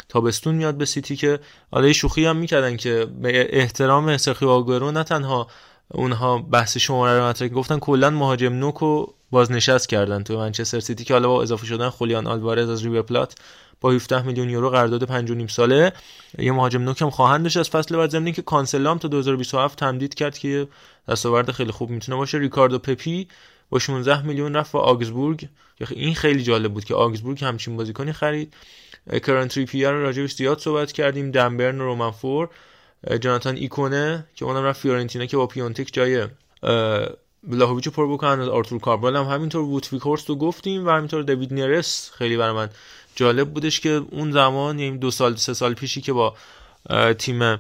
[0.08, 1.38] تابستون میاد به سیتی که
[1.72, 5.46] حالا شوخی هم می‌کردن که به احترام سرخیو آگوئرو نه تنها
[5.90, 11.14] اونها بحث شماره رو مطرح گفتن کلا مهاجم نوکو بازنشست کردن تو منچستر سیتی که
[11.14, 13.34] حالا با اضافه شدن خولیان آلوارز از ریور پلات
[13.80, 15.92] با 17 میلیون یورو قرارداد 5 و نیم ساله.
[16.38, 19.78] یه مهاجم نوک هم خواهند داشت از فصل بعد ضمن اینکه کانسلو هم تا 2027
[19.78, 20.68] تمدید کرد که
[21.08, 22.38] دستاورد خیلی خوب می‌تونه باشه.
[22.38, 23.28] ریکاردو پپی
[23.70, 25.48] با 16 میلیون رفت آگزبورگ.
[25.90, 28.54] این خیلی جالب بود که آگزبورگ همچین بازیکنی خرید.
[29.26, 31.30] کرن تریپیر رو راجبش زیاد صحبت کردیم.
[31.30, 32.48] دن برن و رومن فور
[33.20, 36.26] جاناتان ایکونه که اونم رفت فیورنتینا که با پیونتک جای
[37.42, 42.10] ولاهویچ پر بکنن آرتور کاربال هم همینطور ووت وگهورست رو گفتیم و همینطور دیوید نیرس
[42.14, 42.68] خیلی برای من
[43.14, 46.34] جالب بودش که اون زمان یعنی دو سال سه سال پیشی که با
[47.18, 47.58] تیم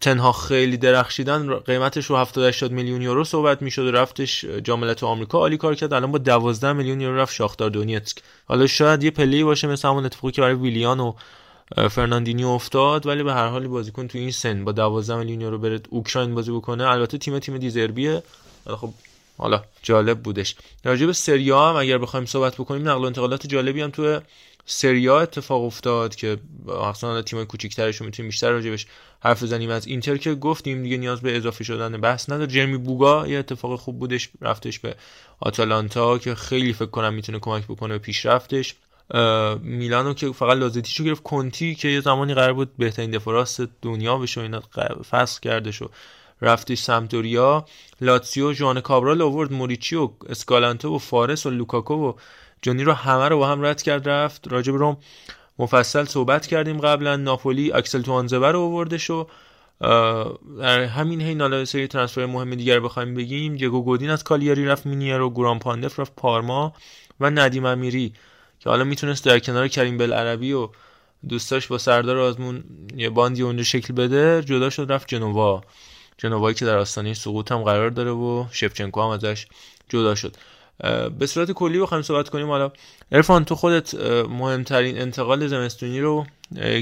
[0.00, 4.94] تن هاخ خیلی درخشیدن قیمتش رو 70 80 میلیون یورو صحبت می‌شد و رفتش جام
[5.02, 5.92] آمریکا عالی کار کرد.
[5.92, 8.18] الان با 12 میلیون یورو رفت شاختار دونیتسک.
[8.48, 11.12] حالا شاید یه پلی باشه مثل همون اتفاقی که برای ویلیان و
[11.88, 15.80] فرناندینیو افتاد ولی به هر حال بازیکن تو این سن با 12 میلیون یورو بره
[15.90, 16.88] اوکراین بازی بکنه.
[16.88, 18.22] البته تیم تیم دزربیه.
[18.66, 18.90] خب
[19.38, 20.56] حالا جالب بودش.
[20.84, 24.20] راجع به سریا هم اگر بخوایم صحبت بکنیم نقل و انتقالات جالبی هم تو
[24.66, 26.38] سریا اتفاق افتاد که
[26.84, 28.86] اصلا تیم کوچیک‌ترش می‌تونیم بیشتر راجبش
[29.20, 29.70] حرف بزنیم.
[29.70, 32.46] از اینتر که گفتیم دیگه نیاز به اضافه شدن بحث نداره.
[32.46, 34.96] جرمی بوگا یه اتفاق خوب بودش رفتش به
[35.40, 38.74] آتالانتا که خیلی فکر کنم می‌تونه کمک بکنه به پیشرفتش.
[39.60, 41.22] میلانو که فقط لازتیشو گرفت.
[41.22, 43.46] کنتی که یه زمانی قرار بود بهترین دفاع
[43.82, 44.62] دنیا بشه اینا
[45.10, 45.88] فسخ کرده شو
[46.40, 47.64] رفتش سمپدوریا
[48.00, 49.52] لاتسیو ژوان کابرال آورد.
[49.52, 52.12] موریچی و اسکالانتو و فارس و لوکاکو و
[52.62, 54.52] جونی رو همه رو با هم رد کرد رفت.
[54.52, 54.96] راجب روم
[55.58, 57.16] مفصل صحبت کردیم قبلا.
[57.16, 59.26] ناپولی اکسل توانزبه رو آوردش و
[60.58, 63.56] در همین حین حالا سری transfer مهم دیگر بخوایم بگیم.
[63.56, 66.74] دیگو گودین از کالیاری رفت مینیرو و گوران پاندف رفت پارما
[67.20, 68.12] و نادیم امیری
[68.60, 70.68] که حالا می‌تونست در کنار کرم دمیربای و
[71.28, 72.64] دوستاش با سردار آزمون
[72.96, 75.62] یه باندی اونجا شکل بده جدا شد رفت جنوا.
[76.18, 79.46] جنوایی که در آستانه سقوط هم قرار داره و شفچنکو هم ازش
[79.88, 80.36] جدا شد.
[81.18, 82.46] به صورت کلی بخوایم صحبت کنیم.
[82.46, 82.72] حالا
[83.12, 83.94] ارفان تو خودت
[84.28, 86.26] مهمترین انتقال زمستونی رو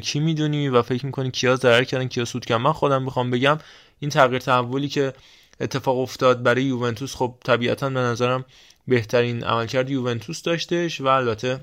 [0.03, 3.59] کی می‌دونی و فکر می‌کنی کیا ضرر کردن کیا سود کردن؟ من خودم بخوام بگم
[3.99, 5.13] این تغییر تحولی که
[5.61, 8.45] اتفاق افتاد برای یوونتوس خب طبیعتا به نظرم
[8.89, 11.61] بهترین عملکرد یوونتوس داشتش و البته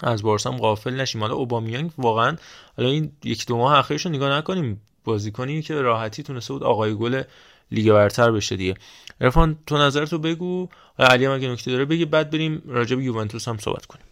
[0.00, 1.20] از بارسا هم غافل نشیم.
[1.20, 2.36] حالا اوبامیانگ واقعا
[2.76, 6.94] حالا این یک دو ماه اخیرش رو نگاه نکنیم بازیکنی که راحتی تونسته بود آقای
[6.94, 7.22] گل
[7.70, 8.74] لیگ برتر بشه دیگه.
[9.20, 10.68] عرفان تو نظرتو بگو
[10.98, 14.04] علی هم اگه نکته داره بگی بعد بریم راجع به یوونتوس هم صحبت کنیم.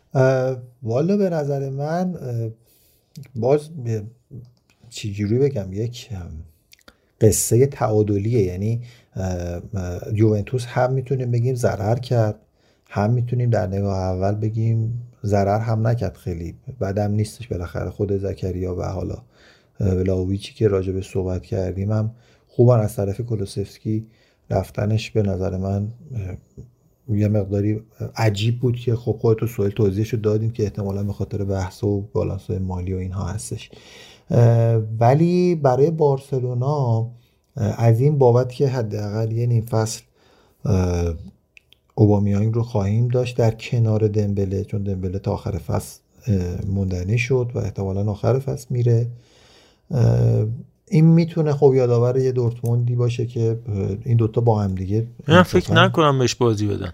[0.82, 2.16] والا به نظر من
[3.34, 3.70] باز
[4.90, 6.08] چجوری بگم یک
[7.20, 8.42] قصه تعادلیه.
[8.42, 8.82] یعنی
[10.12, 12.40] یوونتوس هم می‌تونیم بگیم ضرر کرد
[12.90, 16.16] هم می‌تونیم در نگاه اول بگیم ضرر هم نکرد.
[16.16, 17.90] خیلی بعدم نیستش بالاخره.
[17.90, 19.22] خود زکریا و حالا
[19.80, 22.14] ولاویچی که راجع به صحبت کردیم هم
[22.48, 24.06] خوبان از طرف کلوسفسکی
[24.50, 25.88] رفتنش به نظر من
[27.08, 27.80] یه مقداری
[28.16, 32.00] عجیب بود که خب خودتو سوال توضیحش رو دادیم که احتمالا به خاطر بحث و
[32.12, 33.70] بالانس مالی و اینها هستش.
[35.00, 37.10] ولی برای بارسلونا
[37.56, 40.02] از این بابت که حداقل یه نیم فصل
[41.94, 46.00] اوبامیانگ رو خواهیم داشت در کنار دمبله چون دمبله تا آخر فصل
[46.66, 49.06] موندنی شد و احتمالا آخر فصل میره.
[50.94, 53.58] این می‌تونه خب یادآور یه دورتموندی باشه که
[54.04, 56.92] این دوتا با هم دیگه من فکر نکنم بهش بازی بدن.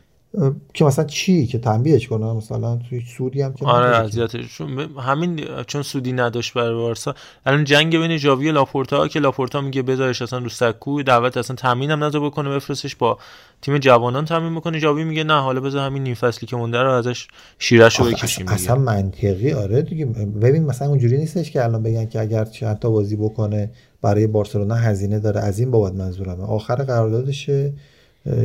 [0.74, 4.60] که مثلا چی؟ که تنبیهش کنم مثلا توی سودی هم که آره اذیتش
[4.98, 7.14] همین چون سودی نداشت برای بارسا.
[7.47, 11.56] الان جنگ بین جاوی و لاپورتا که لاپورتا میگه بذارش اصلا رو سکو دعوت اصلا
[11.56, 13.18] تامین هم نذار بکنه بفرستش با
[13.62, 16.90] تیم جوانان تامین می‌کنه جاوی میگه نه حالا بذار همین نیم فصلی که مونده رو
[16.90, 17.28] ازش
[17.59, 20.06] شیرش رو بکشیم اصلا منطقی آره دیگه.
[20.43, 23.70] ببین مثلا اونجوری نیستش که الان بگن که اگر چند تا بازی بکنه
[24.02, 25.40] برای بارسلونا هزینه داره.
[25.40, 26.44] از این بابت منظورمه.
[26.44, 27.72] آخر قراردادشه.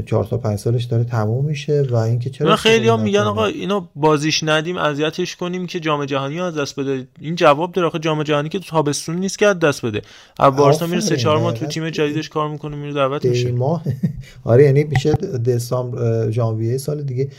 [0.05, 3.87] چهار تا پنج سالش داره تموم میشه و اینکه چرا خیلی هم میگن آقا اینو
[3.95, 7.07] بازیش ندیم اذیتش کنیم که جام جهانی از دست بده.
[7.19, 10.01] این جواب داره آخه جام جهانی که تو تابستون نیست که از دست بده.
[10.39, 13.51] بارسا میره سه چهار ماه تو تیم جدیدش کار می‌کنه میره دعوت میشه.
[13.51, 13.83] ماه.
[14.43, 17.29] آره یعنی میشه دسامبر ژانویه سال دیگه.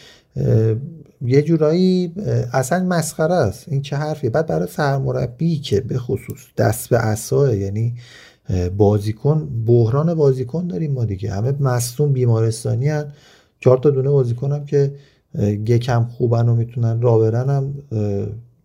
[1.26, 2.12] یه جورایی
[2.52, 3.64] اصلا مسخره است.
[3.68, 7.94] این چه حرفیه؟ بعد برای سرمربی که به خصوص دست به عصا یعنی
[8.76, 11.32] بازیکن بحران بازیکن داریم ما دیگه.
[11.32, 13.12] همه مصوم بیمارستانی هن.
[13.60, 14.94] چهار تا دونه بازیکن هم که
[15.66, 17.74] یکم خوبن و می‌تونن را برن هم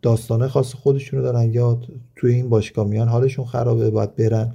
[0.01, 1.53] داستانه خاص خودشون رو دارن.
[1.53, 1.81] یا
[2.15, 4.53] توی این باشگاه میان حالشون خرابه باید برن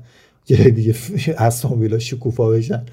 [0.49, 0.95] یه دیگه
[1.39, 2.85] اصلا ویلا شکوفا بشن.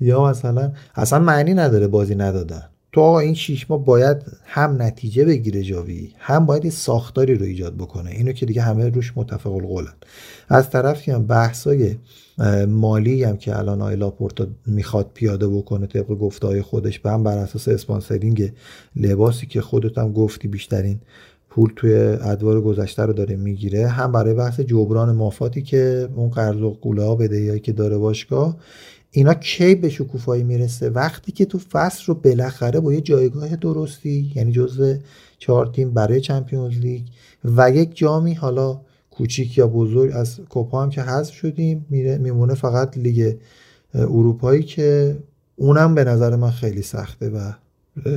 [0.00, 2.62] یا مثلا اصلا معنی نداره بازی ندادن.
[2.92, 7.44] تو آقا این شیش ماه باید هم نتیجه بگیره جاوی هم باید یه ساختاری رو
[7.44, 8.10] ایجاد بکنه.
[8.10, 9.94] اینو که دیگه همه روش متفق القولن.
[10.48, 11.96] از طرفی هم بحثای
[12.68, 17.38] مالی هم که الان آیلا پورتا می‌خواد پیاده بکنه طبق گفته خودش به هم بر
[17.38, 18.52] اساس اسپانسرینگ
[18.96, 21.00] لباسی که خودت هم گفتی بیشترین
[21.50, 26.62] پول توی ادوار گذشته رو داره می‌گیره هم برای بحث جبران مافاتی که اون قرض
[26.62, 28.56] و قوله ها بدهی که داره باشگاه
[29.10, 34.32] اینا کی به شکوفایی می‌رسه؟ وقتی که تو فصل رو بالاخره با یه جایگاه درستی
[34.36, 34.94] یعنی جزو
[35.38, 37.02] چهار تیم برای چمپیونز لیگ
[37.44, 38.80] و یک جامی حالا
[39.10, 43.36] کوچیک یا بزرگ از کوپا هم که حذف شدیم میره میمونه فقط لیگ
[43.94, 45.18] اروپایی که
[45.56, 47.52] اونم به نظر من خیلی سخته و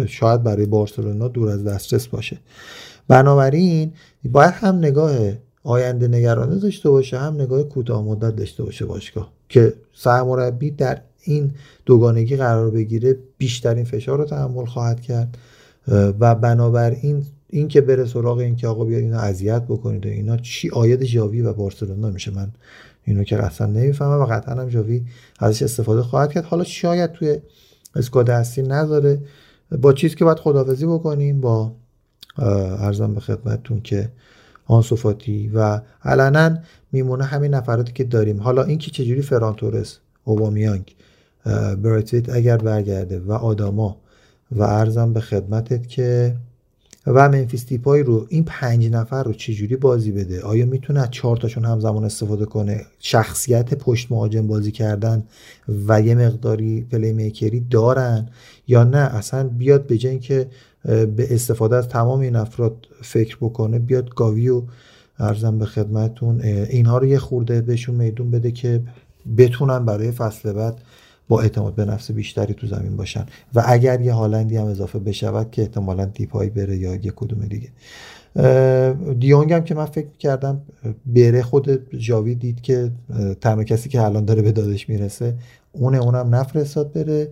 [0.07, 2.37] شاید برای بارسلونا دور از دسترس باشه.
[3.07, 3.91] بنابراین
[4.25, 5.15] باید هم نگاه
[5.63, 9.31] آینده نگرانه داشته باشه هم نگاه کوتاه مدت داشته باشه باشگاه.
[9.51, 11.51] که سرمربی در این
[11.85, 15.37] دوگانگی قرار بگیره بیشترین فشار رو تحمل خواهد کرد.
[16.19, 20.69] و بنابراین این که بره سراغ این که آقا بیاد اینا اذیت بکنید اینا چی؟
[20.69, 22.31] آید جاوی و بارسلونا میشه.
[22.31, 22.51] من
[23.05, 25.03] اینو که اصلا نمی‌فهمم و قطعا هم جاوی
[25.39, 26.43] ازش استفاده خواهد کرد.
[26.43, 27.37] حالا شاید توی
[27.95, 29.19] اسکواد اصلی نداره.
[29.81, 31.71] با چیزی که باید خدافزی بکنیم با
[32.37, 34.09] ارزم به خدمتتون که
[34.71, 36.57] آنسوفاتی و علنا
[36.91, 38.41] میمونه همین نفراتی که داریم.
[38.41, 40.95] حالا اینکه چجوری فران تورس اوبامیانگ
[41.83, 43.97] برایتویت اگر برگرده و آداما
[44.51, 46.35] و ارزم به خدمتت که
[47.07, 51.37] و منفیس دیپای رو این پنج نفر رو چجوری بازی بده؟ آیا می‌تونه از چهار
[51.37, 55.23] تاشون همزمان استفاده کنه؟ شخصیت پشت مهاجم بازی کردن
[55.87, 58.29] و یه مقداری پلی میکری دارن
[58.67, 60.47] یا نه؟ اصلا بیاد به که
[60.85, 64.63] به استفاده از تمام این افراد فکر بکنه بیاد گاوی و
[65.19, 68.81] ارزم به خدمتون اینها رو یه خورده بهشون میدون بده که
[69.37, 70.81] بتونن برای فصل بعد
[71.27, 73.25] با اعتماد به نفس بیشتری تو زمین باشن.
[73.55, 77.69] و اگر یه هالندی هم اضافه بشود که احتمالا دیپایی بره یا یه کدوم دیگه.
[79.19, 80.61] دیونگ هم که من فکر کردم
[81.05, 82.91] بره خود جاوی دید که
[83.41, 85.35] تنها کسی که الان داره به دادش می‌رسه
[85.71, 87.31] اونه اونم نفرستاد بره.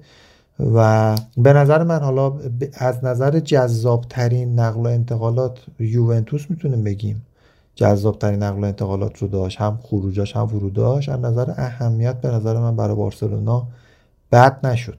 [0.59, 2.33] و به نظر من حالا
[2.73, 7.25] از نظر جذاب ترین نقل و انتقالات یوونتوس می‌تونیم بگیم.
[7.75, 11.09] جذاب ترین نقل و انتقالات رو داشت هم خروجاش هم وروداش.
[11.09, 13.67] از نظر اهمیت به نظر من برای بارسلونا
[14.31, 14.97] بد نشد.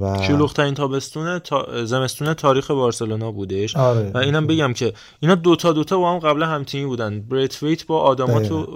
[0.00, 1.84] و شلوغترین تابستون تا...
[1.84, 3.76] زمستون تاریخ بارسلونا بودش.
[3.76, 4.10] آره.
[4.14, 7.20] و اینم بگم که اینا دوتا دوتا با هم قبل هم تیمی بودن.
[7.20, 8.66] بریت ویت با آداما تو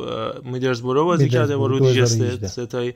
[0.44, 2.06] میدلزبورو بازی کرده با رودی
[2.46, 2.94] ستایی.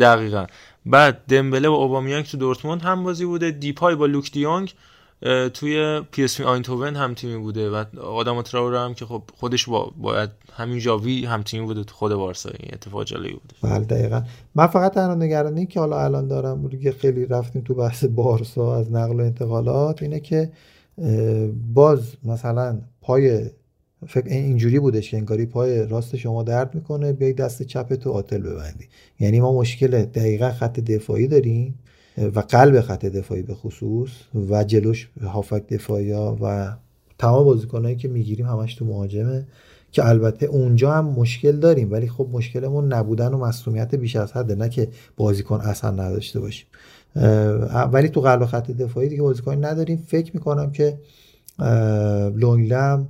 [0.00, 0.46] دقیقا.
[0.88, 4.74] بعد دمبله و اوبامیانگ تو دورتموند هم بازی بوده دیپای با لوک دیونگ
[5.54, 9.68] توی پی اس وی آیندهوون هم تیمی بوده و آداما ترائوره هم که خب خودش
[9.68, 13.54] با باید همین جاوی هم تیمی بوده تو خود بارسا این اتفاق جالبی بوده.
[13.74, 14.22] بله دقیقا.
[14.54, 18.92] من فقط تنها نگرانی که حالا الان دارم که خیلی رفتیم تو بحث بارسا از
[18.92, 20.52] نقل و انتقالات اینه که
[21.74, 23.50] باز مثلا پای
[24.06, 28.38] فکر اینجوری بودش که انگاری پای راست شما درد می‌کنه بیای دست چپ تو آتل
[28.38, 28.84] ببندی.
[29.20, 31.78] یعنی ما مشکل دقیقا خط دفاعی داریم
[32.34, 34.10] و قلب خط دفاعی به خصوص
[34.50, 36.76] و جلوش هافک دفاعی ها و
[37.18, 39.46] تمام بازیکنهایی که می‌گیریم همش تو مهاجمه
[39.92, 41.92] که البته اونجا هم مشکل داریم.
[41.92, 46.66] ولی خب مشکلمون نبودن و مصومیت بیش از حده نه که بازیکن اصلا نداشته باشیم.
[47.92, 50.04] ولی تو قلب خط دفاعی دیگه بازیکن نداریم.
[50.06, 50.98] فکر می‌کنم که
[52.34, 53.08] لونگلم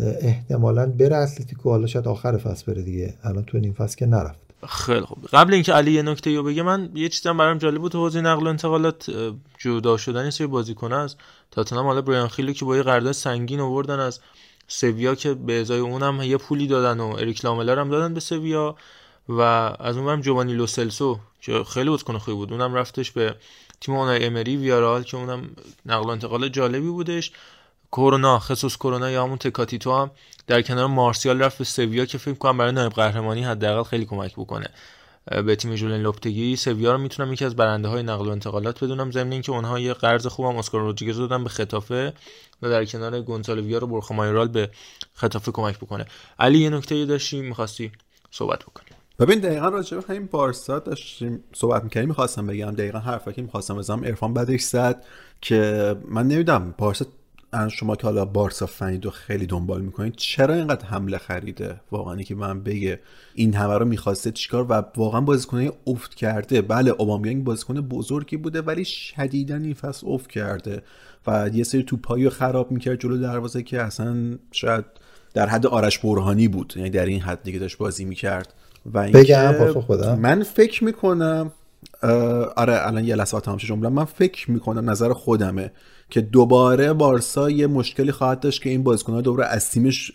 [0.00, 3.14] احتمالا بره اتلتیکو حالا شاید آخر فصل بره دیگه.
[3.24, 4.38] الان تو این فصل که نرفت.
[4.68, 5.18] خیلی خوب.
[5.32, 7.94] قبل اینکه علی یه نکته رو بگه من یه چیزم برام جالب بود.
[7.94, 9.10] حوزه نقل و انتقالات
[9.58, 11.16] جدا شدن سری بازیکن از
[11.50, 14.20] تاتنهام حالا برایان خیلی که با یه قرارداد سنگین آوردن از
[14.68, 18.76] سویا که به ازای اونم یه پولی دادن و اریک لاملر هم دادن به سویا
[19.28, 19.40] و
[19.80, 22.52] از اونم جوانی لوسلسو که خیلی بازیکن خوبی بود.
[22.52, 23.34] اونم رفتش به
[23.80, 25.50] تیم اونای امری ویارال که اونم
[25.86, 27.32] نقل و انتقال جالبی بودش.
[27.92, 30.10] کرونا خصوص کرونا یا همون تکاتیتو هم
[30.46, 34.32] در کنار مارسیال رفت به سویا که فکر کنم برای نایب قهرمانی حداقل خیلی کمک
[34.32, 34.66] بکنه.
[35.46, 39.10] به تیم جولین لوپتگی سویا رو می‌تونم یکی از برنده های نقل و انتقالات بدونم.
[39.10, 42.12] ضمن اینکه اونها یه قرض خوبم اسکار رودریگز دادن به خطافه
[42.62, 44.70] و در کنار گونزالو ویار و برخمایرال به
[45.14, 46.06] خطافه کمک بکنه.
[46.38, 47.92] علی یه نکته داشتی می‌خواستی
[48.30, 48.88] صحبت بکنی؟
[49.18, 52.08] ببین دقیقا راجع به همین بارسا داشتیم صحبت می‌کردیم.
[52.08, 54.04] می‌خواستم بگم دقیقا حرفی که می‌خواستم بزنم.
[54.04, 55.04] عرفان بعدش زد
[55.40, 57.06] که من نمی‌دونم بارسا
[57.70, 62.34] شما که حالا بارسا فنید رو خیلی دنبال می‌کنید چرا اینقدر حمله خریده؟ واقعا که
[62.34, 63.00] من بگه
[63.34, 66.62] این همه رو می‌خواسته چیکار و واقعا بازیکنه افت کرده.
[66.62, 70.82] بله اوبامیانگ بازیکن بزرگی بوده ولی شدیدا این فصل افت کرده
[71.26, 74.84] و یه سری توپایی رو خراب می‌کرد جلو دروازه که اصلا شاید
[75.34, 78.54] در حد آرش برهانی بود یعنی در این حد دیگه داشت بازی می‌کرد.
[78.92, 81.52] و بگم پاسخ من فکر می‌کنم
[82.56, 83.88] آره الان یه لحظه تمام جمله.
[83.88, 85.72] من فکر می‌کنم نظر خودمه
[86.10, 90.12] که دوباره بارسا یه مشکلی خواهد داشت که این بازیکن‌ها دوباره از تیمش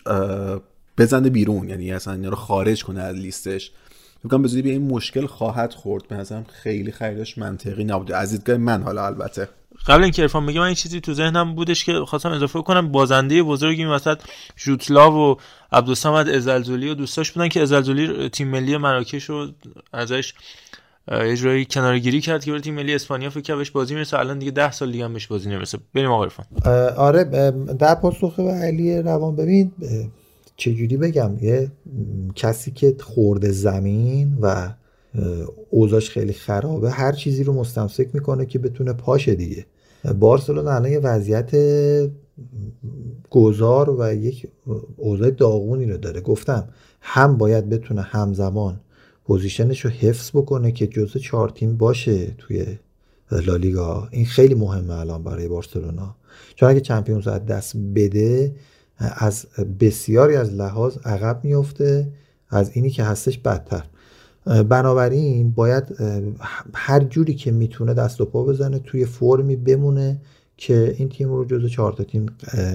[0.98, 1.68] بزنه بیرون.
[1.68, 3.70] یعنی اصلا اینا رو خارج کنه از لیستش.
[4.24, 6.08] میگم به به این مشکل خواهد خورد.
[6.08, 8.16] به نظرم خیلی خریدش منطقی نبوده.
[8.16, 9.48] از دیدگاه من حالا البته.
[9.86, 12.92] قبل اینکه ارفان بگم من این چیزی تو ذهنم بودش که خواستم اضافه کنم.
[12.92, 14.18] بازنده بزرگی این وسط
[14.56, 15.36] جوتلا و
[15.72, 19.48] عبدالصمد ازلزولی و دوستاش بودن که ازلزولی تیم ملی مراکش رو
[19.92, 20.34] ازش
[21.12, 24.18] یه جورایی کنارگیری کرد که برای تیم ملی اسپانیا فکر بهش بازی می‌رسه.
[24.18, 25.78] الان دیگه 10 سال دیگه هم بهش بازی نمی‌رسه.
[25.94, 26.28] بریم آقا
[26.96, 27.24] آره
[27.78, 29.72] در پاسخ به علی روان ببین
[30.56, 31.72] چجوری بگم؟ یه
[32.34, 34.74] کسی که خورده زمین و
[35.70, 39.66] اوضاعش خیلی خرابه هر چیزی رو مستمسک می‌کنه که بتونه پاشه دیگه.
[40.18, 41.50] بارسلونا الان یه وضعیت
[43.30, 44.48] گذار و یک
[44.96, 46.20] اوضاع داغونی رو داره.
[46.20, 46.68] گفتم
[47.00, 48.80] هم باید بتونه همزمان
[49.24, 52.66] پوزیشنش رو حفظ بکنه که جزء چهار تیم باشه توی
[53.32, 54.08] لالیگا.
[54.10, 56.16] این خیلی مهمه الان برای بارسلونا.
[56.54, 58.54] چون اگه چمپیونز از دست بده
[58.98, 59.46] از
[59.80, 62.12] بسیاری از لحاظ عقب میفته
[62.50, 63.84] از اینی که هستش بدتر.
[64.44, 65.84] بنابراین باید
[66.74, 70.20] هر جوری که می‌تونه دست و پا بزنه توی فرمی بمونه
[70.56, 72.26] که این تیم رو جزو چهار تا تیم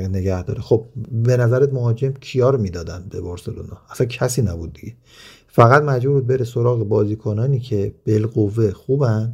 [0.09, 0.61] نگه داره.
[0.61, 4.93] خب به نظرت مهاجم کیا رو می‌دادن به بارسلونا؟ اصلا کسی نبود دیگه.
[5.51, 9.33] فقط مجبور بود بره سراغ بازیکنانی که بالقوه خوبن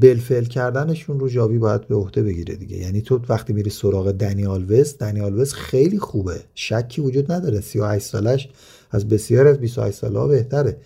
[0.00, 2.76] بلفل کردنشون رو جاوی باید به عهده بگیره دیگه.
[2.76, 6.40] یعنی تو وقتی میری سراغ دنیال وست دنیال وست خیلی خوبه.
[6.54, 7.60] شکی وجود نداره.
[7.60, 8.48] 38 سالش
[8.90, 10.76] از بسیار از 28 ساله بهتره.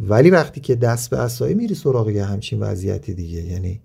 [0.00, 3.80] ولی وقتی که دست به اسایی میری سراغ یه همچین وضعیتی دیگه یعنی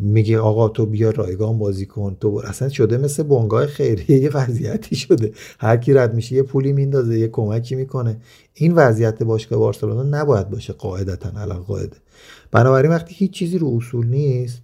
[0.00, 2.16] میگه آقا تو بیا رایگان بازی کن.
[2.20, 4.22] تو اصلا شده مثل بنگاه خیریه.
[4.22, 5.32] یه وضعیتی شده.
[5.58, 8.16] هر کی رد میشه یه پولی میندازه یه کمکی می‌کنه.
[8.54, 11.96] این وضعیت باشگاه بارسلونا نباید باشه قاعدتا الان قاعده.
[12.50, 14.62] بنابراین وقتی هیچ چیزی رو اصول نیست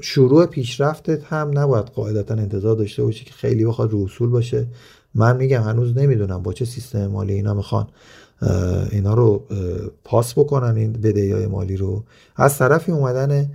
[0.00, 4.66] شروع پیشرفتت هم نباید قاعدتا انتظار داشته باشی که خیلی بخواد رو اصول باشه.
[5.14, 7.86] من میگم هنوز نمی‌دونم با چه سیستم مالی اینا می‌خوان.
[8.90, 9.42] اینا رو
[10.04, 12.04] پاس بکنن این بدهی های مالی رو.
[12.36, 13.50] از طرفی اومدن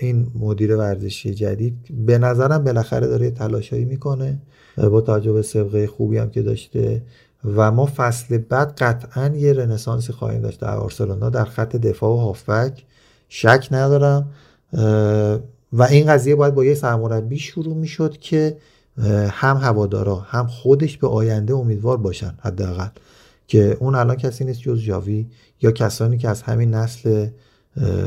[0.00, 1.74] این مدیر ورزشی جدید
[2.06, 4.38] به نظرم بالاخره داره تلاشایی می‌کنه
[4.76, 7.02] با توجه به سابقه خوبی هم که داشته
[7.44, 12.16] و ما فصل بعد قطعا یه رنسانسی خواهیم داشت در بارسلونا در خط دفاع و
[12.16, 12.84] هافبک.
[13.28, 14.30] شک ندارم
[15.72, 18.56] و این قضیه باید با یه سرمربی شروع می‌شد که
[19.30, 22.88] هم هوادارا هم خودش به آینده امیدوار باشن حداقل.
[23.50, 25.26] که اون الان کسی نیست جز جاوی
[25.60, 27.28] یا کسانی که از همین نسل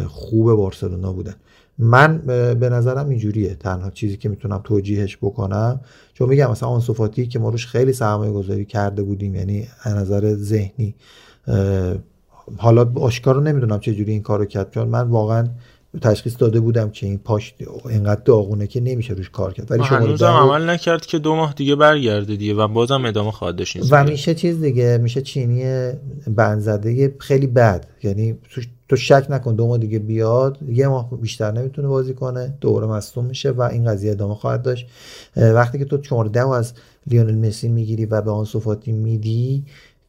[0.07, 1.34] خوب بارسلونا بودن.
[1.78, 2.18] من
[2.60, 3.56] به نظرم اینجوریه.
[3.56, 5.82] تنها چیزی که می‌تونم توجیهش بکنم
[6.14, 10.34] چون میگم مثلا آنسوفاتی که ما روش خیلی سرمایه گذاری کرده بودیم یعنی از نظر
[10.36, 10.95] ذهنی
[12.57, 15.48] حالا آشکار رو نمی‌دونم چه جوری این کارو کرد چون من واقعا
[16.02, 17.53] تشخیص داده بودم که این پاش
[17.90, 19.72] اینقدر داغونه که نمیشه روش کار کرد.
[19.72, 23.56] ولی شما هم عمل نکرد که دو ماه دیگه برگرده دیگه و بازم ادامه خواهد
[23.56, 25.91] داشت و میشه چیز دیگه میشه چینی
[26.28, 27.86] بنزده خیلی بد.
[28.03, 28.38] یعنی
[28.90, 33.26] تو شک نکن دو ماه دیگه بیاد یه ماه بیشتر نمی‌تونه بازی کنه دوباره مصدوم
[33.26, 34.88] میشه و این قضیه ادامه خواهد داشت.
[35.38, 36.74] وقتی که تو چورده از
[37.07, 39.64] لیونل مسی می‌گیری و به آن صفاتی میدی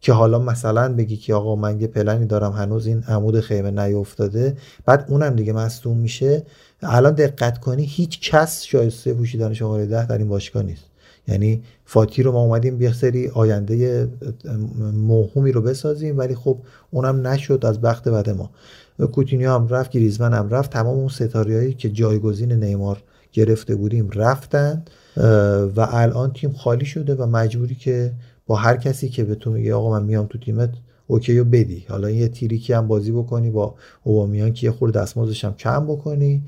[0.04, 4.56] که حالا مثلا بگی که آقا من یه پلنی دارم هنوز این عمود خیمه نیافتاده
[4.86, 6.42] بعد اونم دیگه مصدوم میشه.
[6.82, 10.84] الان دقت کنی هیچ کس شایسته پوشیدن شماره ده در این باشگاه نیست.
[11.28, 14.08] یعنی فاتی رو ما اومدیم یه سری آینده
[14.94, 16.58] موهومی رو بسازیم ولی خب
[16.90, 18.50] اونم نشد از بخت بد ما.
[19.12, 20.70] کوتینیو هم رفت گریزمن هم رفت.
[20.70, 23.02] تمام اون ستاریایی که جایگزین نیمار
[23.32, 24.82] گرفته بودیم رفتن
[25.76, 28.12] و الان تیم خالی شده و مجبوری که
[28.46, 30.70] با هر کسی که به تو میگه آقا من میام تو تیمت
[31.06, 31.86] اوکی و بدی.
[31.88, 36.42] حالا یه تیریکی هم بازی بکنی با اوبامیان که یه خورده دستمزدش هم کم بکنی.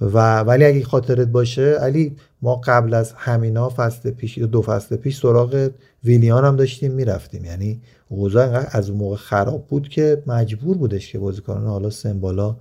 [0.00, 5.20] و ولی اگه خاطرت باشه علی ما قبل از همینا فصل پیش دو فصل پیش
[5.20, 5.70] سراغ
[6.04, 7.44] ویلیان هم داشتیم می‌رفتیم.
[7.44, 12.56] یعنی اوضاع از اون موقع خراب بود که مجبور بودش که بازیکنان حالا سمبالا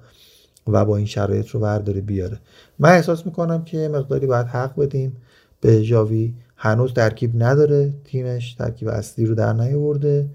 [0.68, 2.39] و با این شرایط رو برداره بیاره.
[2.80, 5.18] من احساس می‌کنم که مقداری باید حق بدیم
[5.61, 10.30] به جاوی هنوز ترکیب نداره تیمش ترکیب اصلی رو در نیاورده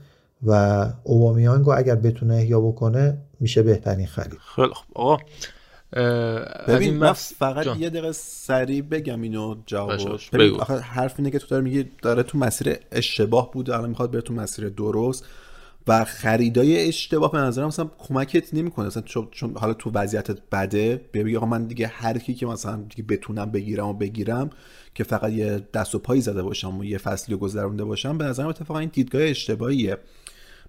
[0.46, 4.38] و اوبامیانگو اگر بتونه احیا بکنه میشه بهترین خرید.
[4.54, 5.18] خیلی خب آقا
[6.68, 10.20] ببین من فقط یه دقیقه سریع بگم اینو جواب.
[10.32, 14.20] ببین حرف اینه که تو داره میگی داره تو مسیر اشتباه بوده الان می‌خواد بره
[14.20, 15.24] تو مسیر درست.
[15.86, 18.86] و خریدای اشتباه به نظرم مثلا کمکت نمی‌کنه.
[18.86, 23.02] مثلا چون حالا تو وضعیتت بده بگی آقا من دیگه هر کی که مثلا دیگه
[23.02, 24.50] بتونم بگیرم و بگیرم
[24.94, 28.46] که فقط یه دست و پایی زده باشم و یه فصلی گذرونده باشم به نظرم
[28.46, 29.96] اتفاقا این دیدگاه اشتباهیه.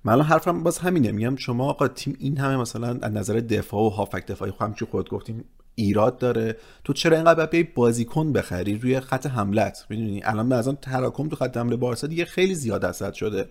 [0.03, 1.11] من الان حرفم باز همینه.
[1.11, 4.87] میگم شما آقا تیم این همه مثلا از نظر دفاع و هافک دفاعی خب همچون
[4.91, 6.57] خود گفتیم ایراد داره.
[6.83, 11.57] تو چرا اینقدر بیای بازیکن بخری روی خط حملت؟ می‌دونی؟ الان به تراکم تو خط
[11.57, 13.49] حمله بارسا دیگه خیلی زیاد اثر شده.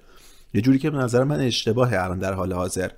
[0.54, 2.90] یه جوری که به نظر من اشتباهه الان در حال حاضر.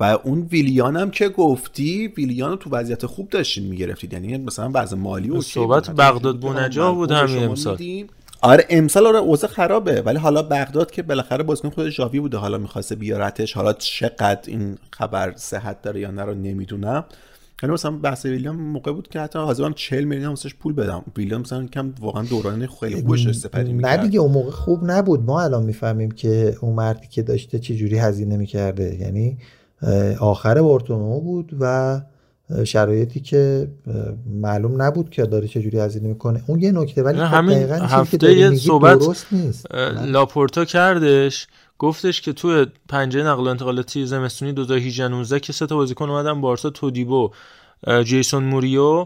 [0.00, 4.12] و اون ویلیان هم که گفتی ویلیان رو تو وضعیت خوب داشتین می‌گرفتید.
[4.12, 7.78] یعنی مثلا وضع مالی و صحبت بغداد بونجا بود همین امسال.
[8.40, 10.02] آره امسال آره اوضاع خرابه.
[10.02, 12.36] ولی حالا بغداد که بالاخره بازیکن خود ژاوی بوده.
[12.36, 13.52] حالا می‌خواسته بیارتش.
[13.52, 17.04] حالا چقدر این خبر صحت داره یا نه رو نمی‌دونم.
[17.62, 21.04] یعنی مثلا بحث ویلیام موقع بود که حتی حاضرم 40 میلیون واسش پول بدم.
[21.16, 24.00] ویلیام مثلا کم واقعا دوران خیلی خوش استفاده می‌کرد.
[24.00, 25.20] نه دیگه اون موقع خوب نبود.
[25.20, 28.96] ما الان می‌فهمیم که اون مردی که داشته چه جوری هزینه می‌کرده.
[29.00, 29.38] یعنی
[30.20, 32.00] آخر بارتومو بود و
[32.64, 33.68] شرایطی که
[34.26, 36.42] معلوم نبود که داره چجوری هزینه می‌کنه.
[36.46, 39.74] اون یه نکته ولی خب همین هفته یه صحبت درست نیست.
[40.06, 41.46] لاپورتا کردش.
[41.78, 46.70] گفتش که توی پنجره نقل و انتقالاتی زمستونی 2018 که سه تا بازیکن اومدن بارسا
[46.70, 47.30] تودیبو
[48.04, 49.04] جیسون موریو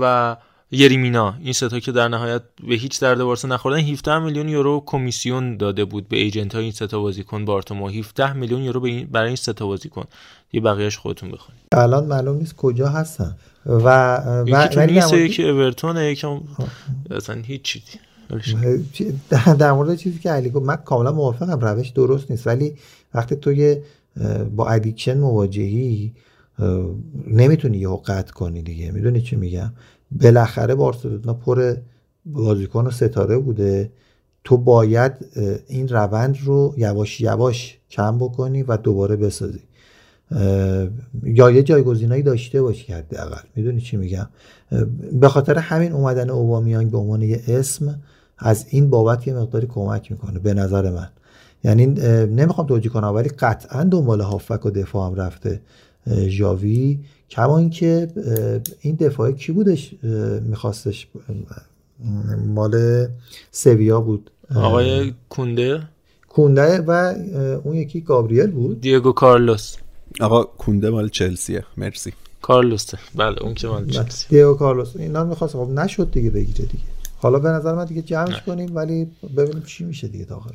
[0.00, 0.36] و
[0.70, 1.34] یریمینا.
[1.40, 3.78] این ستا که در نهایت به هیچ درد بارسا نخوردن.
[3.78, 7.88] 17 میلیون یورو کمیسیون داده بود به ایجنت های این ستا بازیکن بارتومو.
[7.88, 10.04] 17 میلیون یورو برای این ستا بازیکن.
[10.52, 11.62] یه بقیهش خودتون بخونید.
[11.72, 13.36] الان معلوم نیست کجا هستن.
[13.66, 16.26] و یکی تو یکی اورتون یکی
[17.10, 17.98] اصلا هیچ چیزی.
[19.58, 22.46] در مورد چیزی که علی گفت من کاملا موافقم روش درست نیست.
[22.46, 22.74] ولی
[23.14, 23.54] وقتی تو
[24.56, 26.12] با ادیکشن مواجهی
[27.26, 28.90] نمی‌تونی یه قطع کنی دیگه.
[28.90, 29.72] می‌دونی چی میگم؟
[30.10, 31.74] بالاخره بارسلونا پر
[32.26, 33.90] بازیکن و ستاره بوده.
[34.44, 35.12] تو باید
[35.66, 39.60] این روند رو یواش یواش کم بکنی و دوباره بسازی.
[41.24, 43.42] یا یه جایگزینایی داشته باشی حداقل.
[43.56, 44.28] می‌دونی چی میگم؟
[45.12, 48.00] به خاطر همین اومدن اوبامیانگ به عنوان یه اسم
[48.38, 51.08] از این بابت یه مقداری کمک می‌کنه به نظر من.
[51.64, 51.86] یعنی
[52.26, 55.60] نمی‌خوام توجیه کنم ولی قطعا دنبال هافک و دفاع هم رفته
[56.26, 56.98] ژاوی.
[57.30, 58.08] کما اینکه
[58.80, 59.94] این دفاع کی بودش؟
[60.42, 61.08] میخواستش
[62.46, 63.06] مال
[63.50, 64.30] سویا بود.
[64.54, 65.82] آقای کونده؟
[66.28, 67.14] کونده و
[67.64, 68.80] اون یکی گابریل بود.
[68.80, 69.76] دیگو کارلوس.
[70.20, 71.64] آقا کونده مال چلسیه.
[71.76, 72.12] مرسی.
[72.42, 72.98] کارلوسه.
[73.14, 74.96] بله اون که مال چلسی دیگو کارلوس.
[74.96, 76.84] اینا می‌خواست خب نشد دیگه بگیره دیگه.
[77.20, 80.50] حالا به نظر من دیگه جمعش کنیم ولی ببینیم چی میشه دیگه تا آخر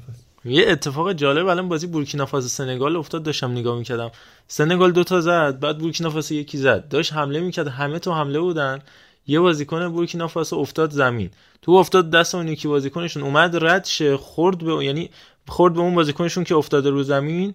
[0.45, 4.11] یه اتفاق جالب الان بازی بورکینافاسو سنگال افتاد داشتم نگاه می‌کردم.
[4.48, 6.88] سنگال دو تا زد بعد بورکینافاسو یکی زد.
[6.88, 8.80] داشت حمله می‌کرد همه تو حمله بودن.
[9.27, 11.30] یه بازیکن بورکینافاسو افتاد زمین.
[11.61, 15.10] تو افتاد دست اون یکی بازیکنشون اومد رد شه خورد به یعنی
[15.48, 17.53] خورد به اون بازیکنشون که افتاده رو زمین.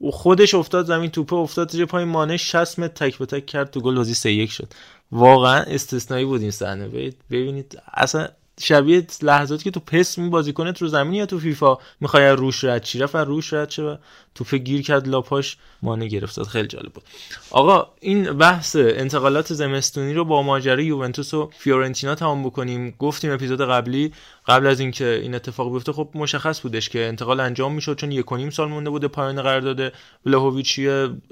[0.00, 3.70] و خودش افتاد زمین توپه افتاد زیر پای مانه 60 متر تک به تک کرد
[3.70, 4.68] تو گل بازی 3 1 شد.
[5.12, 7.12] واقعا استثنایی بود این صحنه.
[7.30, 8.28] ببینید اصلا
[8.60, 12.82] شبیه لحظاتی که تو پس می بازیکنت رو زمین یا تو فیفا؟ می‌خوای روش رد
[12.82, 13.96] چی؟ رفت روش رد شه و
[14.34, 16.42] توپ گیر کرد لاپاش مانع گرفت.
[16.42, 17.04] خیلی جالب بود.
[17.50, 22.94] آقا این بحث انتقالات زمستونی رو با ماجرای یوونتوس و فیورنتینا تمام بکنیم.
[22.98, 24.12] گفتیم اپیزود قبلی
[24.46, 28.32] قبل از اینکه این اتفاق بیفته خب مشخص بودش که انتقال انجام می‌شد چون یک
[28.32, 29.92] نیم سال مونده بوده پایان قرارداد
[30.26, 30.80] ولاهویچ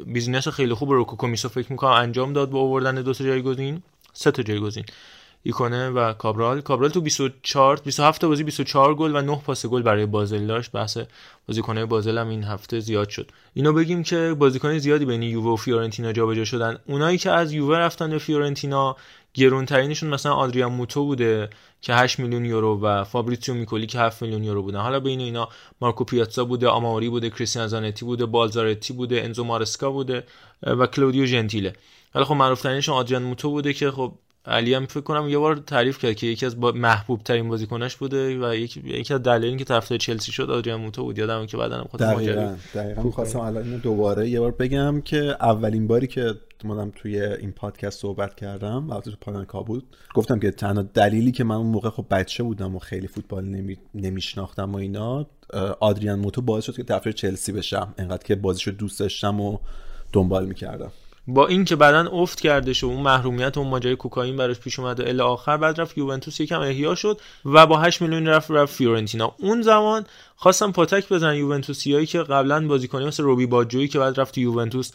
[0.07, 3.83] business خیلی خوب رو روکو کومیسو فکر می‌کنم انجام داد با آوردن دو تا جایگزین
[4.13, 4.85] سه تا جایگزین.
[5.43, 6.61] ایکونه و کابرال.
[6.61, 10.73] کابرال تو 24 27 بازی 24 گل و 9 پاس گل برای بازل داشت.
[10.73, 10.99] بحث
[11.49, 13.31] بازیکن‌های بازل هم این هفته زیاد شد.
[13.55, 16.79] اینو بگیم که بازیکن زیادی بین یووه و فیورنتینا جابجا شدن.
[16.87, 18.97] اونایی که از یووه رفتن به فیورنتینا
[19.35, 21.51] گرونترینشون مثلا آدریان موتو بوده
[21.81, 24.81] که 8 میلیون یورو و فابریتیو میکولی که 7 میلیون یورو بودن.
[24.81, 25.49] حالا بین اینا
[25.81, 30.25] مارکو پیاتزا بوده آماوری بوده کریستیان زانتی بوده بالزارتی بوده انزو مارسکا بوده
[30.63, 31.73] و کلودیو جنتیله
[32.15, 34.13] حالا خب معروف ترینشون آدریان موتو بوده که خب
[34.49, 37.97] علی هم فکر کنم یه بار تعریف کرد که یکی از با محبوب ترین بازیکناش
[37.97, 41.19] بوده و یکی یکی از دلایلی که طرفدار چلسی شد آدریان موتو بود.
[41.19, 43.11] یادم که بعدن خود دقیقاً دقیقاً.
[43.11, 46.35] خواستم الان دوباره یه بار بگم که اولین باری که
[46.65, 51.45] مادم توی این پادکست صحبت کردم البته تو پاننکا بود گفتم که تنها دلیلی که
[51.45, 53.77] من اون موقع خب بچه بودم و خیلی فوتبال نمی...
[53.95, 55.27] نمیشناختم و اینا
[55.81, 57.95] آدریان موتو باعث شد که طرفدار چلسی بشم.
[57.99, 59.59] انقدر که بازیشو دوست داشتم و
[60.13, 60.93] دنبال می‌کردم.
[61.31, 65.01] با اینکه بعدا افت کرده شد اون محرومیت و اون ماجرای کوکائین براش پیش اومد
[65.01, 68.75] و الی آخر بعد رفت یوونتوس یکم احیا شد و با 8 میلیون رفت رفت
[68.75, 69.35] فیورنتینا.
[69.39, 70.07] اون زمان
[70.37, 74.91] خواستم پاتک بزنن یوونتوسیایی که قبلا بازیکنی مثل روبی باجویی که بعد رفت یوونتوس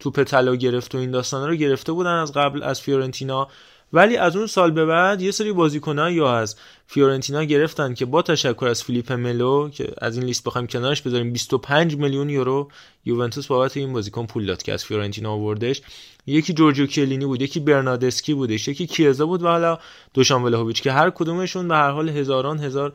[0.00, 3.48] توپ طلا گرفت و این داستانا رو گرفته بودن از قبل از فیورنتینا.
[3.92, 6.56] ولی از اون سال به بعد یه سری بازیکنان یا از
[6.86, 11.32] فیورنتینا گرفتن که با تشکر از فیلیپ ملو که از این لیست بخوایم کنارش بذاریم
[11.32, 12.68] 25 میلیون یورو
[13.04, 15.82] یوونتوس بابت این بازیکن پول داد که از فیورنتینا آوردش.
[16.26, 19.78] یکی جورجو کیه‌لینی بود یکی برناردسکی بودش یکی کیه‌زا بود و حالا
[20.14, 22.92] دوشان ولاهویچ که هر کدومشون به هر حال هزاران هزار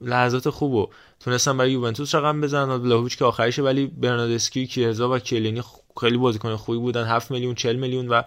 [0.00, 0.88] لحظات خوبو
[1.20, 2.70] تونستن برای یوونتوس رقم بزنن.
[2.70, 5.62] ولاهویچ که آخرشه ولی برنادسکی کیزا و کلینی
[6.00, 7.04] خیلی بازیکن خوبی بودن.
[7.04, 8.22] 7 میلیون 40 میلیون و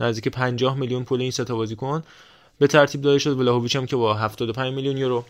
[0.00, 2.02] نزدیک 50 میلیون پول این سه تا بازیکن
[2.58, 5.24] به ترتیب داده شد ولاهویچ هم که با 75 میلیون یورو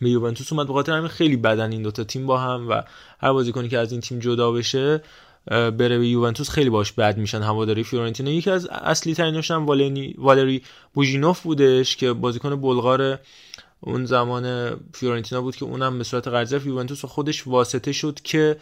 [0.00, 0.68] به یوونتوس اومد.
[0.68, 2.82] بخاطر همین خیلی بدن این دوتا تیم با هم و
[3.20, 5.02] هر بازیکنی که از این تیم جدا بشه
[5.46, 7.42] بره به یوونتوس خیلی باش بد میشن.
[7.42, 9.66] هواداری فیورنتینا یکی از اصلی ترینش هم
[10.18, 10.62] والری
[10.94, 13.18] بوژینوف بودش که بازیکن بلغار
[13.80, 18.56] اون زمان فیورنتینا بود که اونم به صورت قرضه یوونتوس خودش واسطه شد که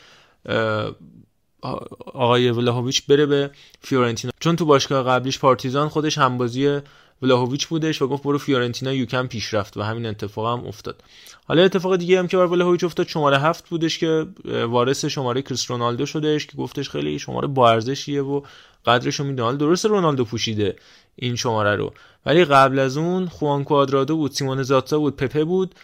[2.14, 4.32] آقای ولاهویچ بره به فیورنتینا.
[4.40, 6.80] چون تو باشگاه قبلیش پارتیزان خودش همبازی
[7.22, 11.02] ولاهویچ بودش و گفت برو فیورنتینا یوکم پیشرفت و همین اتفاق هم افتاد.
[11.48, 14.26] حالا اتفاق دیگه هم که بر ولاهویچ افتاد شماره هفت بودش که
[14.68, 18.40] وارث شماره کریس رونالدو شدش که گفتش خیلی شماره با ارزشیه و
[18.86, 19.56] قدرش رو می‌دونه.
[19.56, 20.76] درست رونالدو پوشیده
[21.16, 21.92] این شماره رو.
[22.26, 25.74] ولی قبل از اون خوان کوادرادو بود سیمون زاتزا بود پپه بود.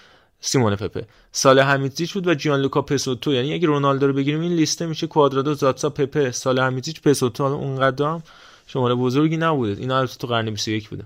[0.46, 1.06] سیمون پپه.
[1.32, 3.32] سال همیتزیچ بود و جیان لوکا پسوتو.
[3.32, 7.42] یعنی اگه رونالدو رو بگیریم این لیسته میشه کوادرادو زاتسا پپه سال همیتزیچ پسوتو.
[7.42, 8.22] حالا اونقدر هم
[8.66, 9.80] شماره بزرگی نبوده.
[9.80, 11.04] اینا البته تو قرن 21 بوده.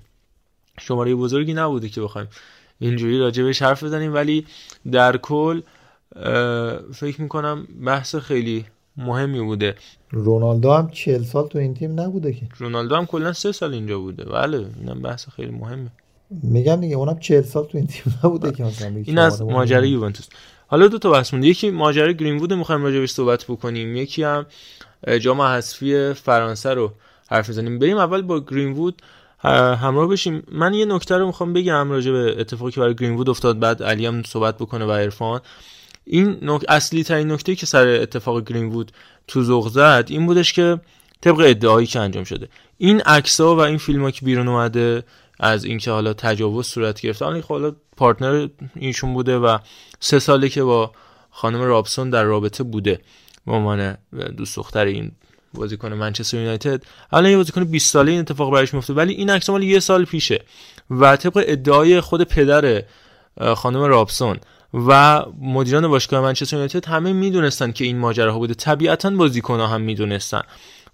[0.80, 2.28] شماره بزرگی نبوده که بخوایم
[2.78, 4.14] اینجوری راجبش حرف بزنیم.
[4.14, 4.46] ولی
[4.92, 5.60] در کل
[6.94, 8.64] فکر می‌کنم بحث خیلی
[8.96, 9.74] مهمی بوده.
[10.10, 12.48] رونالدو هم 40 سال تو این تیم نبوده که.
[12.58, 14.24] رونالدو هم کلا 3 سال اینجا بوده.
[14.24, 15.90] بله اینم بحث خیلی مهمه
[16.30, 20.28] میگم دیگه اونم 40 سال تو این تیم نبوده که مثلا این از ماجرای یوونتوس.
[20.66, 23.96] حالا دو تا بحث مونده یکی ماجرای گرین‌وود می‌خوایم راجبش صحبت بکنیم.
[23.96, 24.46] یکی هم
[25.20, 26.92] جام حذفی فرانسه رو
[27.30, 29.02] حرف بزنیم بریم اول با گرین‌وود
[29.44, 30.42] همراه بشیم.
[30.52, 34.06] من یه نکته رو می‌خوام بگم راجع به اتفاقی که برای گرین‌وود افتاد بعد علی
[34.06, 35.40] هم صحبت بکنه و عرفان.
[36.04, 36.64] این نک...
[36.68, 38.92] اصلی ترین نکته که سر اتفاق گرین وود
[39.26, 40.80] تو ذوق زد این بودش که
[41.20, 42.48] طبق ادعایی که انجام شده.
[42.78, 45.02] این عکس‌ها و این فیلم که بیرون اومده
[45.40, 47.24] از اینکه حالا تجاوز صورت گرفته.
[47.24, 49.58] حالا حالا پارتنر اینشون بوده و
[50.00, 50.92] سه ساله که با
[51.30, 53.00] خانم رابسون در رابطه بوده
[53.46, 53.96] به عنوان
[54.36, 55.12] دوست دختر این
[55.54, 56.82] بازیکن منچستر یونایتد.
[57.12, 60.04] الان یه بازیکن 20 ساله این اتفاق براش میفته ولی این عکس مال یه سال
[60.04, 60.44] پیشه
[60.90, 62.82] و طبق ادعای خود پدر
[63.56, 64.36] خانم رابسون
[64.74, 68.54] و مدیران باشگاه منچستر یونایتد همه می‌دونستن که این ماجراها بوده.
[68.54, 70.42] طبیعتا بازیکنها هم می‌دونستن.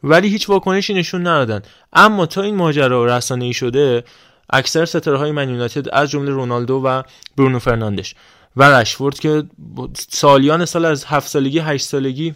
[0.03, 1.63] ولی هیچ واکنشی نشون ندادن.
[1.93, 4.05] اما تا این ماجرا رسانه‌ای شده
[4.51, 7.03] اکثر ستاره های من یونایتد از جمله رونالدو و
[7.37, 8.15] برونو فرناندش.
[8.57, 9.45] و رشفورد که
[10.09, 12.35] سالیان سال از هفت سالگی هشت سالگی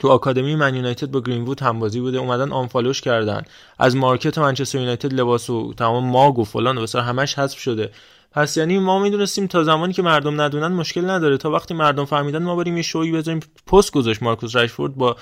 [0.00, 2.18] تو آکادمی من یونایتد با گرینوود همبازی بوده.
[2.18, 3.42] اومدن unfollow ش کردن.
[3.78, 7.90] از market منچستر یونایتد لباس و تمام ماگ و فلان و همش حذف شده.
[8.32, 11.36] پس یعنی ما می‌دونستیم تا زمانی که مردم ندونن مشکل نداره.
[11.36, 15.16] تا وقتی مردم فهمیدن ما بریم یه شویی بذاریم پست گذاشت مارکوس رشفورد با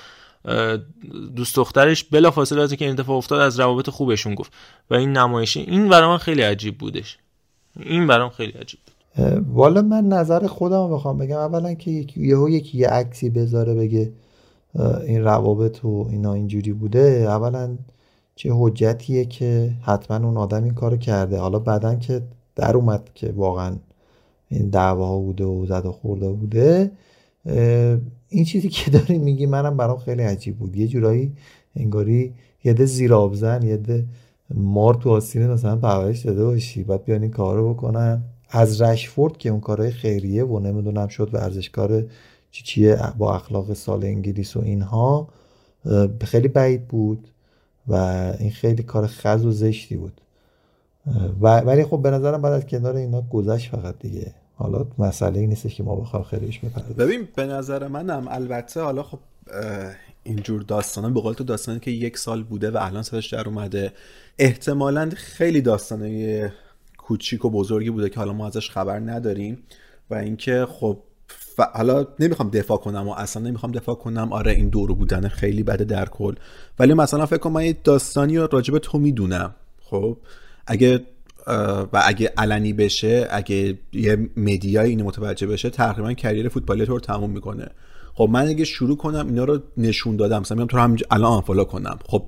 [1.35, 4.53] دوست دخترش بلا فاصله از اینکه این اتفاق افتاد از روابط خوبشون گفت.
[4.89, 7.17] و این نمایشی این برام خیلی عجیب بودش.
[7.79, 8.95] این برام خیلی عجیب بود.
[9.53, 11.37] والا من نظر خودم بخوام بگم.
[11.37, 14.11] اولا که یهو یکی یه عکسی بذاره بگه
[15.07, 17.25] این روابط و اینا اینجوری بوده.
[17.27, 17.77] اولا
[18.35, 21.37] چه حجتیه که حتما اون آدم این کارو کرده.
[21.37, 22.21] حالا بعدا که
[22.55, 23.75] در اومد که واقعا
[24.49, 26.91] این دعواها بوده و زد و خورده بوده.
[28.29, 30.75] این چیزی که داری میگی منم برام خیلی عجیب بود.
[30.75, 31.31] یه جورایی
[31.75, 34.05] انگاری یه ده زیر آبزن یه ده
[34.53, 38.21] مار تو آسینه مثلا پرورش داده باشی بعد بیان این کارو بکنن.
[38.49, 42.05] از رشفورد که اون کارهای خیریه و نمی‌دونم شد ورزشکار
[42.51, 45.27] چی چیه با اخلاق سال انگلیس و اینها
[46.21, 47.27] خیلی بعید بود
[47.87, 47.95] و
[48.39, 50.21] این خیلی کار خز و زشتی بود.
[51.41, 54.33] ولی خب به نظرم بعد از کنار اینا گذشت فقط دیگه.
[54.61, 56.95] حالا مسئله ای نیستش که ما بخوام خیلیش بپردازیم.
[56.97, 59.19] ببین به نظر منم البته حالا خب
[60.23, 63.93] اینجور داستانه به قول تو داستانی که یک سال بوده و الان صداش در اومده.
[64.39, 66.53] احتمالا خیلی داستانه
[66.97, 69.63] کوچیک و بزرگی بوده که حالا ما ازش خبر نداریم
[70.09, 70.97] و اینکه خب
[71.73, 74.33] حالا نمی‌خوام دفاع کنم و اصلا نمی‌خوام دفاع کنم.
[74.33, 76.35] آره این دورو بودن خیلی بده در کل.
[76.79, 79.55] ولی مثلا فکر کنم من یه داستانی راجب تو می‌دونم.
[79.81, 80.17] خب
[80.67, 81.01] اگه
[81.93, 86.93] و اگه علنی بشه اگه یه media ی اینو متوجه بشه تقریبا career فوتبالی تو
[86.93, 87.67] رو تموم می‌کنه.
[88.13, 91.31] خب من اگه شروع کنم اینا رو نشون دادم مثلا میگم تو رو هم الان
[91.31, 91.99] unfollow کنم.
[92.05, 92.25] خب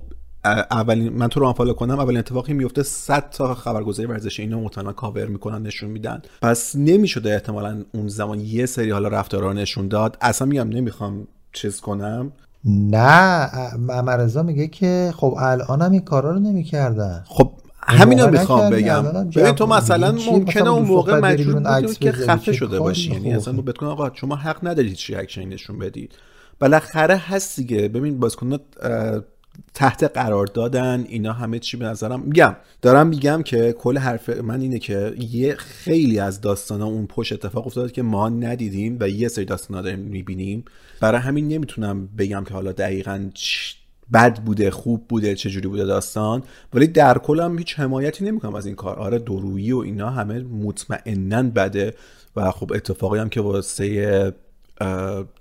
[0.72, 4.94] اولین من تو رو unfollow کنم اولین اتفاقی میفته 100 تا خبرگزاری ورزشی اینو مطمئنا
[4.94, 6.22] کاور می‌کنن نشون میدن.
[6.42, 10.18] پس نمی‌شده احتمالا اون زمان یه سری حالا رفتارا نشون داد.
[10.22, 12.32] اصلا میگم نمی‌خوام چیز کنم.
[12.66, 13.52] نه
[14.02, 17.24] مرزا میگه که خب الانم این کارا رو نمی‌کردن.
[17.28, 17.52] خب
[17.88, 19.04] همین رو می‌خوام بگم.
[19.36, 23.86] ببین تو مثلا ممکنه اون موقع مجبور بودی که خفه شده باشی یعنی اصلا بتکن
[23.86, 26.12] آقا شما حق ندارید چی ریاکشنی نشون بدید.
[26.60, 28.58] بالاخره هست دیگه ببین بازیکن
[29.74, 32.56] تحت قرار دادن اینا همه چی به نظرم میگم.
[32.82, 37.68] دارم میگم که کل حرف من اینه که یه خیلی از داستان اون پشت اتفاق
[37.68, 40.66] افتاده که ما ندیدیم و یه سری داستان داریم می‌بینیم.
[41.00, 43.30] برای همین نمی‌تونم بگم که حالا دقیقا
[44.14, 46.44] بد بوده خوب بوده چجوری بوده داستان.
[46.74, 49.00] ولی در کل هم هیچ حمایتی نمی‌کنم از این کار.
[49.00, 51.94] آره درویی و اینا همه مطمئنا بده
[52.36, 54.34] و خب اتفاقی هم که واسه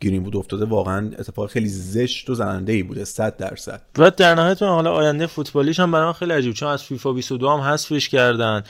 [0.00, 3.82] گرین بود افتاده واقعا اتفاق خیلی زشت و زننده ای بوده 100 درصد.
[3.98, 7.60] و در نهایت حالا آینده فوتبالیش هم برام خیلی عجیب چون از فیفا 22 هم
[7.60, 8.62] حذفش کردن.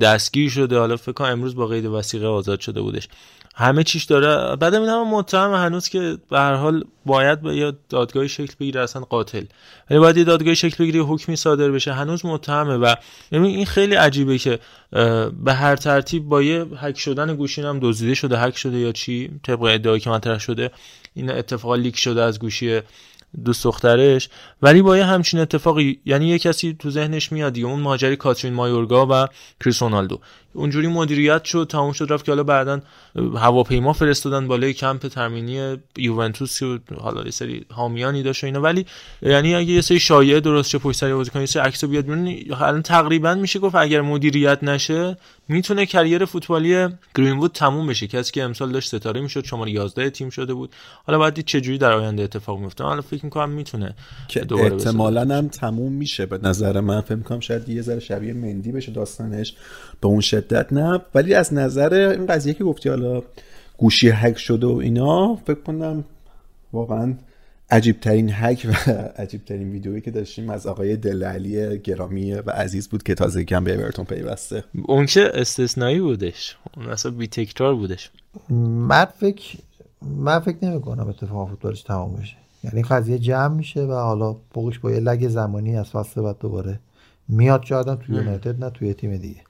[0.00, 0.78] دستگیر شده.
[0.78, 3.08] حالا فکر کنم امروز با قید وسیقه آزاد شده بودش.
[3.56, 4.56] همه چیش داره.
[4.56, 8.80] بعد این هم متهم هنوز که به هر حال باید به یا دادگاهی شکل بگیره
[8.80, 9.44] اصلا قاتل.
[9.90, 11.92] ولی باید یه دادگاهی شکل بگیره حکمی صادر بشه.
[11.92, 12.94] هنوز متهمه و
[13.32, 14.58] یعنی این خیلی عجیبه که
[15.44, 19.30] به هر ترتیب با یه هک شدن گوشین هم دزدیده شده هک شده یا چی
[19.42, 20.70] طبق ادعایی که مطرح شده
[21.14, 22.80] این اتفاقا لیک شده از گوشی
[23.44, 24.28] دوست دخترش.
[24.64, 28.54] ولی با یه همچین اتفاقی یعنی یه کسی تو ذهنش میاد دیگه اون ماجری کاترین
[28.54, 29.26] مایورگا و
[29.64, 30.20] کریس رونالدو.
[30.52, 32.80] اونجوری مدیریت شد تموم شد رفت که حالا بعدا
[33.16, 38.60] هواپیما فرستادن بالای کمپ ترمینی یوونتوس و حالا یه سری حامیانی داشت اینا.
[38.60, 38.86] ولی
[39.22, 42.82] یعنی اگه یه سری شایعه درست چه پشت سر بازیکن یه سری عکس بیاد الان
[42.82, 45.16] تقریبا میشه گفت اگر مدیریت نشه
[45.48, 48.06] می‌تونه کریر فوتبالی گرینوود تموم بشه.
[48.06, 50.70] کسی که امسال داشت ستاره می‌شد شماره 11 تیم شده بود.
[51.06, 53.94] حالا بعد چه جوری در آینده اتفاق میفته حالا فکر می‌کنم می‌تونه
[54.56, 56.26] که احتمالاً هم تموم میشه.
[56.26, 59.56] به نظر من فکر می‌کنم شاید یه ذره شبیه مندی بشه داستانش.
[60.00, 61.00] به اون شدت نه.
[61.14, 63.22] ولی از نظر این قضیه که گفتی حالا
[63.78, 66.04] گوشی هک شده و اینا فکر کنم
[66.72, 67.14] واقعا
[67.70, 68.90] عجیب ترین هک و
[69.22, 73.64] عجیب ترین ویدیویی که داشتیم از آقای دلعلی گرامی و عزیز بود که تازه کم
[73.64, 74.64] به اورتون پیوسته.
[74.82, 78.10] اون که استثنایی بودش؟ اون اصلا بی تکرار بودش.
[78.50, 79.58] من فکر
[80.02, 82.36] من فکر نمی کنم اتفاق فوتبالش تمام بشه.
[82.64, 86.80] یعنی قضیه جمع میشه و حالا فوقش با یه لگ زمانی از فصل بعد دوباره
[87.28, 89.40] میاد جادن توی یونایتد نه توی تیم دیگه.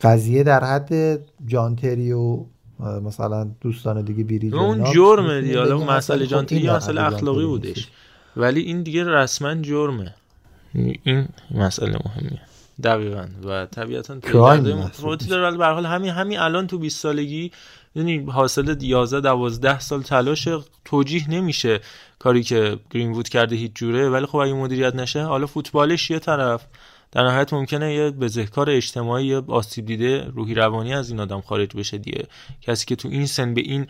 [0.00, 2.44] قضیه در حد جانتری و
[2.80, 7.88] مثلا دوستان دیگه بیری اون جرمه دیگه حالا مسئله جانتری مسئله اخلاقی بودش.
[8.36, 10.14] ولی این دیگه رسما جرمه.
[10.74, 12.40] این مسئله مهمیه.
[12.82, 13.26] دقیقا.
[13.44, 14.14] و طبیعتا
[15.02, 17.50] روتی داره ولی به حال همین همین الان تو 20 سالگی
[17.94, 20.48] یعنی حاصل 11 12 سال تلاش
[20.84, 21.80] توجیه نمیشه
[22.18, 24.08] کاری که گرین وود کرده هیچ جوره.
[24.08, 26.66] ولی خب اگه مدیریت نشه حالا فوتبالش یه طرف.
[27.12, 31.76] در نهایت ممکنه یه بزهکار اجتماعی یا آسیب دیده روحی روانی از این آدم خارج
[31.76, 32.26] بشه دیگه.
[32.62, 33.86] کسی که تو این سن به این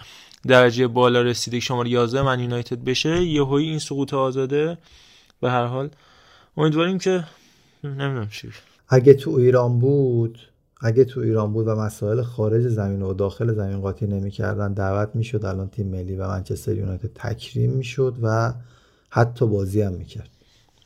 [0.47, 4.79] درجه بالا رسیده که شماره 11 من یونایتد بشه یهویی این سقوط آزاده.
[5.41, 5.91] به هر حال
[6.57, 7.25] امیدواریم که
[7.85, 8.49] نمی‌دونم چی.
[8.89, 10.39] اگه تو ایران بود
[10.83, 15.45] اگه تو ایران بود و مسائل خارج زمین و داخل زمین قاطی نمی‌کردن دعوت می‌شد
[15.45, 18.53] الان تیم ملی و منچستر یونایتد تکریم می‌شد و
[19.11, 20.29] حتی بازی هم می‌کرد.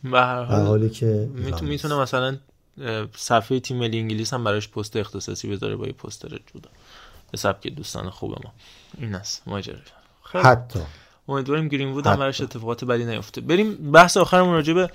[0.05, 1.29] به هر حالی که
[1.63, 2.37] می‌تونه مثلا
[3.17, 6.71] صفحه تیم ملی انگلیس هم براش پست اختصاصی بذاره با یه پوستر جدا.
[7.31, 8.53] به سبک دوستان خوب ما.
[8.99, 9.43] این است.
[9.47, 9.79] ماجرا
[10.33, 10.81] حتی.
[11.29, 13.41] امیدواریم گرین وود هم براش اتفاقات بدی نیفته.
[13.41, 14.91] بریم بحث آخرمون راجع به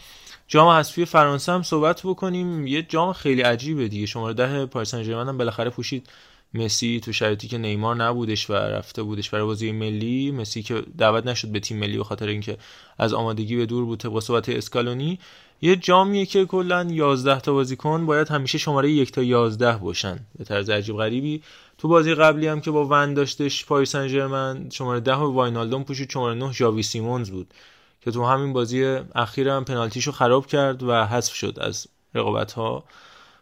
[0.51, 2.67] جام حذفی فرانسه هم صحبت بکنیم.
[2.67, 4.05] یه جام خیلی عجیبه دیگه.
[4.05, 6.09] شماره ده پاریس سن هم بالاخره پوشید.
[6.53, 10.31] مسی تو شرایطی که نیمار نبودش و رفته بودش برای بازی ملی.
[10.31, 12.57] مسی که دعوت نشد به تیم ملی به خاطر اینکه
[12.97, 15.19] از آمادگی به دور بود طبق صحبت اسکالونی.
[15.61, 20.19] یه جامیه که کلا 11 تا بازیکن باید همیشه شماره یک تا 11 باشن.
[20.37, 21.41] به طرز عجیب غریبی.
[21.77, 25.83] تو بازی قبلی هم که با ون داشتش پاریس سن ژرمن شماره 10 و واینالدوم
[25.83, 26.09] پوشید.
[26.09, 27.53] شماره 9 ژاوی سیمونز بود.
[28.01, 28.83] که تو همین بازی
[29.15, 32.83] اخیر هم پنالتیشو خراب کرد و حذف شد از رقابت ها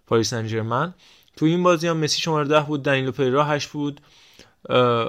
[0.07, 0.94] پاریس سن ژرمن
[1.36, 4.02] تو این بازی هم مسی شماره 10 بود دنیلو پیرا 8 بود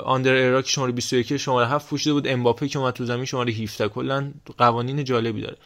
[0.04, 3.52] آندر ایرا که شماره 21 شماره 7 پوشیده بود امباپه که اومد تو زمین شماره
[3.52, 5.56] 17 کلا قوانین جالبی داره.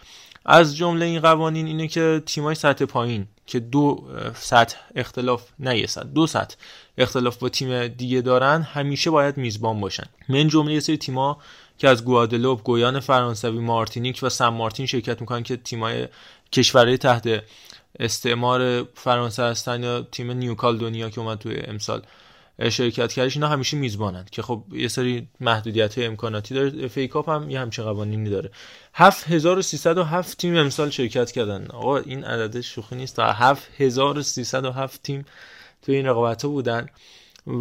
[0.44, 5.86] از جمله این قوانین اینه که تیمای سطح پایین که دو سطح اختلاف نه یه
[5.86, 6.56] سطح دو سطح
[6.98, 10.06] اختلاف با تیم دیگه دارن همیشه باید میزبان باشن.
[10.28, 11.38] من جمله یه سری تیما
[11.78, 16.08] که از گوادلوپ، گویان فرانسوی، مارتینیک و سن مارتین شرکت می‌کنن که تیمای
[16.52, 17.42] کشورهای تحت
[18.00, 22.02] استعمار فرانسه هستن یا تیم نیوکال دنیا که اومد توی امسال
[22.70, 26.88] شرکت کردش اینا همیشه میزبانند که خب یه سری محدودیت های امکاناتی داره.
[26.88, 28.50] فیکاپ هم یه همچین قوانینی داره.
[28.94, 31.66] 7307 تیم امسال شرکت کردن.
[31.66, 33.16] آقا این عدد شوخی نیست.
[33.16, 35.24] تا 7307 تیم
[35.82, 36.86] توی این رقابت ها بودن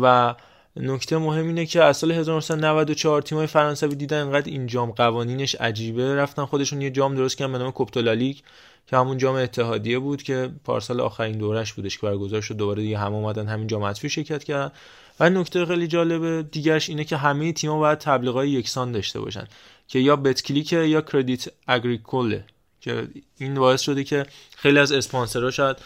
[0.02, 0.35] و
[0.75, 6.15] نکته مهم اینه که از سال 1994 تیمای فرانسوی دیدن اینقدر این جام قوانینش عجیبه.
[6.15, 8.43] رفتن خودشون یه جام درست کردن به نام کوپتولالیک
[8.87, 12.57] که همون جام اتحادیه بود که پارسال آخرین دورش بودش که برگزار شد.
[12.57, 14.71] دوباره دیگه هم اومدن همین جام حذفی شرکت کردن.
[15.19, 19.47] و نکته خیلی جالب دیگرش اینه که همه تیم‌ها باید تبلیغات یکسان داشته باشن
[19.87, 22.45] که یا بتکلیک یا کردیت اگریکوله
[22.81, 24.25] که این باعث شده که
[24.57, 25.77] خیلی از اسپانسرها شاید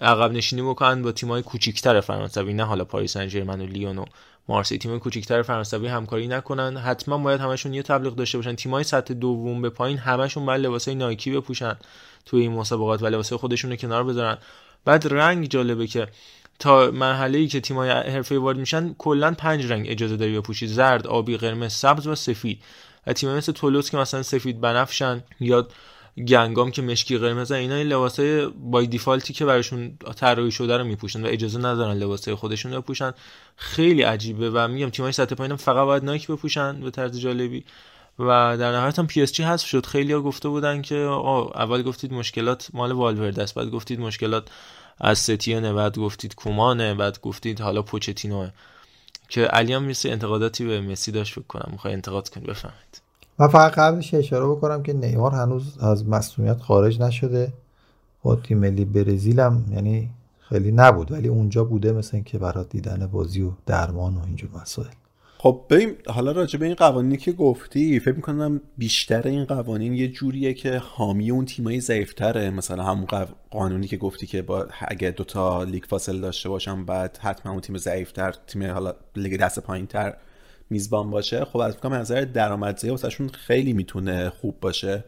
[0.00, 4.04] عقب نشینی بکنن با تیم‌های کوچیک‌تر فرانسوی نه حالا پاریس سن و لیون و
[4.48, 4.78] مارسی.
[4.78, 6.76] تیم کوچیک‌تر فرانسوی همکاری نکنن.
[6.76, 8.54] حتما باید همشون یه تبلیغ داشته باشن.
[8.54, 11.76] تیم‌های سطح دوم به پایین همشون باید لباسای نایکی بپوشن
[12.26, 14.38] توی این مسابقات و لباسای خودشون رو کنار بذارن.
[14.84, 16.08] بعد رنگ جالبه که
[16.58, 20.66] تا مرحله ای که تیم‌های حرفه وارد میشن کلا پنج رنگ اجازه داری بپوشی.
[20.66, 22.62] زرد آبی قرمز سبز و سفید.
[23.06, 25.68] و تیم‌های مثل تولوس که مثلا سفید بنفشن یا
[26.18, 30.84] گنگام که مشکی قرمز اینا این لباسای by default ی که براشون طراحی شده رو
[30.84, 33.12] میپوشن و اجازه ندارن لباسای خودشون رو بپوشن
[33.56, 37.64] خیلی عجیبه و میگم تیمای سطح پایین فقط باید نایک بپوشن به طرز جالبی.
[38.18, 39.86] و در نهایت هم پی اس جی حذف شد.
[39.86, 44.48] خیلی گفته بودن که اول گفتید مشکلات مال والورد است بعد گفتید مشکلات
[44.98, 48.50] از ستیانه بعد گفتید کومانه بعد گفتید حالا پوچتینوه
[49.28, 51.68] که علی هم مثل انتقاداتی به مسی داشت فکر کنم.
[51.72, 53.05] می‌خوای انتقاد کنی؟ بفهمید
[53.38, 57.52] من فقط قبلش اشاره بکنم که نیمار هنوز از مصونیت خارج نشده.
[58.22, 63.06] با تیم ملی برزیل هم یعنی خیلی نبود ولی اونجا بوده مثل اینکه برای دیدن
[63.06, 64.88] بازی و درمان و اینجور مسائل.
[65.38, 70.08] خب ببین حالا راجع به این قوانینی که گفتی فکر می‌کنم بیشتر این قوانین یه
[70.08, 72.50] جوریه که حامی اون تیمایی ضعیفتره.
[72.50, 73.06] مثلا همون
[73.50, 77.78] قانونی که گفتی که با اگه دوتا لیگ فاصله داشته باشم بعد حتما اون تیم
[77.78, 80.14] ضعیفتر تیم حالا لیگ دست پایینتر
[80.70, 85.04] میزبان باشه خب از کنم نظر درآمدزایی واسهشون خیلی می‌تونه خوب باشه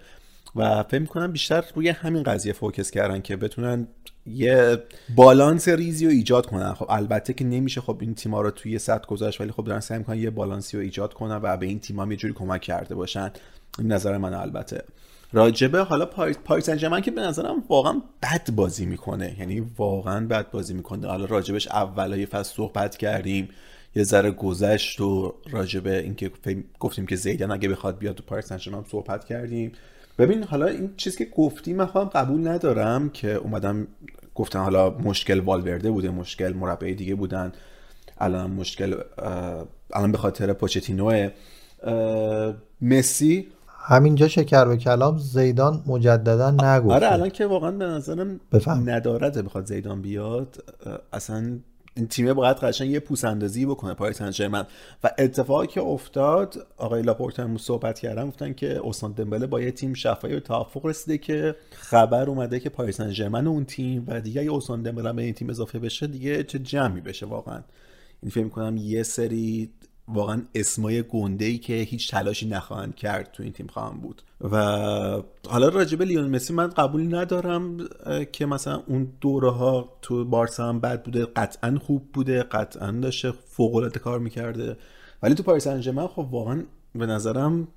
[0.57, 3.89] و فکر می‌کنم بیشتر روی همین قضیه focus کردن که بتونن
[4.27, 4.83] یه
[5.17, 6.75] بالانس ریزی رو ایجاد کنن.
[6.75, 9.99] خب البته که نمیشه خب این تیما رو توی سطح گذاشت ولی خب دارن سعی
[9.99, 13.31] می‌کنن یه بالانسی رو ایجاد کنن و به این تیما یه جوری کمک کرده باشن.
[13.79, 14.85] این نظر من البته.
[15.33, 16.07] راجبه حالا
[16.45, 19.37] پاریس انجمن که به نظرم واقعا بد بازی می‌کنه.
[19.39, 21.07] یعنی واقعا بد بازی می‌کنه.
[21.07, 23.49] حالا راجبش اولای فصل صحبت کردیم.
[23.99, 26.31] یه ذره گذشت و راجبه اینکه
[26.79, 29.73] گفتیم که زیدان اگه بخواد بیاد تو پاریس انجمن صحبت کردیم.
[30.19, 33.87] ببین حالا این چیزی که گفتی من قبول ندارم که اومدم
[34.35, 37.53] گفتن حالا مشکل والورده بوده مشکل مربع دیگه بودن.
[38.19, 38.95] الان مشکل
[39.93, 41.29] الان به خاطر پوچتینو
[42.81, 48.41] مسی همینجا شکر به کلام زیدان مجددا نگفت آره الان که واقعا به نظرم
[48.85, 50.65] ندارده بخواد زیدان بیاد.
[51.13, 51.59] اصلا
[51.99, 54.65] این تیمه باید قشنگ یه پوس اندازی بکنه پاریس سن
[55.05, 59.71] و اتفاقی که افتاد آقای لاپورت هم صحبت کردن گفتن که اوسان دمبله با یه
[59.71, 64.41] تیم شفایی و توافق رسیده که خبر اومده که پاریس سن اون تیم و دیگه
[64.41, 67.63] اگه اوسان دمبله به این تیم اضافه بشه دیگه چه جمعی بشه واقعا.
[68.23, 69.71] این فکر کنم یه سری
[70.09, 74.23] واقعا اسمای گنده ای که هیچ تلاشی نخواهند کرد تو این تیم خواهم بود.
[74.41, 74.57] و
[75.49, 77.89] حالا راجبه لیون مسی من قبول ندارم
[78.33, 83.33] که مثلا اون دوره ها تو بارسا هم بد بوده قطعا خوب بوده قطعا داشته
[83.49, 84.77] فوق العاده کار می‌کرده.
[85.23, 86.65] ولی تو پاریس انجمن خب واقعا
[86.95, 87.69] به نظرم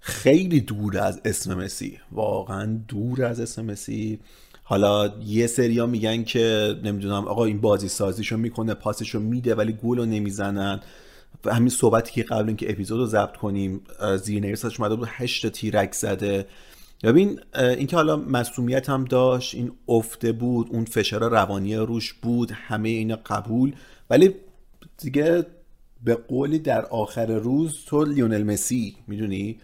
[0.00, 4.20] خیلی دور از اسم مسی واقعا دور از اسم مسی.
[4.62, 10.04] حالا یه سریا میگن که نمی‌دونم آقا این بازی سازیشو می‌کنه پاسشو میده ولی گلو
[10.04, 10.80] نمی‌زنن.
[11.46, 13.80] همین صحبتی که قبل اینکه اپیزود رو ضبط کنیم
[14.22, 16.46] زیر نویسش اومده بود هشت تیرک زده.
[17.02, 22.88] ببین اینکه حالا مسئولیت هم داشت این افته بود اون فشار روانی روش بود همه
[22.88, 23.72] اینا قبول.
[24.10, 24.34] ولی
[24.98, 25.46] دیگه
[26.04, 29.58] به قولی در آخر روز تو لیونل مسی می‌دونی؟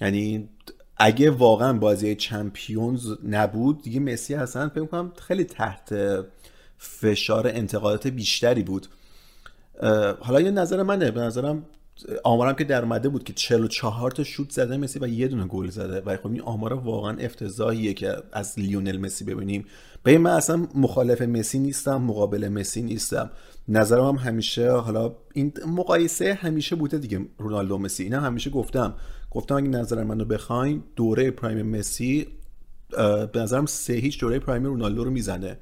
[0.00, 0.48] یعنی
[0.96, 5.94] اگه واقعا بازی چمپیونز نبود دیگه مسی اصلا فکر کنم خیلی تحت
[6.78, 8.86] فشار انتقادات بیشتری بود.
[10.20, 11.10] حالا یه نظر منه.
[11.10, 11.64] به نظرم
[12.24, 15.68] آمارم که در اومده بود که 44 تا شوت زده مسی و یه دونه گل
[15.68, 16.00] زده.
[16.00, 19.64] و خب این آمار واقعا افتضاحیه که از لیونل مسی ببینیم.
[20.02, 23.30] به من اصلا مخالف مسی نیستم مقابل مسی نیستم.
[23.68, 28.02] نظرم هم همیشه حالا این مقایسه همیشه بوده دیگه رونالدو مسی.
[28.02, 28.94] اینا همیشه گفتم.
[29.30, 32.26] گفتم اگه نظر منو بخواین دوره پرایم مسی
[33.32, 35.58] به نظرم سه هیچ دوره prime رونالدو رو می‌زنه.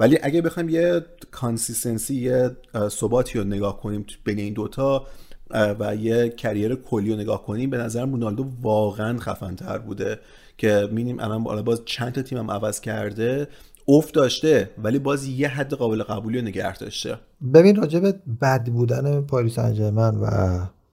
[0.00, 1.00] ولی اگه بخوایم یه
[1.30, 2.50] consistency یه
[2.88, 5.06] ثباتی رو نگاه کنیم بین این دوتا
[5.50, 10.18] و یه career کلی رو نگاه کنیم به نظر رونالدو واقعا خفن تر بوده
[10.58, 13.48] که می‌بینیم الان باز چند تا تیم هم عوض کرده
[13.88, 17.18] افت داشته ولی باز یه حد قابل قبولی رو نگه داشته.
[17.54, 20.26] ببین راجب بد بودن پاریس سن ژرمن و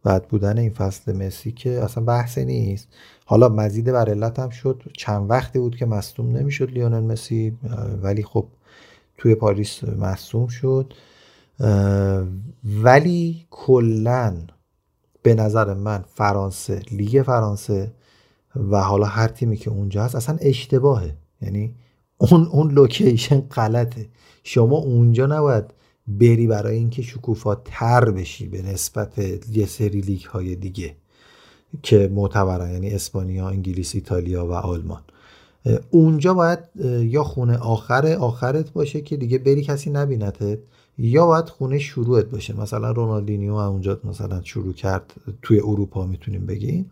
[0.06, 2.88] بد بودن این فصل مسی که اصلا بحثی نیست.
[3.26, 7.58] حالا مزید بر علت هم شد چند وقتی بود که مصدوم نمی‌شد لیونل مسی
[8.02, 8.48] ولی خب
[9.22, 10.94] توی پاریس مصدوم شد.
[12.64, 14.38] ولی کلا
[15.24, 17.94] به نظر من فرانسه لیگ فرانسه
[18.56, 21.18] و حالا هر تیمی که اونجا هست اصلا اشتباهه.
[21.42, 21.76] یعنی
[22.18, 24.10] اون اون location غلطه.
[24.44, 25.66] شما اونجا نباید
[26.08, 29.18] بری برای اینکه شکوفا تر بشی به نسبت
[29.52, 30.96] یه سری لیگ های دیگه
[31.84, 32.72] که معتبرن.
[32.72, 35.02] یعنی اسپانیا، انگلیس، ایتالیا و آلمان.
[35.90, 36.60] اونجا باید
[37.00, 40.60] یا خونه آخر آخرت باشه که دیگه بری کسی نبینتت
[40.98, 42.62] یا باید خونه شروعت باشه.
[42.62, 46.92] مثلا رونالدینیو اونجا مثلا شروع کرد توی اروپا می‌تونیم بگیم.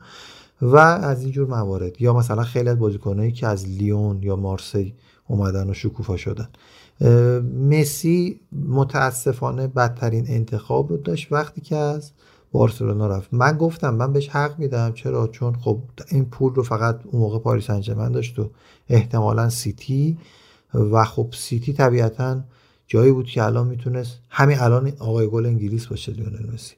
[0.61, 2.01] و از اینجور موارد.
[2.01, 4.93] یا مثلا خیلی از بازیکنایی که از لیون یا مارسی
[5.27, 6.49] اومدن و شکوفا شدن.
[7.69, 11.31] مسی متاسفانه بدترین انتخاب رو داشت.
[11.31, 12.11] وقتی که از
[12.51, 13.33] بارسلونا رفت.
[13.33, 14.93] من گفتم من بهش حق میدم.
[14.93, 15.79] چرا؟ چون خب
[16.11, 18.49] این پول رو فقط اون موقع پاریس سن ژرمن داشت و
[18.89, 20.17] احتمالا سیتی.
[20.73, 22.43] و خب سیتی طبیعتا
[22.87, 26.75] جایی بود که الان می‌تونست همین الان آقای گل انگلیس باشه لیونل مسی.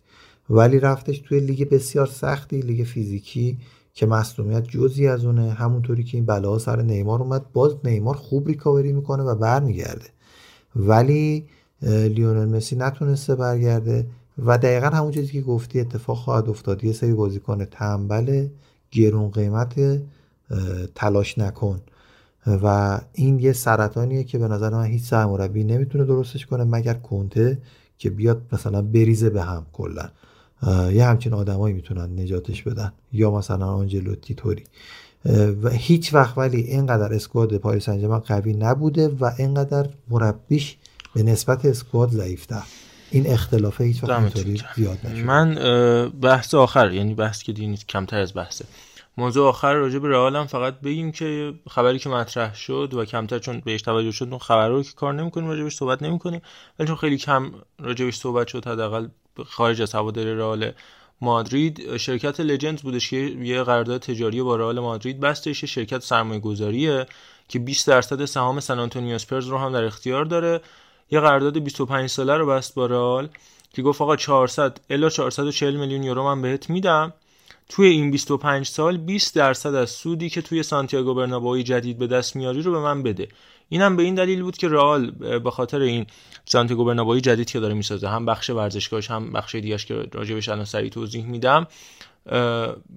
[0.50, 3.58] ولی رفتش توی لیگ بسیار سختی لیگ فیزیکی
[3.94, 5.52] که مصدومیت جزی از اونه.
[5.52, 7.52] همونطوری که این بلاها سر نیمار اومد.
[7.54, 10.06] باز نیمار خوب ریکاوری می‌کنه و برمیگرده.
[10.76, 11.46] ولی
[11.84, 14.08] لیونل مسی نتونسته برگرده.
[14.38, 16.84] و دقیقا همون چیزی که گفتی اتفاق خواهد افتاد.
[16.84, 18.48] یه سری بازیکن تنبل
[18.92, 20.02] گرون قیمت
[20.96, 21.82] تلاش نکن.
[22.48, 27.58] و این یه سرطانیه که به نظر من هیچ سرمربی نمی‌تونه درستش کنه مگر کنته
[27.98, 30.10] که بیاد مثلا بریزه به هم کلا.
[30.92, 32.92] یه همچین آدمایی می‌تونن نجاتش بدن.
[33.14, 34.64] یا مثلا آنجلوتی توری
[35.64, 40.78] و هیچ وقت ولی اینقدر اسکواد پاریس سن قوی نبوده و اینقدر مربیش
[41.16, 42.64] به نسبت اسکواد ضعیفتر.
[43.12, 45.26] این اختلاف هیچ وقت اینطوری زیاد نشد.
[45.26, 45.56] من
[46.22, 48.66] بحث آخر یعنی بحث که دینید کمتر از بحثه.
[49.18, 53.40] موضوع آخر راجع به رئال هم فقط بگیم که خبری که مطرح شد و کمتر
[53.40, 56.42] چون بهش توجه شد اون خبر رو که کار نمی‌کنیم راجبش صحبت نمی‌کنیم.
[56.80, 59.08] ولی چون خیلی کم راجبش صحبت شد حداقل
[59.46, 60.72] خارج از هواداری رئال
[61.22, 67.06] مادرید شرکت لجند بودش که یه قرارداد تجاری با رئال مادرید بستش شرکت سرمایه گذاریه
[67.48, 70.62] که 20 درصد سهام سن آنتونیو اسپرز رو هم در اختیار داره.
[71.12, 73.30] یه قرارداد 25 ساله رو بست با رئال
[73.74, 77.14] که گفت آقا 400 الا 440 میلیون یورو من بهت میدم.
[77.70, 82.36] توی این 25 سال 20 درصد از سودی که توی سانتیاگو برنابئو جدید به دست
[82.36, 83.28] میاری رو به من بده.
[83.70, 86.06] اینم به این دلیل بود که رئال به خاطر این
[86.46, 90.66] سانتیاگو برنابئو جدید که داره می‌سازه هم بخش ورزشگاهش هم بخش دیگهش که راجبش الان
[90.66, 91.68] سریع توضیح میدم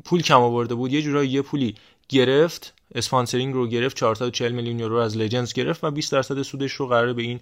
[0.05, 0.93] پول کم آورده بود.
[0.93, 1.75] یه جورایی یه پولی
[2.09, 6.87] گرفت sponsoring رو گرفت 440 میلیون یورو از لجندز گرفت و 20 درصد سودش رو
[6.87, 7.41] قراره به این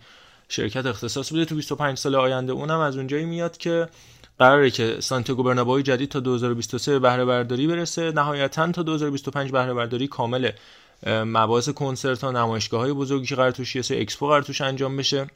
[0.53, 2.53] شرکت اختصاص بده تو 25 سال آینده.
[2.53, 3.89] اونم از اونجایی میاد که
[4.39, 8.13] قراره که سانتیاگو جدید تا 2023 بهره برداری برسه.
[8.13, 10.51] نهایتا تا 2025 بهره برداری کامل
[11.07, 15.27] مباحث کنسرت ها نمایشگاه های بزرگی که قرار توش یه اکسپو قرار توش انجام بشه.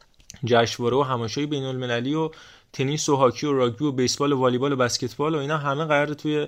[0.45, 2.31] جشنواره و همایش‌های بین المللی و
[2.73, 6.15] تنیس و هاکی و راگبی و بیسبال و والیبال و بسکتبال و اینا همه قرار
[6.15, 6.47] توی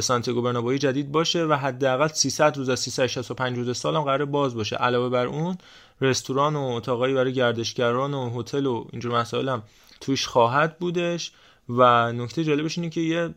[0.00, 4.54] سانتیاگو برنابئو جدید باشه و حداقل 300 روز از 365 روز سال هم قرار باز
[4.54, 4.76] باشه.
[4.76, 5.58] علاوه بر اون
[6.00, 9.62] رستوران و اتاقایی برای گردشگران و هتل و اینجور مسائل هم
[10.00, 11.32] توش خواهد بودش
[11.68, 13.34] و نکته جالبش اینه که یه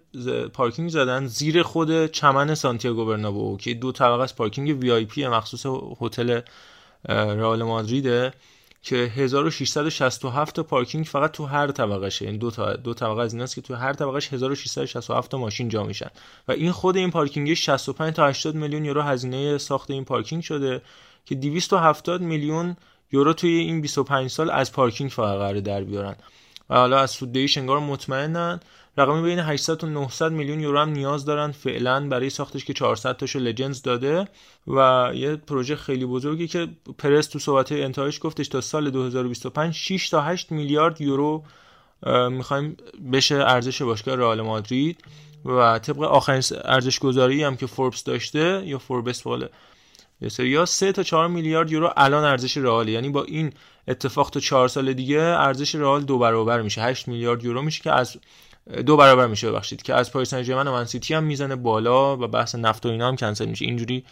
[0.54, 5.66] پارکینگ زدن زیر خود چمن سانتیاگو برنابئو که دو طبقه از پارکینگ وی مخصوص
[6.02, 6.42] هتل
[7.10, 8.34] رئال مادریده.
[8.86, 12.26] که 1667 تا پارکینگ فقط تو هر طبقهشه.
[12.26, 15.84] این دو تا دو طبقه از ایناست که تو هر طبقهش 1667 تا ماشین جا
[15.84, 16.10] میشن.
[16.48, 20.82] و این خود این پارکینگ 65 تا 80 میلیون یورو هزینه ساخت این پارکینگ شده
[21.26, 22.76] که 270 میلیون
[23.12, 26.16] یورو توی این 25 سال از پارکینگ فقط قرار در بیارن.
[26.70, 28.60] و حالا از سوددهیش انگار مطمئنن.
[28.98, 33.18] رقمی بین 800 تا 900 میلیون یورو هم نیاز دارن فعلا برای ساختش که 400
[33.18, 34.28] تاشو لجندز داده
[34.68, 36.68] و یه پروژه خیلی بزرگی که
[36.98, 41.44] پرز تو صحبت انتهایش گفتش تا سال 2025 6 تا 8 میلیارد یورو
[42.30, 42.78] می‌خوایم
[43.12, 45.04] بشه ارزش باشگاه رئال مادرید
[45.46, 49.48] و طبق آخرین ارزش گذاری هم که فوربس داشته یا فوربس بالا
[50.40, 53.54] یا 3 تا 4 میلیارد یورو الان ارزش رئال یعنی با این
[53.88, 56.82] اتفاق تا 4 سال دیگه ارزش رئال دو برابر میشه.
[56.82, 58.18] 8 میلیارد یورو میشه که از
[58.86, 62.56] دو برابر میشه ببخشید که از پاریس سن و منسیتی هم می‌زنه بالا و بحث
[62.56, 63.66] نفت و اینا هم کنسل میشه.
[63.66, 64.04] اینجوری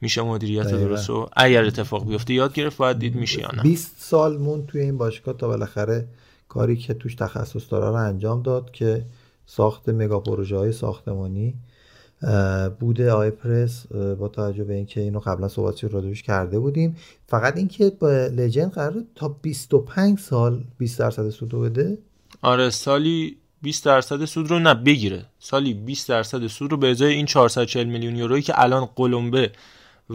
[0.00, 1.10] میشه مدیریت درست.
[1.10, 3.62] و اگر اتفاق بیفته یاد گرفت باید دید میشه یا نه.
[3.62, 6.08] 20 سال مون توی این باشگاه تا بالاخره
[6.48, 9.04] کاری که توش تخصص داره رو انجام داد که
[9.46, 11.54] ساخت مگا پروژه های ساختمانی
[12.80, 16.96] بوده آی پرس با توجه به اینکه اینو قبلا صحبتی رو کرده بودیم.
[17.26, 21.98] فقط اینکه با لجند قرار تا 25 سال 20 درصد سود بده.
[22.42, 25.24] آره سالی 20 درصد سود رو نه بگیره.
[25.38, 29.50] سالی 20 درصد سود رو به ازای این 440 میلیون یورویی که الان قلمبه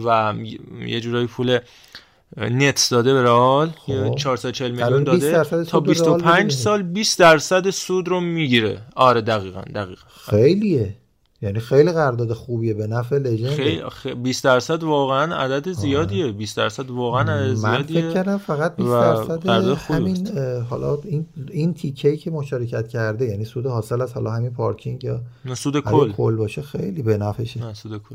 [0.04, 0.34] و
[0.86, 1.58] یه جورایی پول
[2.36, 3.72] نت داده به رئال
[4.18, 8.82] 440 میلیون داده تا 25 سال 20 درصد سود رو می‌گیره.
[8.96, 10.02] آره دقیقا دقیقا.
[10.30, 10.96] خیلیه.
[11.42, 16.32] یعنی خیلی قرارداد خوبیه به نفع لژند خیلی 20 درصد واقعا عدد زیادیه.
[16.32, 19.46] 20 درصد واقعا عدد زیادیه من فکر کردم فقط 20 درصد
[19.76, 20.38] همین
[20.70, 25.20] حالا این این تیکه که مشارکت کرده یعنی سود حاصل از حالا همین پارکینگ یا
[25.54, 26.12] سود کل.
[26.12, 27.66] کل باشه خیلی به نفعشه.
[27.66, 28.14] نه سود کل.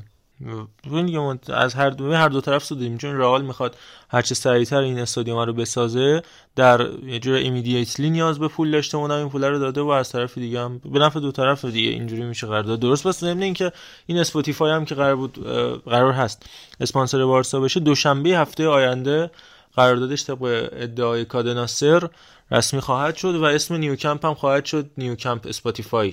[1.47, 3.75] از هر دو هر دو طرف سود چون رئال می‌خواد
[4.09, 6.21] هر چه سریعتر این استادیوم رو بسازه
[6.55, 10.11] در یه جور immediately نیاز به پول داشته اونم این پول رو داده و از
[10.11, 13.71] طرف دیگه هم به نفع دو طرف دیگه اینجوری میشه قرارداد درست پس ضمن اینکه
[14.05, 15.43] این اسپاتیفای هم که قرار بود
[15.85, 16.49] قرار هست
[16.79, 19.31] اسپانسر بارسا بشه دوشنبه هفته آینده
[19.75, 22.09] قراردادش طبق ادعای کادنا سر
[22.51, 26.11] رسمی خواهد شد و اسم نیوکمپ هم خواهد شد نیوکمپ Spotify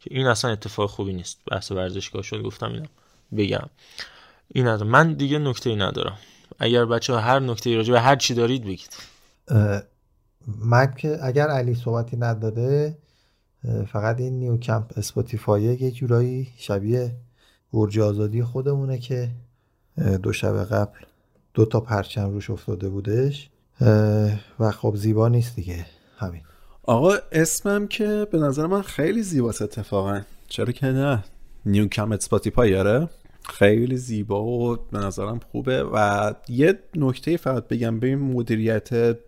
[0.00, 1.40] که این اصلا اتفاق خوبی نیست.
[1.50, 2.86] بحث ورزشگاه شد گفتم اینا
[3.36, 3.68] بگم.
[4.48, 6.18] این از من دیگه نکته ای ندارم.
[6.58, 8.96] اگر بچه ها هر نکته راجع به هر چی دارید بگید.
[10.46, 12.98] من که اگر علی صحبتی نداده
[13.92, 17.16] فقط این نیو کمپ Spotify یه جورایی شبیه
[17.72, 19.30] برج آزادی خودمونه که
[20.22, 20.98] دو شب قبل
[21.54, 23.50] دو تا پرچم روش افتاده بودش.
[24.60, 25.86] و خب زیبا نیست دیگه.
[26.18, 26.42] همین.
[26.82, 30.20] آقا اسمم که به نظر من خیلی زیباست اتفاقا.
[30.48, 31.24] چرا که نه؟
[31.66, 33.08] نیو کمپ Spotify آره؟
[33.48, 35.82] خیلی زیبا و به نظرم خوبه.
[35.82, 39.18] و یه نکته فقط بگم به این مدیریت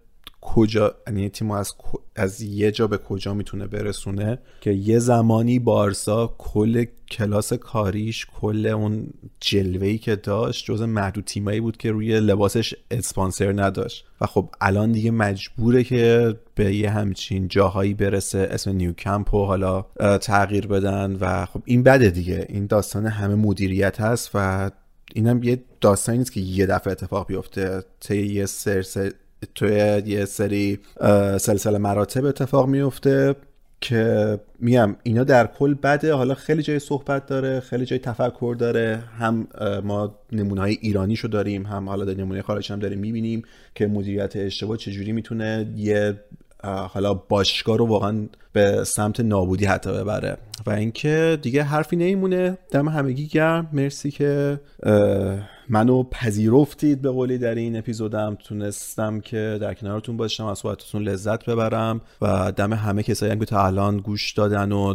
[0.41, 1.75] کجا یعنی تیم از
[2.17, 8.67] از یه جا به کجا می‌تونه برسونه؟ که یه زمانی بارسا کل کلاس کاریش کل
[8.67, 9.11] اون
[9.41, 14.05] جلوهی که داشت جز محدود تیمایی بود که روی لباسش اسپانسر نداشت.
[14.21, 19.45] و خب الان دیگه مجبوره که به یه همچین جاهایی برسه اسم نیو کمپ و
[19.45, 19.87] حالا
[20.23, 22.47] تغییر بدن و خب این بده دیگه.
[22.49, 24.71] این داستان همه مدیریت هست و
[25.15, 29.13] اینم یه داستانی نیست که یه دفعه اتفاق بیفته طی یه سر, سر
[29.55, 30.79] توی یه سری
[31.39, 33.35] سلسله مراتب اتفاق میفته
[33.81, 36.15] که میگم اینا در کل بده.
[36.15, 39.03] حالا خیلی جای صحبت داره خیلی جای تفکر داره.
[39.19, 39.49] هم
[39.85, 43.43] ما نمونه های ایرانیشو داریم هم حالا در نمونه خارج هم داریم می‌بینیم
[43.75, 46.21] که مدیریت اشتباه چجوری می‌تونه یه
[46.65, 50.39] حالا باشگاه رو واقعا به سمت نابودی حتی ببره.
[50.67, 52.59] و اینکه دیگه حرفی نمیمونه.
[52.71, 53.69] دم همگی گرم.
[53.73, 54.61] مرسی که
[55.69, 58.35] منو پذیرفتید به قولی در این اپیزودم.
[58.35, 63.45] تونستم که در کنارتون باشم از صحبتتون لذت ببرم و دم همه کسایی هم که
[63.45, 64.95] تا الان گوش دادن و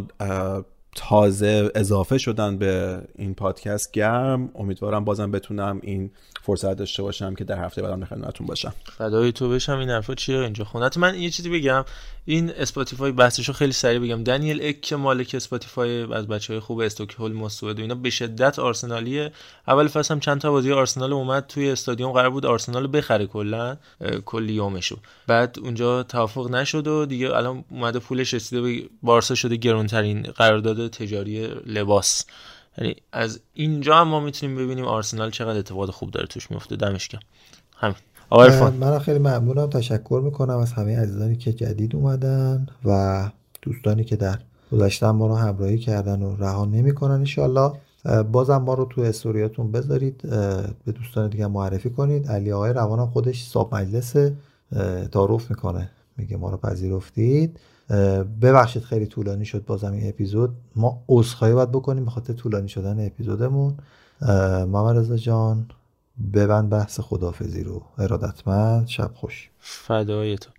[0.96, 4.50] تازه اضافه شدن به این پادکست گرم.
[4.54, 6.10] امیدوارم بازم بتونم این
[6.46, 8.72] فرصت داشته باشم که در هفته بعدم در خدمتتون باشم.
[8.98, 11.84] فدای تو بشم این حرفا چیه اینجا؟ خونت من یه چیزی بگم
[12.24, 14.24] این Spotify بحثشو خیلی سریع بگم.
[14.24, 18.10] دنیل اک که مالک Spotify از بچه های خوب استوکهولم و سوئد و اینا به
[18.10, 19.32] شدت آرسنالیه.
[19.68, 23.76] اول فصل هم چند تا بازی آرسنال اومد توی استادیوم قرار بود آرسنال بخره کلا
[24.24, 24.96] کلی یومشو.
[25.26, 30.88] بعد اونجا توافق نشد و دیگه الان اومده پولش رسیده به بارسا شده گرونترین قرارداد
[30.88, 32.24] تجاری لباس.
[32.78, 37.08] یعنی از اینجا هم ما می‌تونیم ببینیم آرسنال چقدر اتفاق خوب داره توش میفته دمش
[37.08, 37.22] گرم.
[37.76, 37.96] همین.
[38.30, 39.66] آقای من خیلی ممنونم.
[39.66, 43.30] تشکر می‌کنم از همه عزیزانی که جدید اومدن و
[43.62, 44.38] دوستانی که در
[44.72, 47.72] گذشته ما رو همراهی کردن و رها نمی‌کنن انشالله
[48.32, 50.22] بازم ما رو تو استوریاتون بذارید.
[50.84, 52.28] به دوستان دیگه معرفی کنید.
[52.28, 54.16] علی آقای روانم خودش صاحب مجلس
[55.12, 55.90] تعارف می‌کنه.
[56.16, 57.60] میگه ما رو پذیرفتید.
[58.42, 60.50] ببخشید خیلی طولانی شد بازم این اپیزود.
[60.76, 63.74] ما عذرخواهی باید بکنیم به طولانی شدن اپیزودمون.
[64.66, 65.66] محمد رضا جان
[66.32, 67.82] ببند بحث خدافزی رو.
[67.98, 69.50] ارادتمند شب خوش.
[69.60, 70.50] فدای تو.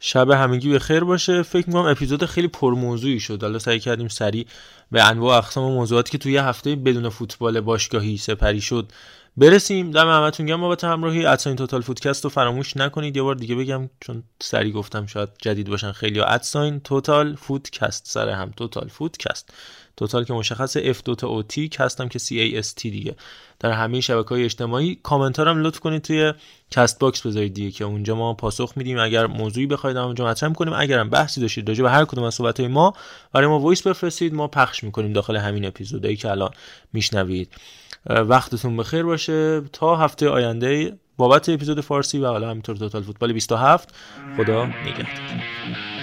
[0.00, 1.42] شب همگی به خیر باشه.
[1.42, 3.42] فکر می‌کنم اپیزود خیلی پرموضوعی شد.
[3.42, 4.46] حالا سعی کردیم سریع
[4.92, 8.92] به انواع اقسام و موضوعاتی که توی هفته بدون فوتبال باشگاهی سپری شد
[9.36, 9.90] برسیم.
[9.90, 10.60] دم همتون گرم.
[10.60, 13.16] بابت همراهی ادساین توتال فودکست رو فراموش نکنید.
[13.16, 18.06] یه بار دیگه بگم چون سری گفتم شاید جدید باشن خیلی ادساین توتال فودکست.
[18.06, 19.54] سر هم توتال فودکست.
[19.96, 23.16] total که مشخص F دوتا O T cast م که C A S T دیگه.
[23.60, 26.32] در همه شبکه های اجتماعی کامنت هم لطف کنید توی
[26.70, 28.98] Castbox بذارید دیگه که اونجا ما پاسخ میدیم.
[28.98, 32.60] اگر موضوعی بخواید اونجا مطرح کنیم اگرم بحثی داشتید راجع به هر کدوم از صحبت
[32.60, 32.94] های ما
[33.32, 34.34] برای ما voice بفرستید.
[34.34, 36.50] ما پخش می‌کنیم داخل همین اپیزودایی که الان
[36.92, 37.48] میشنوید.
[38.10, 39.60] وقتتون بخیر باشه.
[39.60, 43.94] تا هفته آینده بابت اپیزود فارسی و حالا همینطور Total Football 27
[44.36, 45.95] خدا نگهدار.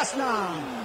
[0.00, 0.80] Last now.